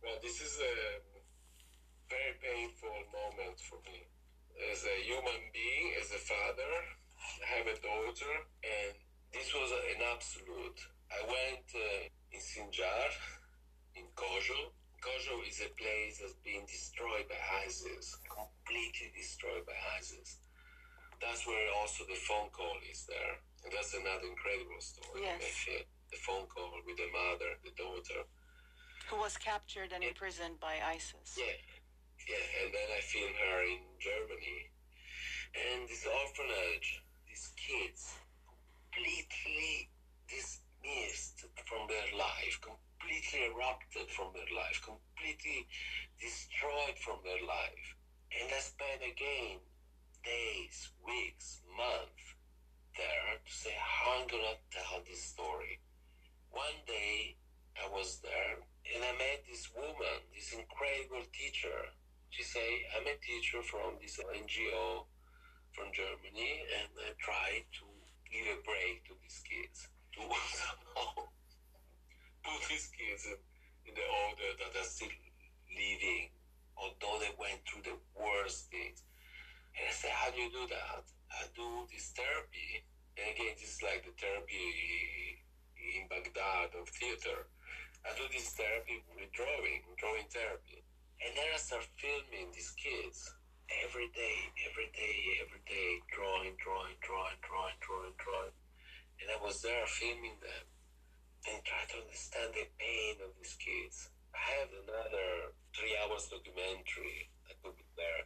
Well, 0.00 0.16
this 0.22 0.40
is 0.40 0.56
a 0.56 0.74
very 2.08 2.34
painful 2.40 2.96
moment 3.12 3.60
for 3.60 3.76
me. 3.84 4.08
As 4.72 4.88
a 4.88 4.96
human 5.04 5.42
being, 5.52 5.92
as 6.00 6.08
a 6.16 6.22
father, 6.32 6.72
I 7.44 7.58
have 7.58 7.66
a 7.66 7.76
daughter, 7.76 8.34
and 8.64 8.96
this 9.36 9.52
was 9.52 9.70
an 9.92 10.00
absolute. 10.16 10.80
I 11.12 11.20
went 11.28 11.68
uh, 11.76 12.08
in 12.32 12.40
Sinjar, 12.40 13.08
in 14.00 14.08
Kocho. 14.16 14.72
Kocho 15.04 15.36
is 15.44 15.60
a 15.60 15.70
place 15.76 16.18
that's 16.18 16.40
been 16.40 16.64
destroyed 16.64 17.28
by 17.28 17.36
ISIS, 17.68 18.16
completely 18.24 19.12
destroyed 19.12 19.68
by 19.68 19.76
ISIS. 20.00 20.40
That's 21.20 21.46
where 21.46 21.68
also 21.76 22.08
the 22.08 22.16
phone 22.16 22.48
call 22.50 22.80
is 22.88 23.04
there. 23.04 23.36
And 23.64 23.72
that's 23.72 23.92
another 23.92 24.24
incredible 24.24 24.80
story. 24.80 25.28
Yes. 25.28 25.44
The 26.10 26.20
phone 26.24 26.48
call 26.48 26.72
with 26.86 26.96
the 26.96 27.08
mother, 27.12 27.60
the 27.60 27.76
daughter. 27.76 28.24
Who 29.12 29.20
was 29.20 29.36
captured 29.36 29.92
and 29.92 30.02
imprisoned 30.02 30.58
by 30.60 30.80
ISIS? 30.80 31.36
Yeah, 31.38 31.56
yeah, 32.24 32.62
and 32.64 32.74
then 32.74 32.88
I 32.90 33.00
filmed 33.04 33.36
her 33.36 33.58
in 33.68 33.84
Germany. 34.00 34.58
And 35.54 35.88
this 35.88 36.04
orphanage, 36.04 37.02
these 37.28 37.54
kids, 37.54 38.18
completely 38.96 39.90
dismissed 40.28 41.44
from 41.68 41.86
their 41.88 42.08
life, 42.16 42.56
completely 42.64 43.44
erupted 43.52 44.08
from 44.10 44.32
their 44.32 44.48
life, 44.56 44.80
completely 44.80 45.66
destroyed 46.20 46.96
from 47.04 47.20
their 47.24 47.44
life. 47.44 47.86
And 48.32 48.48
I 48.48 48.60
spent 48.60 49.04
again 49.04 49.60
days, 50.24 50.90
weeks, 51.04 51.60
months 51.76 52.24
there 52.96 53.36
to 53.36 53.52
say 53.52 53.76
how 53.76 54.20
I'm 54.20 54.28
gonna 54.28 54.56
tell 54.72 55.04
this 55.04 55.22
story. 55.22 55.80
One 56.50 56.80
day 56.86 57.36
I 57.76 57.88
was 57.92 58.20
there 58.24 58.64
and 58.94 59.04
I 59.04 59.12
met 59.12 59.44
this 59.44 59.68
woman, 59.76 60.24
this 60.32 60.56
incredible 60.56 61.28
teacher. 61.36 61.92
She 62.30 62.42
say, 62.42 62.88
I'm 62.96 63.06
a 63.06 63.16
teacher 63.20 63.60
from 63.60 64.00
this 64.00 64.16
NGO 64.16 65.04
from 65.72 65.92
Germany 65.92 66.64
and 66.80 66.88
I 66.96 67.12
try 67.20 67.60
to 67.60 67.95
give 68.30 68.46
a 68.50 68.58
break 68.62 69.04
to 69.06 69.14
these 69.22 69.42
kids. 69.44 69.88
To 70.16 70.20
put 72.44 72.60
these 72.68 72.88
kids 72.94 73.26
in, 73.26 73.38
in 73.86 73.94
the 73.94 74.06
order 74.26 74.48
that 74.60 74.72
are 74.74 74.88
still 74.88 75.12
living, 75.68 76.30
although 76.76 77.18
they 77.20 77.32
went 77.36 77.60
through 77.66 77.84
the 77.84 77.98
worst 78.16 78.70
things. 78.70 79.02
And 79.76 79.84
I 79.88 79.92
said, 79.92 80.14
how 80.14 80.30
do 80.32 80.40
you 80.40 80.50
do 80.50 80.64
that? 80.72 81.04
I 81.32 81.44
do 81.52 81.86
this 81.92 82.12
therapy. 82.16 82.84
And 83.20 83.28
again, 83.34 83.54
this 83.60 83.76
is 83.76 83.82
like 83.84 84.04
the 84.04 84.14
therapy 84.16 85.44
in 85.76 86.08
Baghdad 86.08 86.72
of 86.80 86.88
theater. 86.96 87.48
I 88.04 88.16
do 88.16 88.24
this 88.32 88.56
therapy 88.56 89.04
with 89.12 89.32
drawing, 89.32 89.84
drawing 90.00 90.28
therapy. 90.32 90.80
And 91.20 91.36
then 91.36 91.48
I 91.52 91.58
start 91.58 91.84
filming 92.00 92.52
these 92.52 92.72
kids 92.76 93.36
every 93.70 94.08
day, 94.14 94.38
every 94.70 94.90
day, 94.94 95.18
every 95.42 95.62
day, 95.66 95.90
drawing, 96.10 96.54
drawing, 96.62 96.94
drawing, 97.02 97.38
drawing, 97.42 97.78
drawing, 97.82 98.14
drawing. 98.18 98.56
And 99.18 99.26
I 99.32 99.38
was 99.42 99.62
there 99.62 99.86
filming 99.86 100.38
them 100.38 100.64
and 101.50 101.58
try 101.64 101.82
to 101.90 102.02
understand 102.02 102.54
the 102.54 102.66
pain 102.78 103.18
of 103.24 103.34
these 103.38 103.58
kids. 103.58 104.10
I 104.34 104.42
have 104.62 104.70
another 104.70 105.56
three 105.74 105.96
hours 105.98 106.28
documentary 106.30 107.30
that 107.48 107.58
could 107.64 107.74
be 107.74 107.88
there. 107.96 108.22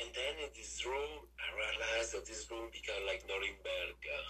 And 0.00 0.08
then 0.14 0.34
in 0.42 0.50
this 0.56 0.82
room, 0.86 1.28
I 1.38 1.46
realized 1.54 2.16
that 2.16 2.26
this 2.26 2.48
room 2.50 2.72
became 2.72 3.04
like 3.06 3.26
Norimberga. 3.28 4.20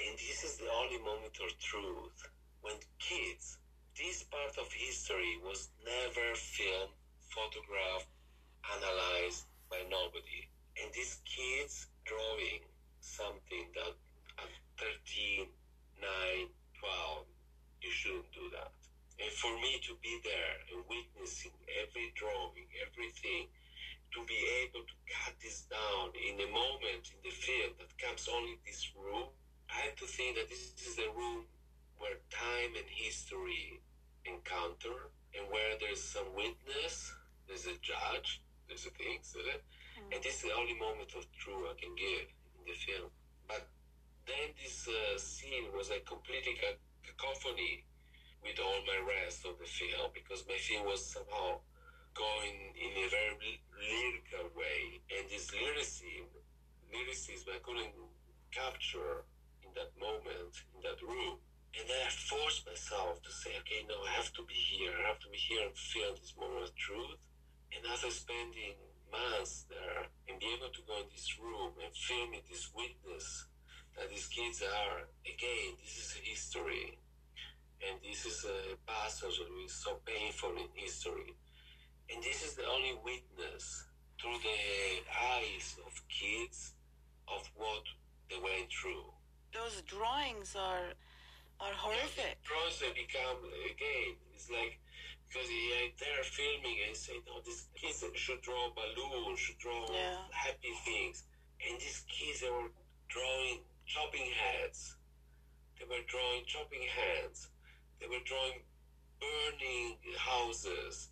And 0.00 0.16
this 0.16 0.44
is 0.46 0.56
the 0.56 0.70
only 0.70 1.02
moment 1.02 1.36
of 1.42 1.50
truth. 1.58 2.18
When 2.62 2.78
kids, 3.02 3.58
this 3.98 4.22
part 4.30 4.56
of 4.56 4.70
history 4.72 5.36
was 5.42 5.68
never 5.84 6.36
filmed, 6.36 6.94
photographed, 7.32 8.08
analyzed 8.64 9.49
by 9.70 9.78
nobody. 9.86 10.50
And 10.82 10.90
these 10.92 11.22
kids 11.24 11.86
drawing 12.04 12.66
something 13.00 13.70
that 13.78 13.94
at 14.42 14.50
13, 14.76 15.46
9, 15.46 16.06
12, 16.82 17.24
you 17.82 17.90
shouldn't 17.90 18.32
do 18.34 18.50
that. 18.52 18.74
And 19.22 19.30
for 19.38 19.52
me 19.62 19.78
to 19.86 19.94
be 20.02 20.18
there 20.24 20.56
and 20.74 20.82
witnessing 20.90 21.54
every 21.78 22.10
drawing, 22.18 22.66
everything, 22.82 23.46
to 24.10 24.20
be 24.26 24.40
able 24.66 24.82
to 24.82 24.96
cut 25.06 25.38
this 25.38 25.68
down 25.70 26.10
in 26.18 26.40
a 26.40 26.50
moment 26.50 27.14
in 27.14 27.20
the 27.22 27.30
film 27.30 27.78
that 27.78 27.92
comes 28.00 28.26
only 28.26 28.58
this 28.66 28.90
room, 28.98 29.30
I 29.70 29.86
have 29.86 29.96
to 30.02 30.06
think 30.06 30.34
that 30.36 30.48
this 30.48 30.74
is 30.74 30.96
the 30.96 31.06
room 31.14 31.46
where 31.98 32.18
time 32.32 32.74
and 32.74 32.88
history 32.88 33.78
encounter 34.24 35.12
and 35.36 35.46
where 35.52 35.78
there's 35.78 36.02
some 36.02 36.26
witness, 36.34 37.12
there's 37.46 37.66
a 37.66 37.76
judge, 37.78 38.42
there's 38.70 38.86
a 38.86 38.94
thing, 38.94 39.18
so 39.26 39.42
that, 39.42 39.60
and 40.14 40.22
this 40.22 40.38
is 40.38 40.42
the 40.46 40.54
only 40.54 40.78
moment 40.78 41.10
of 41.18 41.26
truth 41.34 41.66
I 41.66 41.74
can 41.74 41.90
give 41.98 42.30
in 42.54 42.62
the 42.70 42.78
film. 42.78 43.10
But 43.50 43.66
then 44.30 44.54
this 44.54 44.86
uh, 44.86 45.18
scene 45.18 45.66
was 45.74 45.90
a 45.90 45.98
completely 46.06 46.54
ca- 46.54 46.78
cacophony 47.02 47.82
with 48.46 48.62
all 48.62 48.80
my 48.86 49.02
rest 49.02 49.42
of 49.42 49.58
the 49.58 49.66
film 49.66 50.14
because 50.14 50.46
my 50.46 50.56
film 50.56 50.86
was 50.86 51.02
somehow 51.02 51.58
going 52.14 52.72
in 52.78 52.92
a 52.94 53.06
very 53.10 53.58
lyrical 53.74 54.54
way, 54.54 55.02
and 55.10 55.26
this 55.26 55.50
lyricism, 55.50 56.30
lyricism 56.94 57.50
I 57.50 57.58
couldn't 57.58 57.94
capture 58.54 59.26
in 59.66 59.70
that 59.74 59.90
moment, 59.98 60.54
in 60.74 60.80
that 60.86 61.02
room. 61.02 61.42
And 61.70 61.86
then 61.86 62.02
I 62.02 62.10
forced 62.10 62.66
myself 62.66 63.22
to 63.22 63.30
say, 63.30 63.54
okay, 63.62 63.86
no, 63.86 63.94
I 64.02 64.10
have 64.18 64.32
to 64.34 64.42
be 64.42 64.58
here. 64.58 64.90
I 64.90 65.06
have 65.06 65.22
to 65.22 65.28
be 65.30 65.38
here 65.38 65.62
and 65.62 65.76
feel 65.78 66.10
this 66.18 66.34
moment 66.34 66.66
of 66.66 66.74
truth. 66.74 67.14
And 67.74 67.86
after 67.86 68.10
spending 68.10 68.74
months 69.10 69.66
there 69.68 70.06
and 70.28 70.38
be 70.38 70.46
able 70.54 70.70
to 70.72 70.82
go 70.86 70.98
in 70.98 71.08
this 71.10 71.38
room 71.38 71.72
and 71.82 71.94
filming 71.94 72.42
this 72.50 72.70
witness 72.74 73.46
that 73.96 74.08
these 74.10 74.26
kids 74.28 74.62
are, 74.62 75.06
again, 75.26 75.76
this 75.82 75.98
is 75.98 76.12
history. 76.22 76.98
And 77.80 77.98
this 78.04 78.26
is 78.26 78.44
a 78.44 78.76
passage 78.86 79.38
that 79.38 79.64
is 79.64 79.72
so 79.72 79.98
painful 80.04 80.50
in 80.50 80.68
history. 80.74 81.34
And 82.12 82.22
this 82.22 82.44
is 82.44 82.54
the 82.54 82.66
only 82.66 82.94
witness 83.04 83.86
through 84.20 84.36
the 84.42 85.00
eyes 85.16 85.76
of 85.86 85.92
kids 86.08 86.74
of 87.28 87.48
what 87.56 87.84
they 88.28 88.36
went 88.36 88.70
through. 88.70 89.06
Those 89.54 89.82
drawings 89.82 90.54
are 90.54 90.94
are 91.60 91.72
horrific. 91.76 92.36
Yeah, 92.40 92.48
drawings 92.48 92.80
they 92.80 92.92
become 92.92 93.38
again. 93.68 94.16
It's 94.34 94.50
like 94.50 94.80
because 95.30 95.46
yeah, 95.46 95.86
they're 95.94 96.24
filming 96.26 96.78
and 96.88 96.96
say, 96.96 97.14
no, 97.26 97.38
these 97.46 97.68
kids 97.78 98.02
should 98.14 98.42
draw 98.42 98.74
balloons, 98.74 99.38
should 99.38 99.58
draw 99.58 99.86
Yeah. 99.92 100.18
happy 100.32 100.74
things, 100.84 101.22
and 101.62 101.78
these 101.78 102.02
kids 102.10 102.40
they 102.40 102.50
were 102.50 102.70
drawing 103.08 103.62
chopping 103.86 104.26
heads. 104.34 104.96
They 105.78 105.84
were 105.86 106.02
drawing 106.06 106.44
chopping 106.46 106.82
hands. 106.82 107.48
They 108.00 108.06
were 108.06 108.22
drawing 108.24 108.62
burning 109.20 109.98
houses, 110.18 111.10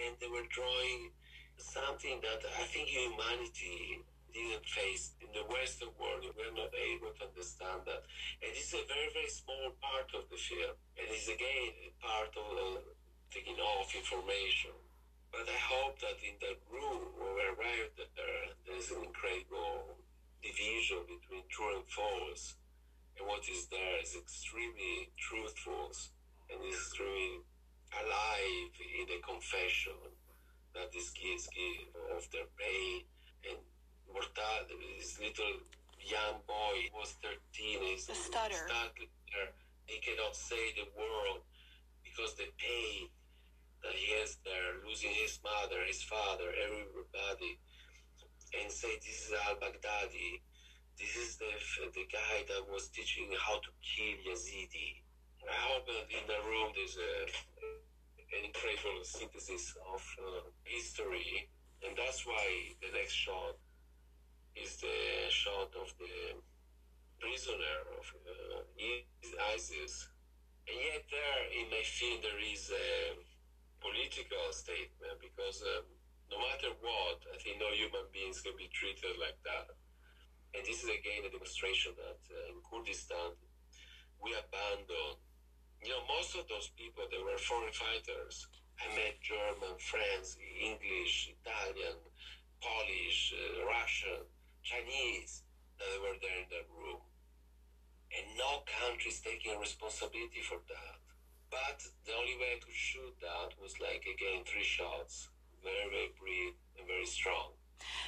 and 0.00 0.16
they 0.20 0.28
were 0.28 0.46
drawing 0.48 1.12
something 1.58 2.20
that 2.22 2.40
I 2.58 2.64
think 2.64 2.88
humanity 2.88 4.00
didn't 4.32 4.64
face 4.66 5.12
in 5.20 5.28
the 5.32 5.44
Western 5.52 5.88
world. 5.98 6.24
We're 6.36 6.54
not 6.54 6.72
able 6.72 7.12
to 7.18 7.24
understand 7.26 7.82
that. 7.86 8.04
And 8.42 8.52
this 8.54 8.72
is 8.72 8.80
a 8.80 8.86
very, 8.86 9.08
very 9.12 9.28
small 9.28 9.72
part 9.80 10.08
of 10.14 10.28
the 10.30 10.36
film. 10.36 10.76
And 10.96 11.06
it's 11.10 11.28
again 11.28 11.92
part 12.00 12.30
of 12.36 12.46
uh, 12.56 12.80
taking 13.30 13.56
off 13.56 13.94
information. 13.94 14.72
But 15.32 15.44
I 15.44 15.60
hope 15.60 16.00
that 16.00 16.16
in 16.24 16.36
that 16.40 16.58
room 16.72 17.12
when 17.20 17.30
we 17.36 17.44
arrived 17.52 18.00
there, 18.00 18.46
there's 18.64 18.88
an 18.90 19.04
incredible 19.04 20.00
division 20.40 21.04
between 21.04 21.44
true 21.52 21.76
and 21.76 21.86
false. 21.88 22.56
And 23.18 23.26
what 23.26 23.44
is 23.44 23.66
there 23.68 24.00
is 24.00 24.16
extremely 24.16 25.12
truthful 25.18 25.92
and 26.48 26.58
is 26.64 26.74
extremely 26.74 27.44
alive 27.92 28.72
in 28.80 29.04
the 29.08 29.20
confession 29.20 29.98
that 30.74 30.92
these 30.92 31.10
kids 31.10 31.48
give 31.52 31.92
of 32.16 32.24
their 32.30 32.48
pain 32.56 33.04
and 33.48 33.58
Mortal, 34.08 34.64
this 34.96 35.20
little 35.20 35.60
young 36.00 36.40
boy 36.48 36.88
was 36.96 37.12
13, 37.20 37.36
he's 37.82 38.08
stutter. 38.08 38.64
there. 38.68 39.52
He 39.84 40.00
cannot 40.00 40.36
say 40.36 40.72
the 40.76 40.88
word 40.96 41.40
because 42.04 42.34
the 42.34 42.48
pain 42.56 43.08
that 43.82 43.94
he 43.94 44.12
has 44.20 44.36
there, 44.44 44.82
losing 44.86 45.14
his 45.14 45.38
mother, 45.42 45.82
his 45.86 46.02
father, 46.02 46.50
everybody, 46.54 47.58
and 48.60 48.70
say 48.72 48.96
this 48.98 49.28
is 49.28 49.32
al 49.46 49.56
Baghdadi. 49.56 50.40
This 50.98 51.14
is 51.16 51.36
the 51.36 51.52
the 51.94 52.06
guy 52.10 52.42
that 52.48 52.66
was 52.66 52.88
teaching 52.88 53.30
how 53.38 53.60
to 53.60 53.70
kill 53.84 54.16
Yazidi. 54.26 55.02
I 55.46 55.54
hope 55.70 55.86
that 55.86 56.10
in 56.10 56.24
the 56.26 56.40
room 56.50 56.72
there's 56.74 56.98
a, 56.98 57.12
an 58.36 58.42
incredible 58.44 59.04
synthesis 59.04 59.72
of 59.94 60.02
uh, 60.20 60.50
history, 60.64 61.48
and 61.86 61.96
that's 61.96 62.26
why 62.26 62.74
the 62.82 62.90
next 62.92 63.14
shot 63.14 63.56
is 64.56 64.76
the 64.82 65.30
shot 65.30 65.70
of 65.78 65.88
the 65.98 66.36
prisoner 67.20 67.78
of 67.98 68.06
uh, 68.26 69.54
ISIS. 69.54 70.08
And 70.68 70.76
yet, 70.76 71.02
there 71.10 71.42
in 71.56 71.70
my 71.70 71.82
film, 71.82 72.20
there 72.20 72.42
is 72.42 72.70
a 72.70 73.16
political 73.80 74.50
statement 74.50 75.16
because 75.20 75.62
um, 75.62 75.86
no 76.30 76.38
matter 76.44 76.70
what, 76.84 77.24
I 77.32 77.36
think 77.40 77.56
no 77.58 77.70
human 77.72 78.04
beings 78.12 78.44
can 78.44 78.52
be 78.58 78.68
treated 78.72 79.16
like 79.16 79.38
that. 79.48 79.72
And 80.54 80.64
this 80.64 80.84
is 80.84 80.90
again 80.90 81.24
a 81.24 81.30
demonstration 81.32 81.92
that 81.96 82.20
uh, 82.28 82.52
in 82.52 82.60
Kurdistan 82.64 83.36
we 84.20 84.34
abandon. 84.34 85.20
You 85.82 85.94
know, 85.94 86.02
most 86.10 86.34
of 86.34 86.48
those 86.50 86.74
people 86.74 87.06
they 87.06 87.22
were 87.22 87.38
foreign 87.38 87.72
fighters. 87.72 88.48
I 88.78 88.86
met 88.94 89.18
German, 89.22 89.74
French, 89.78 90.38
English, 90.38 91.34
Italian, 91.34 91.98
Polish, 92.62 93.34
uh, 93.34 93.66
Russian, 93.66 94.22
Chinese 94.62 95.42
that 95.78 96.02
were 96.02 96.18
there 96.22 96.42
in 96.42 96.48
that 96.50 96.66
room. 96.70 97.02
And 98.10 98.26
no 98.38 98.62
country 98.66 99.10
is 99.10 99.20
taking 99.20 99.58
responsibility 99.58 100.42
for 100.42 100.58
that. 100.66 100.97
But 101.50 101.82
the 102.04 102.12
only 102.12 102.36
way 102.36 102.60
to 102.60 102.72
shoot 102.72 103.14
that 103.20 103.56
was 103.60 103.74
like 103.80 104.04
again 104.04 104.44
three 104.44 104.64
shots, 104.64 105.28
very 105.62 105.88
very 105.90 106.12
brief 106.18 106.54
and 106.78 106.86
very 106.86 107.06
strong. 107.06 107.52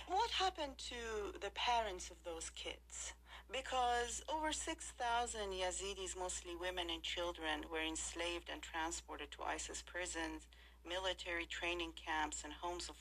What 0.08 0.30
happened 0.30 0.76
to 0.90 1.38
the 1.40 1.50
parents 1.50 2.10
of 2.10 2.16
those 2.24 2.50
kids? 2.50 3.14
Because 3.52 4.22
over 4.28 4.52
6,000 4.52 5.40
Yazidis, 5.52 6.16
mostly 6.16 6.54
women 6.54 6.88
and 6.90 7.02
children, 7.02 7.64
were 7.70 7.80
enslaved 7.80 8.48
and 8.52 8.62
transported 8.62 9.30
to 9.32 9.42
ISIS 9.42 9.82
prisons, 9.82 10.46
military 10.88 11.46
training 11.46 11.92
camps, 11.94 12.44
and 12.44 12.52
homes 12.52 12.88
of, 12.88 12.96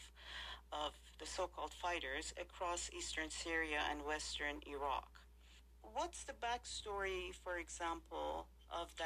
of 0.72 0.94
the 1.20 1.26
so-called 1.26 1.74
fighters 1.74 2.34
across 2.40 2.90
eastern 2.96 3.30
Syria 3.30 3.82
and 3.92 4.04
western 4.06 4.62
Iraq. 4.68 5.10
What's 5.82 6.24
the 6.24 6.34
backstory, 6.34 7.34
for 7.44 7.58
example, 7.58 8.48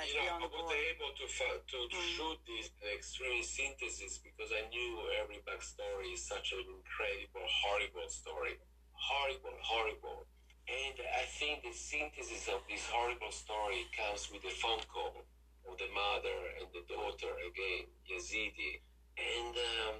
You 0.03 0.19
know, 0.19 0.43
I 0.43 0.47
was 0.51 0.71
able 0.91 1.11
to 1.15 1.25
to, 1.27 1.77
to 1.87 1.97
Mm. 1.97 2.15
shoot 2.15 2.39
this 2.45 2.67
extreme 2.93 3.43
synthesis 3.43 4.17
because 4.19 4.51
I 4.51 4.67
knew 4.69 4.91
every 5.21 5.39
backstory 5.47 6.13
is 6.13 6.27
such 6.27 6.51
an 6.51 6.63
incredible, 6.67 7.47
horrible 7.63 8.09
story. 8.09 8.59
Horrible, 8.93 9.55
horrible. 9.61 10.27
And 10.67 10.95
I 11.15 11.25
think 11.39 11.63
the 11.63 11.73
synthesis 11.73 12.47
of 12.47 12.61
this 12.69 12.85
horrible 12.87 13.31
story 13.31 13.87
comes 13.95 14.29
with 14.31 14.41
the 14.43 14.55
phone 14.61 14.83
call 14.91 15.23
of 15.69 15.77
the 15.77 15.89
mother 15.95 16.39
and 16.59 16.67
the 16.75 16.83
daughter 16.87 17.31
again, 17.49 17.87
Yazidi. 18.09 18.79
And 19.17 19.55
um, 19.55 19.97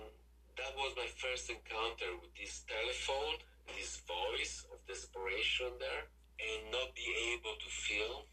that 0.57 0.73
was 0.75 0.93
my 0.95 1.07
first 1.19 1.49
encounter 1.49 2.11
with 2.21 2.33
this 2.35 2.63
telephone, 2.67 3.39
this 3.75 4.01
voice 4.07 4.65
of 4.71 4.79
desperation 4.87 5.71
there, 5.79 6.05
and 6.39 6.71
not 6.71 6.95
be 6.95 7.07
able 7.35 7.55
to 7.59 7.69
feel 7.69 8.25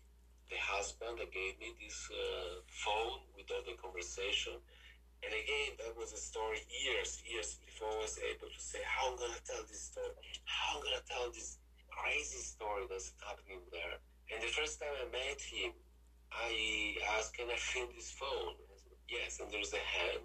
the 0.51 0.59
husband 0.59 1.23
that 1.23 1.31
gave 1.31 1.55
me 1.63 1.73
this 1.79 2.11
uh, 2.11 2.61
phone 2.67 3.23
with 3.39 3.47
all 3.55 3.63
the 3.63 3.79
conversation. 3.79 4.59
And 5.23 5.31
again, 5.31 5.79
that 5.79 5.95
was 5.95 6.11
a 6.11 6.19
story 6.19 6.59
years, 6.69 7.23
years 7.23 7.63
before 7.63 7.93
I 7.95 8.03
was 8.03 8.19
able 8.19 8.51
to 8.51 8.61
say, 8.61 8.83
how 8.83 9.15
I'm 9.15 9.17
going 9.21 9.37
to 9.37 9.45
tell 9.47 9.63
this 9.69 9.95
story, 9.95 10.11
how 10.45 10.77
I'm 10.77 10.83
going 10.83 10.99
to 10.99 11.07
tell 11.07 11.31
this 11.31 11.63
crazy 11.87 12.43
story 12.43 12.89
that's 12.91 13.15
happening 13.23 13.63
there. 13.71 14.03
And 14.33 14.43
the 14.43 14.51
first 14.51 14.81
time 14.81 14.91
I 14.97 15.07
met 15.13 15.39
him, 15.39 15.71
I 16.33 16.97
asked, 17.19 17.37
can 17.37 17.51
I 17.51 17.59
film 17.59 17.91
this 17.95 18.11
phone? 18.11 18.59
Said, 18.81 18.99
yes, 19.07 19.39
and 19.39 19.51
there's 19.53 19.75
a 19.75 19.83
hand 19.83 20.25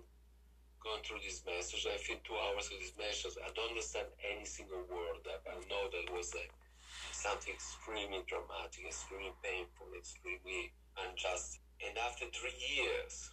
going 0.81 1.01
through 1.01 1.21
this 1.25 1.41
message. 1.45 1.85
I 1.89 1.97
filmed 1.97 2.23
two 2.23 2.37
hours 2.37 2.69
of 2.71 2.77
this 2.77 2.93
message. 2.97 3.35
I 3.41 3.49
don't 3.53 3.73
understand 3.73 4.07
any 4.21 4.45
single 4.45 4.85
word. 4.89 5.25
I 5.27 5.57
know 5.69 5.89
that 5.89 6.13
was 6.13 6.33
like 6.33 6.53
something 7.15 7.53
extremely 7.55 8.21
dramatic, 8.27 8.83
extremely 8.83 9.31
painful, 9.39 9.87
extremely 9.95 10.71
unjust. 10.99 11.63
And 11.79 11.95
after 11.97 12.27
three 12.31 12.55
years, 12.59 13.31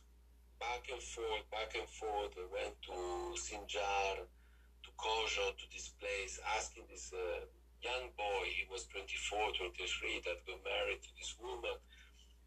back 0.63 0.87
and 0.91 1.03
forth, 1.03 1.45
back 1.51 1.75
and 1.75 1.89
forth, 1.91 2.35
I 2.39 2.47
went 2.47 2.75
to 2.87 2.97
Sinjar, 3.35 4.23
to 4.23 4.91
Kocho, 4.95 5.55
to 5.59 5.67
this 5.75 5.91
place, 5.99 6.39
asking 6.55 6.87
this 6.91 7.11
uh, 7.11 7.47
young 7.83 8.15
boy, 8.15 8.47
he 8.47 8.63
was 8.71 8.87
24, 8.95 9.59
23, 9.59 10.23
that 10.27 10.47
got 10.47 10.63
married 10.63 11.03
to 11.03 11.11
this 11.19 11.35
woman. 11.43 11.75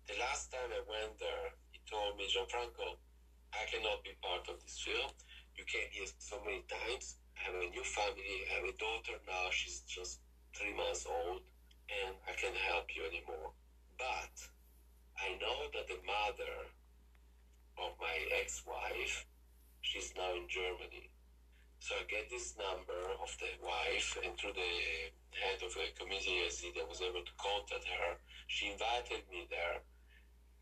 The 0.07 0.15
last 0.19 0.51
time 0.51 0.71
I 0.71 0.83
went 0.87 1.19
there, 1.19 1.51
he 1.75 1.79
told 1.89 2.15
me, 2.15 2.27
Gianfranco, 2.31 2.95
I 3.51 3.63
cannot 3.67 4.03
be 4.03 4.15
part 4.23 4.47
of 4.47 4.59
this 4.63 4.79
film. 4.79 5.11
You 5.55 5.63
came 5.67 5.87
here 5.91 6.07
so 6.19 6.39
many 6.43 6.63
times. 6.67 7.19
I 7.35 7.51
have 7.51 7.55
a 7.55 7.67
new 7.71 7.83
family. 7.83 8.47
I 8.47 8.59
have 8.59 8.67
a 8.67 8.75
daughter 8.75 9.15
now. 9.27 9.47
She's 9.51 9.83
just 9.87 10.19
three 10.55 10.73
months 10.73 11.05
old, 11.05 11.43
and 11.91 12.15
I 12.27 12.33
can't 12.39 12.55
help 12.55 12.87
you 12.95 13.03
anymore. 13.05 13.51
But 13.99 14.35
I 15.19 15.35
know 15.39 15.67
that 15.75 15.87
the 15.87 15.99
mother 16.07 16.55
of 17.77 17.91
my 17.99 18.17
ex-wife, 18.41 19.27
she's 19.81 20.15
now 20.15 20.31
in 20.35 20.47
Germany. 20.47 21.11
So 21.79 21.93
I 21.99 22.07
get 22.07 22.31
this 22.31 22.55
number 22.57 22.97
of 23.21 23.29
the 23.37 23.51
wife, 23.61 24.17
and 24.23 24.33
through 24.39 24.55
the 24.55 24.73
head 25.35 25.59
of 25.61 25.75
a 25.75 25.91
community 25.99 26.41
Yazidi, 26.41 26.81
I 26.81 26.87
was 26.87 27.03
able 27.03 27.21
to 27.21 27.35
contact 27.37 27.85
her. 27.85 28.17
She 28.47 28.71
invited 28.71 29.27
me 29.29 29.45
there. 29.51 29.83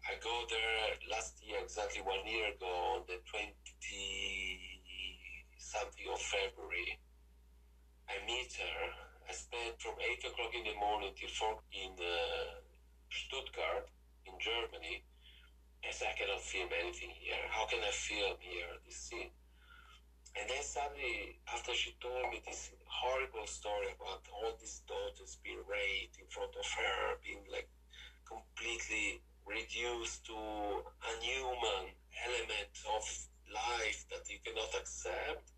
I 0.03 0.19
go 0.19 0.43
there 0.49 0.99
last 1.07 1.39
year, 1.39 1.63
exactly 1.63 2.01
one 2.01 2.27
year 2.27 2.51
ago, 2.51 2.99
on 2.99 3.07
the 3.07 3.23
20 3.29 3.55
something 5.63 6.05
of 6.11 6.19
February. 6.19 6.99
I 8.11 8.19
meet 8.27 8.51
her. 8.59 8.79
I 9.23 9.31
spent 9.31 9.79
from 9.79 9.95
8 9.95 10.27
o'clock 10.27 10.42
in 10.53 10.63
the 10.63 10.77
morning 10.77 11.09
till 11.17 11.29
4 11.29 11.57
in 11.73 11.97
uh, 11.97 12.61
Stuttgart, 13.09 13.89
in 14.25 14.33
Germany. 14.37 15.01
Said, 15.93 16.09
I 16.09 16.17
cannot 16.17 16.41
film 16.41 16.69
anything 16.73 17.13
here. 17.13 17.37
How 17.53 17.65
can 17.69 17.77
I 17.85 17.91
film 17.91 18.37
here 18.39 18.73
this 18.85 18.97
scene? 18.97 19.29
And 20.33 20.49
then 20.49 20.63
suddenly, 20.65 21.37
after 21.53 21.73
she 21.77 21.93
told 22.01 22.33
me 22.33 22.41
this 22.41 22.71
horrible 22.89 23.45
story 23.45 23.93
about 23.93 24.25
all 24.33 24.57
these 24.57 24.81
daughters 24.89 25.37
being 25.43 25.61
raped 25.69 26.17
in 26.17 26.25
front 26.33 26.49
of 26.57 26.65
her, 26.65 27.21
being 27.21 27.45
like 27.51 27.69
completely 28.25 29.21
reduced 29.45 30.25
to 30.25 30.33
a 30.33 31.11
human 31.21 31.93
element 32.25 32.73
of 32.89 33.03
life 33.53 34.05
that 34.09 34.25
you 34.29 34.41
cannot 34.41 34.73
accept. 34.73 35.52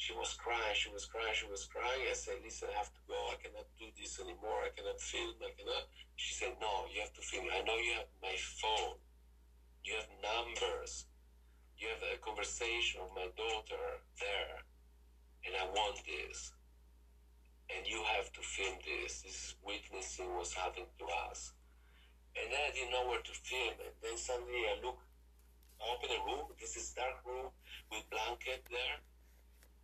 She 0.00 0.16
was 0.16 0.32
crying, 0.32 0.72
she 0.72 0.88
was 0.88 1.04
crying, 1.04 1.36
she 1.36 1.44
was 1.44 1.68
crying. 1.68 2.08
I 2.08 2.16
said, 2.16 2.40
listen, 2.40 2.72
I 2.72 2.78
have 2.80 2.88
to 2.88 3.02
go. 3.04 3.20
I 3.28 3.36
cannot 3.36 3.68
do 3.76 3.84
this 4.00 4.16
anymore. 4.16 4.64
I 4.64 4.72
cannot 4.72 4.96
film. 4.96 5.36
I 5.44 5.52
cannot. 5.52 5.92
She 6.16 6.32
said, 6.32 6.56
no, 6.56 6.88
you 6.88 7.04
have 7.04 7.12
to 7.12 7.20
film. 7.20 7.44
I 7.52 7.60
know 7.68 7.76
you 7.76 8.00
have 8.00 8.08
my 8.24 8.32
phone. 8.32 8.96
You 9.84 10.00
have 10.00 10.08
numbers. 10.24 11.04
You 11.76 11.92
have 11.92 12.00
a 12.00 12.16
conversation 12.24 13.04
with 13.04 13.12
my 13.12 13.28
daughter 13.36 14.00
there. 14.16 14.64
And 15.44 15.52
I 15.52 15.68
want 15.68 16.00
this. 16.08 16.56
And 17.68 17.84
you 17.84 18.00
have 18.16 18.32
to 18.32 18.40
film 18.40 18.80
this. 18.80 19.20
This 19.20 19.36
is 19.36 19.54
witnessing 19.60 20.32
what's 20.32 20.56
happening 20.56 20.88
to 20.96 21.06
us. 21.28 21.52
And 22.40 22.48
then 22.48 22.56
I 22.56 22.72
didn't 22.72 22.96
know 22.96 23.04
where 23.04 23.20
to 23.20 23.34
film. 23.44 23.76
And 23.84 23.92
then 24.00 24.16
suddenly 24.16 24.64
I 24.64 24.80
look, 24.80 24.96
I 25.76 25.92
open 25.92 26.08
a 26.08 26.20
room. 26.24 26.56
This 26.56 26.72
is 26.80 26.96
dark 26.96 27.20
room 27.28 27.52
with 27.92 28.08
blanket 28.08 28.64
there. 28.72 29.04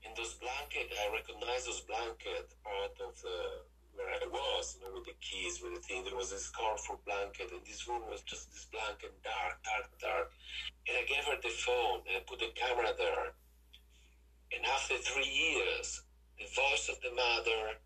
And 0.07 0.15
those 0.17 0.35
blanket, 0.39 0.95
I 0.95 1.11
recognize 1.11 1.67
those 1.67 1.83
blanket 1.83 2.55
part 2.63 2.95
of 3.03 3.19
the 3.21 3.67
where 3.97 4.13
I 4.13 4.29
was, 4.29 4.77
you 4.77 4.85
know, 4.85 4.93
with 4.95 5.09
the 5.09 5.17
keys, 5.25 5.61
with 5.65 5.75
the 5.75 5.81
thing. 5.81 6.05
There 6.05 6.15
was 6.15 6.31
this 6.31 6.53
colorful 6.53 7.01
blanket, 7.09 7.49
and 7.51 7.65
this 7.65 7.89
room 7.89 8.05
was 8.09 8.21
just 8.23 8.53
this 8.53 8.69
blanket, 8.69 9.17
dark, 9.25 9.57
dark, 9.65 9.89
dark. 9.99 10.31
And 10.87 11.01
I 11.01 11.05
gave 11.09 11.25
her 11.25 11.41
the 11.41 11.49
phone, 11.49 12.05
and 12.07 12.21
I 12.21 12.21
put 12.29 12.39
the 12.39 12.53
camera 12.55 12.93
there. 12.97 13.33
And 14.53 14.63
after 14.69 15.01
three 15.01 15.27
years, 15.27 16.05
the 16.39 16.45
voice 16.45 16.89
of 16.93 17.01
the 17.01 17.11
mother 17.17 17.81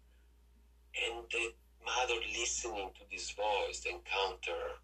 and 0.98 1.24
the 1.30 1.54
mother 1.86 2.18
listening 2.34 2.90
to 2.98 3.02
this 3.10 3.30
voice, 3.30 3.80
the 3.80 3.94
encounter, 3.94 4.82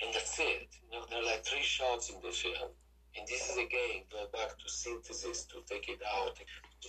and 0.00 0.14
that's 0.14 0.38
it. 0.40 0.72
You 0.80 0.96
know, 0.96 1.04
there 1.08 1.20
are 1.20 1.28
like 1.28 1.44
three 1.44 1.62
shots 1.62 2.10
in 2.10 2.16
the 2.22 2.32
film. 2.32 2.72
And 3.16 3.26
this 3.26 3.50
is 3.50 3.56
again 3.56 4.04
go 4.10 4.26
back 4.32 4.58
to 4.58 4.68
synthesis 4.68 5.44
to 5.46 5.62
take 5.66 5.88
it 5.88 6.00
out. 6.14 6.36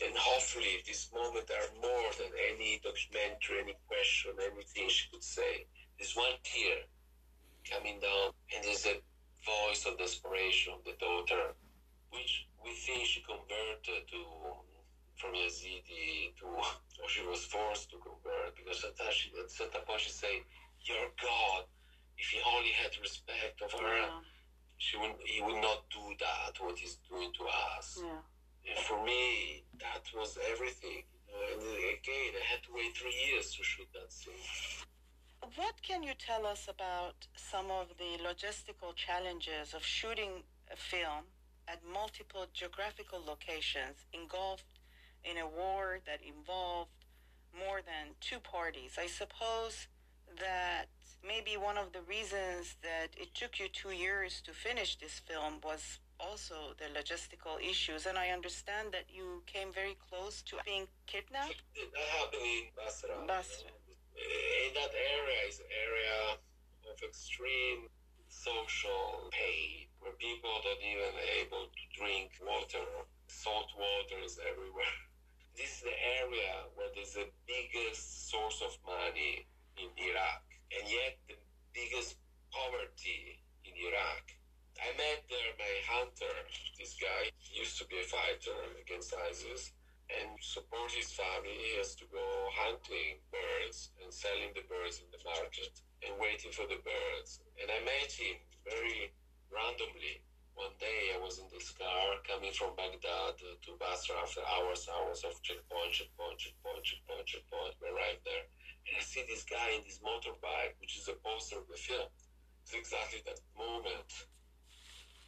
And 0.05 0.15
hopefully 0.15 0.83
this 0.85 1.09
moment 1.13 1.49
are 1.49 1.81
more 1.81 2.11
than 2.17 2.31
any 2.51 2.79
documentary, 2.83 3.61
any 3.63 3.75
question, 3.87 4.31
anything 4.39 4.89
she 4.89 5.09
could 5.11 5.23
say. 5.23 5.65
There's 5.97 6.15
one 6.15 6.35
tear 6.43 6.83
coming 7.69 7.99
down 7.99 8.31
and 8.55 8.63
there's 8.63 8.85
a 8.85 9.01
voice 9.45 9.85
of 9.85 9.97
desperation 9.97 10.73
of 10.73 10.83
the 10.83 10.95
daughter, 10.99 11.53
which 12.11 12.47
we 12.63 12.71
think 12.73 13.05
she 13.05 13.21
converted 13.21 14.07
to 14.09 14.21
from 15.15 15.33
Yazidi 15.35 16.31
to 16.39 16.45
or 16.45 17.07
she 17.07 17.25
was 17.27 17.43
forced 17.45 17.91
to 17.91 17.97
convert 17.97 18.55
because 18.55 18.83
at 18.83 18.95
certain 19.51 19.81
point 19.85 19.99
she 19.99 20.11
say, 20.11 20.43
Your 20.83 21.11
God, 21.21 21.65
if 22.17 22.27
he 22.29 22.39
only 22.55 22.71
had 22.71 22.91
respect 23.01 23.61
of 23.61 23.71
her 23.73 23.97
Yeah. 23.97 24.19
She 24.79 24.97
would 24.97 25.15
he 25.23 25.41
would 25.41 25.61
not 25.61 25.83
do 25.91 26.03
that 26.19 26.57
what 26.63 26.77
he's 26.77 26.97
doing 27.07 27.31
to 27.37 27.43
us. 27.77 27.99
Yeah. 28.01 28.71
And 28.71 28.79
for 28.85 29.03
me, 29.05 29.63
that 29.79 30.03
was 30.15 30.37
everything. 30.51 31.03
And 31.29 31.61
uh, 31.61 31.97
again, 31.99 32.31
I 32.41 32.43
had 32.51 32.63
to 32.63 32.71
wait 32.73 32.95
three 32.95 33.15
years 33.27 33.53
to 33.55 33.63
shoot 33.63 33.87
that 33.93 34.11
scene. 34.11 34.33
What 35.55 35.81
can 35.81 36.03
you 36.03 36.13
tell 36.17 36.45
us 36.45 36.67
about 36.67 37.27
some 37.35 37.69
of 37.71 37.87
the 37.97 38.11
logistical 38.23 38.95
challenges 38.95 39.73
of 39.73 39.83
shooting 39.83 40.43
a 40.71 40.75
film 40.75 41.23
at 41.67 41.79
multiple 41.85 42.45
geographical 42.53 43.21
locations 43.25 43.97
engulfed 44.13 44.79
in 45.23 45.37
a 45.37 45.47
war 45.47 45.99
that 46.05 46.19
involved 46.21 47.05
more 47.57 47.81
than 47.81 48.15
two 48.21 48.39
parties? 48.39 48.97
I 48.97 49.07
suppose 49.07 49.87
that 50.39 50.87
maybe 51.25 51.57
one 51.57 51.77
of 51.77 51.91
the 51.91 52.01
reasons 52.01 52.75
that 52.81 53.09
it 53.17 53.33
took 53.33 53.59
you 53.59 53.67
two 53.69 53.91
years 53.91 54.41
to 54.45 54.51
finish 54.53 54.97
this 54.97 55.19
film 55.19 55.59
was 55.63 55.99
also 56.19 56.75
the 56.77 56.87
logistical 56.97 57.59
issues. 57.61 58.05
And 58.05 58.17
I 58.17 58.29
understand 58.29 58.91
that 58.91 59.05
you 59.09 59.43
came 59.45 59.71
very 59.71 59.97
close 60.09 60.41
to 60.43 60.57
being 60.65 60.87
kidnapped. 61.07 61.63
That 61.75 62.07
happened 62.19 62.43
in 62.43 62.65
Basra. 62.75 63.15
Basra. 63.27 63.71
In 64.19 64.73
that 64.75 64.91
area 64.91 65.39
is 65.47 65.59
an 65.59 65.71
area 65.71 66.37
of 66.91 66.95
extreme 67.03 67.87
social 68.27 69.29
pain 69.31 69.87
where 69.99 70.13
people 70.19 70.51
don't 70.63 70.83
even 70.83 71.13
able 71.41 71.65
to 71.71 71.83
drink 71.95 72.31
water. 72.43 72.85
Salt 73.27 73.71
water 73.77 74.19
is 74.23 74.39
everywhere. 74.49 74.95
This 75.57 75.83
is 75.83 75.83
the 75.91 75.99
area 76.23 76.71
where 76.75 76.87
there's 76.95 77.19
the 77.19 77.27
biggest 77.43 78.31
source 78.31 78.63
of 78.63 78.71
money 78.87 79.43
in 79.75 79.91
Iraq, 79.97 80.43
and 80.75 80.85
yet 80.89 81.17
the 81.27 81.37
biggest 81.73 82.17
poverty 82.51 83.41
in 83.65 83.73
Iraq. 83.73 84.25
I 84.79 84.95
met 84.95 85.27
there 85.27 85.53
my 85.59 85.75
hunter, 85.91 86.35
this 86.79 86.95
guy, 86.95 87.31
used 87.51 87.77
to 87.79 87.85
be 87.87 87.99
a 87.99 88.07
fighter 88.07 88.55
against 88.79 89.13
ISIS, 89.29 89.73
and 90.09 90.39
support 90.41 90.89
his 90.89 91.13
family, 91.13 91.53
he 91.53 91.77
has 91.77 91.93
to 92.01 92.05
go 92.09 92.25
hunting 92.57 93.21
birds 93.29 93.93
and 94.01 94.09
selling 94.09 94.49
the 94.57 94.65
birds 94.65 94.97
in 95.03 95.09
the 95.13 95.21
market 95.21 95.69
and 96.01 96.17
waiting 96.17 96.49
for 96.49 96.65
the 96.65 96.81
birds. 96.81 97.43
And 97.61 97.69
I 97.69 97.77
met 97.85 98.09
him 98.09 98.41
very 98.65 99.13
randomly. 99.53 100.25
One 100.57 100.73
day 100.81 101.13
I 101.15 101.21
was 101.21 101.39
in 101.39 101.47
this 101.53 101.71
car 101.71 102.19
coming 102.25 102.51
from 102.51 102.75
Baghdad 102.75 103.37
to 103.39 103.69
Basra 103.79 104.17
after 104.19 104.41
hours, 104.43 104.89
hours 104.91 105.23
of 105.23 105.37
checkpoint, 105.45 105.93
checkpoint, 105.93 106.41
checkpoint, 106.41 106.83
checkpoint, 106.83 107.25
checkpoint. 107.29 107.73
We 107.79 107.87
arrived 107.93 108.25
there. 108.25 108.49
I 108.97 109.01
see 109.01 109.23
this 109.27 109.43
guy 109.43 109.77
in 109.77 109.83
this 109.85 109.99
motorbike, 109.99 110.73
which 110.79 110.97
is 110.97 111.07
a 111.07 111.17
poster 111.21 111.57
of 111.57 111.67
the 111.67 111.77
film. 111.77 112.09
It's 112.63 112.73
exactly 112.73 113.21
that 113.25 113.39
moment. 113.57 114.11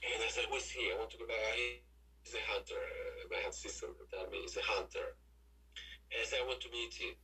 And 0.02 0.18
I 0.22 0.30
said, 0.30 0.46
who's 0.50 0.70
he? 0.70 0.90
I 0.92 0.98
want 0.98 1.12
to 1.12 1.18
go 1.18 1.28
back. 1.28 1.58
He's 2.24 2.34
a 2.34 2.44
hunter. 2.50 2.82
My 3.30 3.50
sister 3.52 3.88
told 4.10 4.32
me 4.32 4.42
he's 4.42 4.58
a 4.58 4.66
hunter. 4.66 5.18
And 6.12 6.22
I 6.22 6.26
said, 6.26 6.40
I 6.44 6.48
want 6.48 6.62
to 6.62 6.72
meet 6.74 6.94
him. 6.94 7.16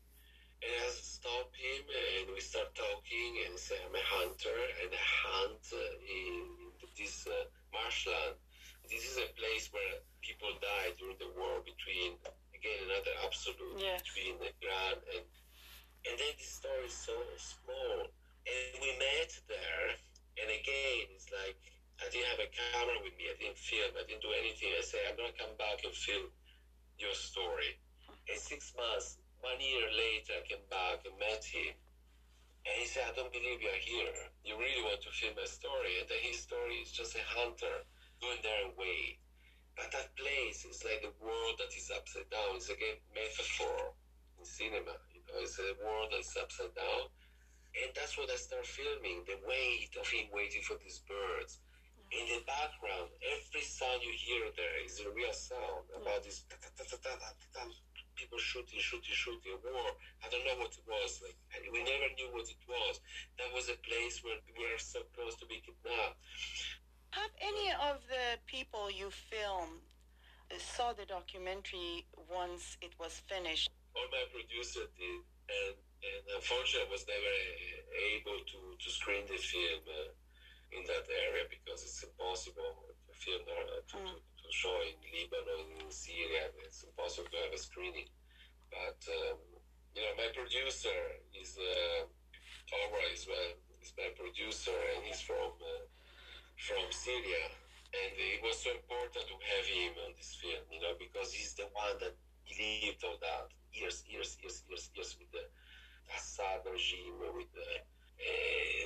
And 0.62 0.74
I 0.74 0.90
stop 0.90 1.54
him 1.54 1.84
and 1.86 2.34
we 2.34 2.42
start 2.42 2.74
talking 2.74 3.32
and 3.46 3.60
said, 3.60 3.78
I'm 3.86 3.94
a 3.94 4.02
hunter 4.02 4.58
and 4.82 4.90
I 4.90 5.06
hunt 5.26 5.62
uh, 5.70 5.98
in 6.02 6.74
this 6.98 7.28
uh, 7.30 7.46
marshland. 7.70 8.37
Documentary 71.38 72.06
once 72.30 72.78
it 72.82 72.94
was 73.00 73.22
finished? 73.30 73.70
All 73.96 74.10
my 74.12 74.26
producer 74.34 74.90
did, 74.98 75.22
and 75.50 75.78
and 76.02 76.24
unfortunately, 76.36 76.90
I 76.90 76.92
was 76.92 77.06
never 77.06 77.36
able 78.18 78.40
to 78.42 78.60
to 78.78 78.90
screen 78.90 79.26
the 79.30 79.38
film 79.38 79.82
uh, 79.86 80.14
in 80.74 80.82
that 80.90 81.06
area 81.30 81.46
because 81.50 81.86
it's 81.86 82.02
impossible 82.02 82.90
to 83.06 83.14
film 83.14 83.42
uh, 83.46 83.82
to, 83.86 83.98
to, 83.98 84.16
to 84.18 84.48
show 84.50 84.74
in 84.86 84.98
Lebanon, 85.14 85.86
in 85.86 85.92
Syria. 85.92 86.50
It's 86.66 86.84
impossible 86.84 87.30
to 87.30 87.38
have 87.46 87.54
a 87.54 87.62
screening. 87.62 88.10
But 88.70 89.00
um, 89.10 89.38
you 89.94 90.02
know, 90.02 90.14
my 90.18 90.30
producer 90.34 90.98
is 91.38 91.58
uh, 91.58 92.06
Torah 92.66 93.10
is 93.14 93.26
my 93.30 93.46
is 93.82 93.94
my 93.98 94.10
producer, 94.18 94.78
and 94.94 95.06
he's 95.06 95.22
from 95.22 95.54
uh, 95.62 95.86
from 96.58 96.86
Syria. 96.90 97.46
And 97.96 98.12
it 98.20 98.44
was 98.44 98.60
so 98.60 98.72
important 98.76 99.24
to 99.32 99.36
have 99.40 99.66
him 99.66 99.96
on 100.04 100.12
this 100.20 100.36
film, 100.36 100.60
you 100.68 100.84
know, 100.84 101.00
because 101.00 101.32
he's 101.32 101.56
the 101.56 101.72
one 101.72 101.96
that 102.04 102.20
lived 102.52 103.00
all 103.08 103.16
that 103.24 103.48
years, 103.72 104.04
years, 104.12 104.36
years, 104.44 104.68
years, 104.68 104.92
years 104.92 105.16
with 105.16 105.32
the 105.32 105.48
Assad 106.12 106.68
regime, 106.68 107.16
with 107.32 107.48
the 107.56 107.70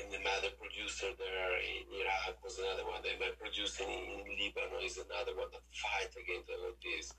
and 0.01 0.11
the 0.11 0.19
mother 0.21 0.53
producer 0.59 0.71
producer 0.81 1.13
there 1.17 1.55
in 1.61 1.85
Iraq 2.03 2.41
was 2.43 2.57
another 2.57 2.83
one. 2.89 3.01
Then 3.05 3.19
my 3.21 3.31
producer 3.37 3.83
in, 3.85 4.25
in 4.25 4.33
Lebanon 4.33 4.81
is 4.83 4.97
another 5.21 5.37
one 5.37 5.53
that 5.53 5.61
fight 5.69 6.09
against 6.17 6.49
all 6.49 6.73
this. 6.81 7.13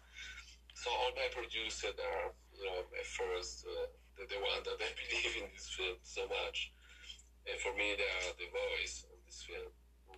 So 0.74 0.90
all 0.90 1.14
my 1.14 1.30
producers 1.30 1.94
are, 1.94 2.34
you 2.50 2.66
know, 2.66 2.82
at 2.98 3.06
first, 3.06 3.62
uh, 3.62 3.86
the, 4.18 4.26
the 4.26 4.42
one 4.42 4.58
that 4.66 4.74
I 4.82 4.90
believe 4.98 5.38
in 5.38 5.46
this 5.54 5.70
film 5.70 6.02
so 6.02 6.26
much. 6.26 6.74
And 7.46 7.54
for 7.62 7.70
me, 7.78 7.94
they 7.94 8.10
are 8.26 8.34
the 8.34 8.50
voice 8.50 9.06
of 9.06 9.18
this 9.22 9.46
film. 9.46 9.70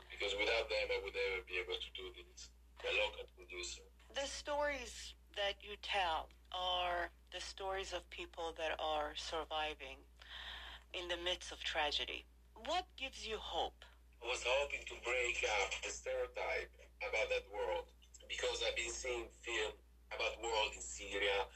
Because 0.08 0.32
without 0.40 0.72
them, 0.72 0.88
I 0.88 0.98
would 1.04 1.12
never 1.12 1.44
be 1.44 1.60
able 1.60 1.76
to 1.76 1.90
do 1.92 2.08
this. 2.16 2.48
My 2.80 2.92
local 3.04 3.28
producer. 3.36 3.84
The 4.16 4.28
stories 4.28 5.12
that 5.36 5.60
you 5.60 5.76
tell 5.84 6.32
are 6.52 7.12
the 7.32 7.40
stories 7.40 7.92
of 7.92 8.08
people 8.08 8.56
that 8.56 8.80
are 8.80 9.12
surviving 9.16 10.00
in 10.96 11.08
the 11.08 11.20
midst 11.20 11.52
of 11.52 11.60
tragedy. 11.60 12.24
What 12.64 12.88
gives 12.96 13.26
you 13.26 13.36
hope? 13.36 13.84
I 14.22 14.28
was 14.28 14.44
hoping 14.46 14.80
to 14.88 14.96
break 15.04 15.44
up 15.60 15.68
the 15.82 15.90
stereotype 15.90 16.72
about 17.08 17.28
that 17.30 17.46
world 17.52 17.86
because 18.28 18.62
I've 18.64 18.76
been 18.76 18.92
seeing 18.92 19.28
film 19.44 19.72
about 20.12 20.40
world 20.40 20.72
in 20.74 20.82
Syria 20.82 21.48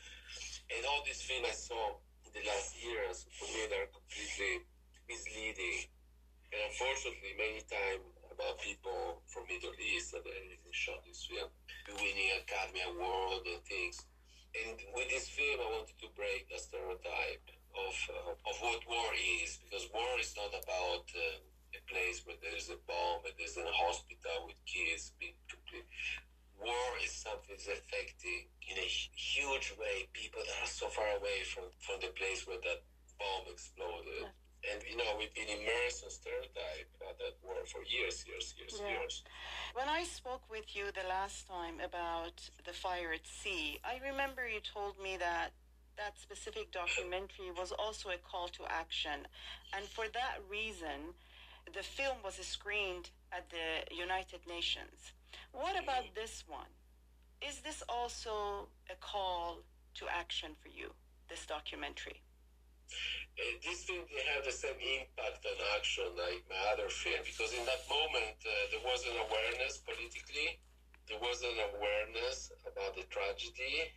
and 0.68 0.80
all 0.84 1.00
these 1.04 1.22
films 1.22 1.48
I 1.48 1.56
saw 1.56 1.96
in 2.26 2.30
the 2.36 2.44
last 2.44 2.76
years 2.76 3.24
for 3.36 3.48
me 3.48 3.64
they're 3.70 3.88
completely 3.88 4.64
misleading. 5.08 5.88
And 6.52 6.60
unfortunately 6.72 7.36
many 7.36 7.60
times 7.68 8.04
about 8.32 8.60
people 8.60 9.20
from 9.28 9.48
Middle 9.48 9.74
East 9.76 10.12
that 10.12 10.24
they 10.24 10.56
shot 10.72 11.04
this 11.04 11.24
film 11.26 11.50
winning 11.96 12.30
Academy 12.44 12.84
Award 12.84 13.44
and 13.48 13.60
things. 13.64 14.04
And 14.52 14.76
with 14.96 15.08
this 15.08 15.28
film 15.28 15.60
I 15.60 15.68
wanted 15.72 15.98
to 16.00 16.08
break 16.16 16.48
the 16.48 16.60
stereotype 16.60 17.44
of 17.76 17.94
uh, 18.10 18.32
of 18.32 18.56
what 18.64 18.80
war 18.88 19.10
is, 19.44 19.60
because 19.62 19.86
war 19.92 20.16
is 20.20 20.34
not 20.36 20.50
about 20.50 21.06
uh, 21.14 21.40
a 21.78 21.82
place 21.86 22.26
where 22.26 22.36
there 22.42 22.56
is 22.58 22.68
a 22.68 22.78
bomb 22.90 23.22
and 23.22 23.34
there's 23.38 23.56
a 23.56 23.66
hospital 23.70 24.50
with 24.50 24.58
kids 24.66 25.14
being 25.22 25.38
complete. 25.46 25.86
War 26.58 26.90
is 26.98 27.14
something 27.14 27.54
that's 27.54 27.70
affecting 27.70 28.50
in 28.66 28.76
a 28.76 28.90
huge 29.14 29.78
way 29.78 30.10
people 30.10 30.42
that 30.42 30.58
are 30.58 30.70
so 30.70 30.90
far 30.90 31.06
away 31.14 31.46
from, 31.46 31.70
from 31.78 32.02
the 32.02 32.10
place 32.18 32.46
where 32.46 32.58
that 32.58 32.82
bomb 33.14 33.46
exploded. 33.46 34.26
And 34.66 34.82
you 34.90 34.98
know, 34.98 35.14
we've 35.14 35.32
been 35.38 35.46
immersed 35.46 36.02
in 36.02 36.10
stereotype 36.10 36.90
about 36.98 37.14
that 37.22 37.38
war 37.46 37.62
for 37.70 37.86
years, 37.86 38.26
years, 38.26 38.58
years, 38.58 38.82
yeah. 38.82 38.98
years. 38.98 39.22
When 39.74 39.86
I 39.86 40.02
spoke 40.02 40.42
with 40.50 40.74
you 40.74 40.90
the 40.90 41.06
last 41.06 41.46
time 41.46 41.78
about 41.78 42.42
the 42.66 42.74
fire 42.74 43.14
at 43.14 43.22
sea, 43.22 43.78
I 43.86 44.02
remember 44.02 44.50
you 44.50 44.58
told 44.58 44.98
me 44.98 45.16
that 45.22 45.54
that 45.98 46.18
specific 46.18 46.70
documentary 46.70 47.50
was 47.56 47.72
also 47.72 48.08
a 48.10 48.18
call 48.18 48.48
to 48.48 48.62
action. 48.70 49.26
And 49.76 49.84
for 49.84 50.06
that 50.14 50.38
reason, 50.48 51.14
the 51.74 51.82
film 51.82 52.16
was 52.24 52.34
screened 52.34 53.10
at 53.32 53.50
the 53.50 53.94
United 53.94 54.40
Nations. 54.46 55.12
What 55.52 55.76
about 55.82 56.14
this 56.14 56.44
one? 56.46 56.72
Is 57.40 57.60
this 57.60 57.82
also 57.88 58.68
a 58.90 58.96
call 59.00 59.58
to 59.94 60.06
action 60.08 60.56
for 60.60 60.68
you, 60.68 60.92
this 61.28 61.46
documentary? 61.46 62.22
Uh, 63.38 63.42
this 63.62 63.84
film 63.84 64.02
have 64.34 64.44
the 64.44 64.52
same 64.52 64.74
impact 64.80 65.44
on 65.44 65.56
action 65.76 66.08
like 66.16 66.42
my 66.48 66.58
other 66.72 66.88
film 66.88 67.20
because 67.22 67.52
in 67.52 67.64
that 67.68 67.84
moment 67.86 68.34
uh, 68.42 68.50
there 68.72 68.82
was 68.82 69.04
an 69.04 69.14
awareness 69.28 69.78
politically, 69.84 70.58
there 71.06 71.20
was 71.20 71.42
an 71.44 71.58
awareness 71.76 72.50
about 72.66 72.96
the 72.96 73.04
tragedy, 73.12 73.92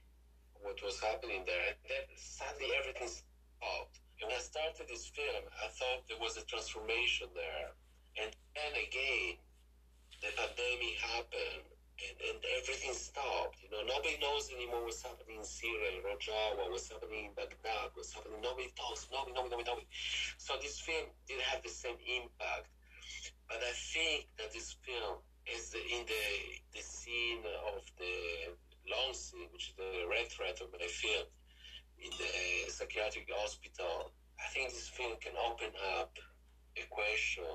what 0.62 0.78
was 0.84 1.00
happening 1.00 1.42
there. 1.46 1.74
And 1.74 1.80
then 1.90 2.06
suddenly 2.16 2.70
everything 2.78 3.10
stopped. 3.10 4.00
When 4.22 4.30
I 4.30 4.38
started 4.38 4.86
this 4.86 5.10
film, 5.10 5.50
I 5.50 5.68
thought 5.74 6.06
there 6.06 6.22
was 6.22 6.38
a 6.38 6.46
transformation 6.46 7.26
there. 7.34 7.74
And 8.22 8.30
then 8.54 8.74
again, 8.78 9.42
the 10.22 10.30
pandemic 10.38 10.96
happened 11.02 11.66
and, 11.98 12.16
and 12.30 12.38
everything 12.62 12.94
stopped. 12.94 13.58
You 13.66 13.74
know, 13.74 13.82
nobody 13.82 14.22
knows 14.22 14.54
anymore 14.54 14.86
what's 14.86 15.02
happening 15.02 15.42
in 15.42 15.48
Syria, 15.48 15.98
in 15.98 16.06
Rojava, 16.06 16.70
what's 16.70 16.86
happening 16.94 17.30
in 17.30 17.34
Baghdad, 17.34 17.98
what's 17.98 18.14
happening. 18.14 18.46
Nobody 18.46 18.70
talks, 18.78 19.10
nobody, 19.10 19.34
nobody, 19.34 19.58
nobody, 19.58 19.70
nobody. 19.74 19.90
So 20.38 20.54
this 20.62 20.78
film 20.78 21.10
didn't 21.26 21.50
have 21.50 21.66
the 21.66 21.74
same 21.74 21.98
impact. 22.06 22.70
But 23.50 23.66
I 23.66 23.74
think 23.74 24.30
that 24.38 24.54
this 24.54 24.78
film 24.86 25.18
is 25.50 25.74
in 25.74 26.06
the 26.06 26.26
the 26.78 26.84
scene 26.86 27.42
of 27.74 27.82
the 27.98 28.54
long 28.86 29.18
scene, 29.18 29.50
which 29.50 29.74
is 29.74 29.76
the 29.82 30.06
red 30.06 30.30
thread 30.30 30.62
of 30.62 30.70
my 30.70 30.86
film 30.86 31.26
in 32.02 32.10
the 32.18 32.72
psychiatric 32.72 33.30
hospital, 33.30 34.12
I 34.42 34.50
think 34.54 34.74
this 34.74 34.90
film 34.90 35.14
can 35.22 35.38
open 35.38 35.70
up 36.02 36.18
a 36.76 36.84
question 36.90 37.46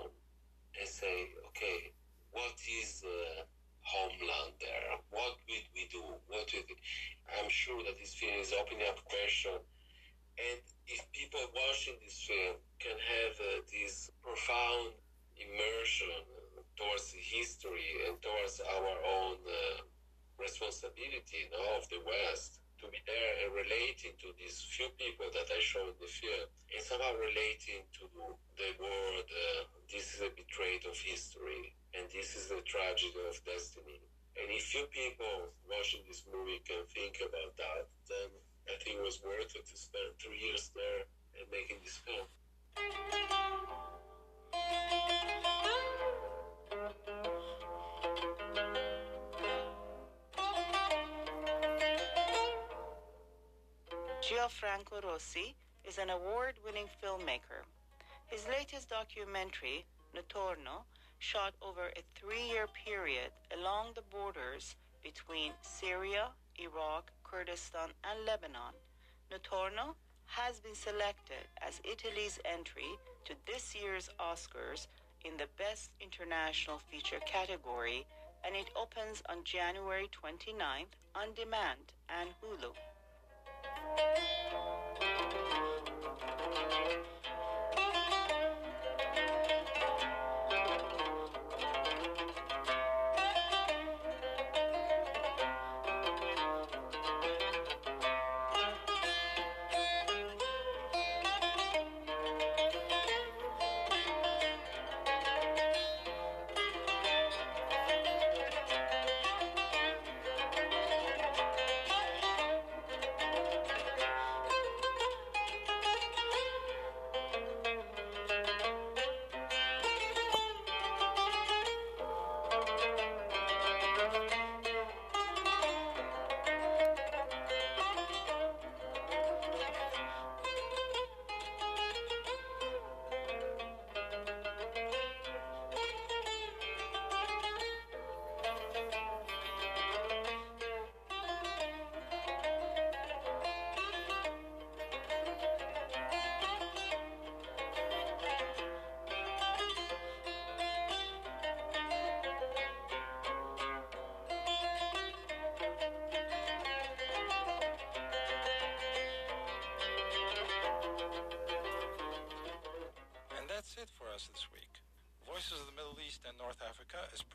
and 0.79 0.89
say, 0.89 1.35
okay, 1.51 1.91
what 2.31 2.55
is 2.63 3.03
the 3.03 3.43
homeland 3.83 4.55
there? 4.63 5.03
What 5.11 5.35
will 5.51 5.67
we 5.75 5.89
do? 5.91 6.03
What 6.31 6.47
will 6.47 6.67
we... 6.69 6.75
I'm 7.35 7.51
sure 7.51 7.83
that 7.83 7.99
this 7.99 8.15
film 8.15 8.39
is 8.39 8.55
opening 8.55 8.87
up 8.87 9.03
a 9.03 9.07
question. 9.11 9.59
And 10.39 10.61
if 10.87 11.01
people 11.11 11.41
watching 11.51 11.99
this 12.05 12.23
film 12.23 12.63
can 12.79 12.95
have 12.95 13.35
uh, 13.41 13.67
this 13.73 14.11
profound 14.23 14.95
immersion 15.35 16.23
towards 16.77 17.11
history 17.17 18.05
and 18.07 18.21
towards 18.23 18.61
our 18.61 18.95
own 19.17 19.41
uh, 19.43 19.83
responsibility 20.39 21.49
you 21.49 21.51
know, 21.51 21.81
of 21.81 21.89
the 21.89 21.99
West 22.05 22.61
to 22.81 22.87
be 22.93 23.01
there 23.09 23.33
and 23.45 23.57
relating 23.57 24.13
to 24.21 24.29
these 24.37 24.61
few 24.69 24.89
people 25.01 25.27
that 25.33 25.49
I 25.49 25.61
show 25.61 25.85
in 25.89 25.97
the 25.97 26.09
film 26.09 26.49
and 26.73 26.83
somehow 26.85 27.17
relating 27.17 27.89
to 28.01 28.05
the 28.57 28.71
world. 28.77 29.27
Uh, 29.29 29.65
this 29.89 30.15
is 30.15 30.21
a 30.21 30.31
betrayal 30.37 30.85
of 30.91 30.97
history 30.97 31.73
and 31.97 32.05
this 32.13 32.37
is 32.37 32.53
the 32.53 32.61
tragedy 32.69 33.17
of 33.25 33.37
destiny. 33.45 34.01
And 34.37 34.53
if 34.53 34.69
few 34.69 34.85
people 34.93 35.49
watching 35.65 36.05
this 36.05 36.25
movie 36.29 36.61
can 36.69 36.85
think 36.93 37.17
about 37.25 37.57
that, 37.57 37.89
then 38.09 38.29
I 38.69 38.77
think 38.85 39.01
it 39.01 39.05
was 39.05 39.25
worth 39.25 39.57
it 39.57 39.65
to 39.65 39.77
spend 39.77 40.13
three 40.21 40.37
years 40.37 40.69
there 40.77 41.09
and 41.41 41.49
making 41.49 41.81
this 41.81 41.97
film. 42.05 42.29
Gianfranco 54.37 55.03
Rosi 55.03 55.55
is 55.83 55.97
an 55.97 56.11
award-winning 56.11 56.89
filmmaker. 57.03 57.65
His 58.27 58.47
latest 58.49 58.91
documentary, 58.91 59.87
Notturno, 60.15 60.85
shot 61.19 61.55
over 61.63 61.87
a 61.87 62.03
three-year 62.21 62.67
period 62.85 63.31
along 63.57 63.95
the 63.95 64.03
borders 64.15 64.77
between 65.03 65.53
Syria, 65.63 66.29
Iraq, 66.59 67.11
Kurdistan, 67.25 67.89
and 68.05 68.27
Lebanon. 68.27 68.75
Notturno 69.33 69.95
has 70.27 70.61
been 70.61 70.75
selected 70.75 71.49
as 71.67 71.81
Italy's 71.83 72.39
entry 72.45 72.93
to 73.25 73.33
this 73.47 73.75
year's 73.75 74.11
Oscars 74.21 74.87
in 75.25 75.39
the 75.39 75.49
Best 75.57 75.93
International 75.99 76.79
Feature 76.91 77.21
category, 77.25 78.05
and 78.45 78.55
it 78.55 78.69
opens 78.77 79.23
on 79.31 79.45
January 79.45 80.11
29th 80.13 80.93
on 81.15 81.33
demand 81.33 81.95
and 82.11 82.29
Hulu. 82.43 82.75
Thank 83.95 84.53
you. 84.53 84.76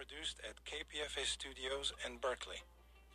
Produced 0.01 0.41
at 0.49 0.55
KPFA 0.65 1.23
Studios 1.27 1.93
in 2.07 2.17
Berkeley. 2.17 2.63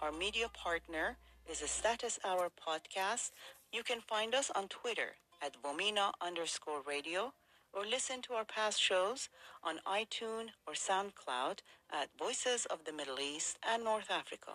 Our 0.01 0.13
media 0.13 0.47
partner 0.49 1.17
is 1.51 1.61
a 1.61 1.67
Status 1.67 2.21
Hour 2.25 2.49
podcast. 2.49 3.33
You 3.73 3.83
can 3.83 4.01
find 4.01 4.37
us 4.37 4.53
on 4.55 4.69
Twitter 4.69 5.17
at 5.43 5.61
Vomena 5.61 6.13
underscore 6.21 6.83
radio 6.87 7.33
or 7.73 7.85
listen 7.85 8.23
to 8.23 8.35
our 8.35 8.45
past 8.45 8.81
shows 8.81 9.29
on 9.65 9.81
iTunes 9.85 10.51
or 10.65 10.75
SoundCloud 10.75 11.59
at 11.93 12.17
Voices 12.17 12.67
of 12.67 12.85
the 12.85 12.93
Middle 12.93 13.19
East 13.19 13.59
and 13.69 13.83
North 13.83 14.09
Africa. 14.09 14.53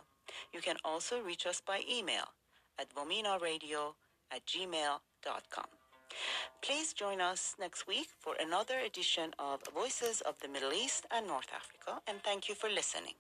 You 0.53 0.61
can 0.61 0.77
also 0.86 1.19
reach 1.21 1.45
us 1.45 1.59
by 1.59 1.82
email 1.91 2.32
at 2.79 2.95
vomenaradio 2.95 3.95
at 4.32 4.45
gmail.com. 4.45 5.80
Please 6.62 6.93
join 6.93 7.22
us 7.22 7.55
next 7.59 7.88
week 7.88 8.07
for 8.20 8.36
another 8.39 8.80
edition 8.80 9.34
of 9.39 9.62
Voices 9.74 10.22
of 10.22 10.39
the 10.39 10.47
Middle 10.47 10.74
East 10.74 11.05
and 11.12 11.28
North 11.28 11.51
Africa, 11.55 12.01
and 12.07 12.22
thank 12.24 12.49
you 12.49 12.55
for 12.55 12.70
listening. 12.70 13.14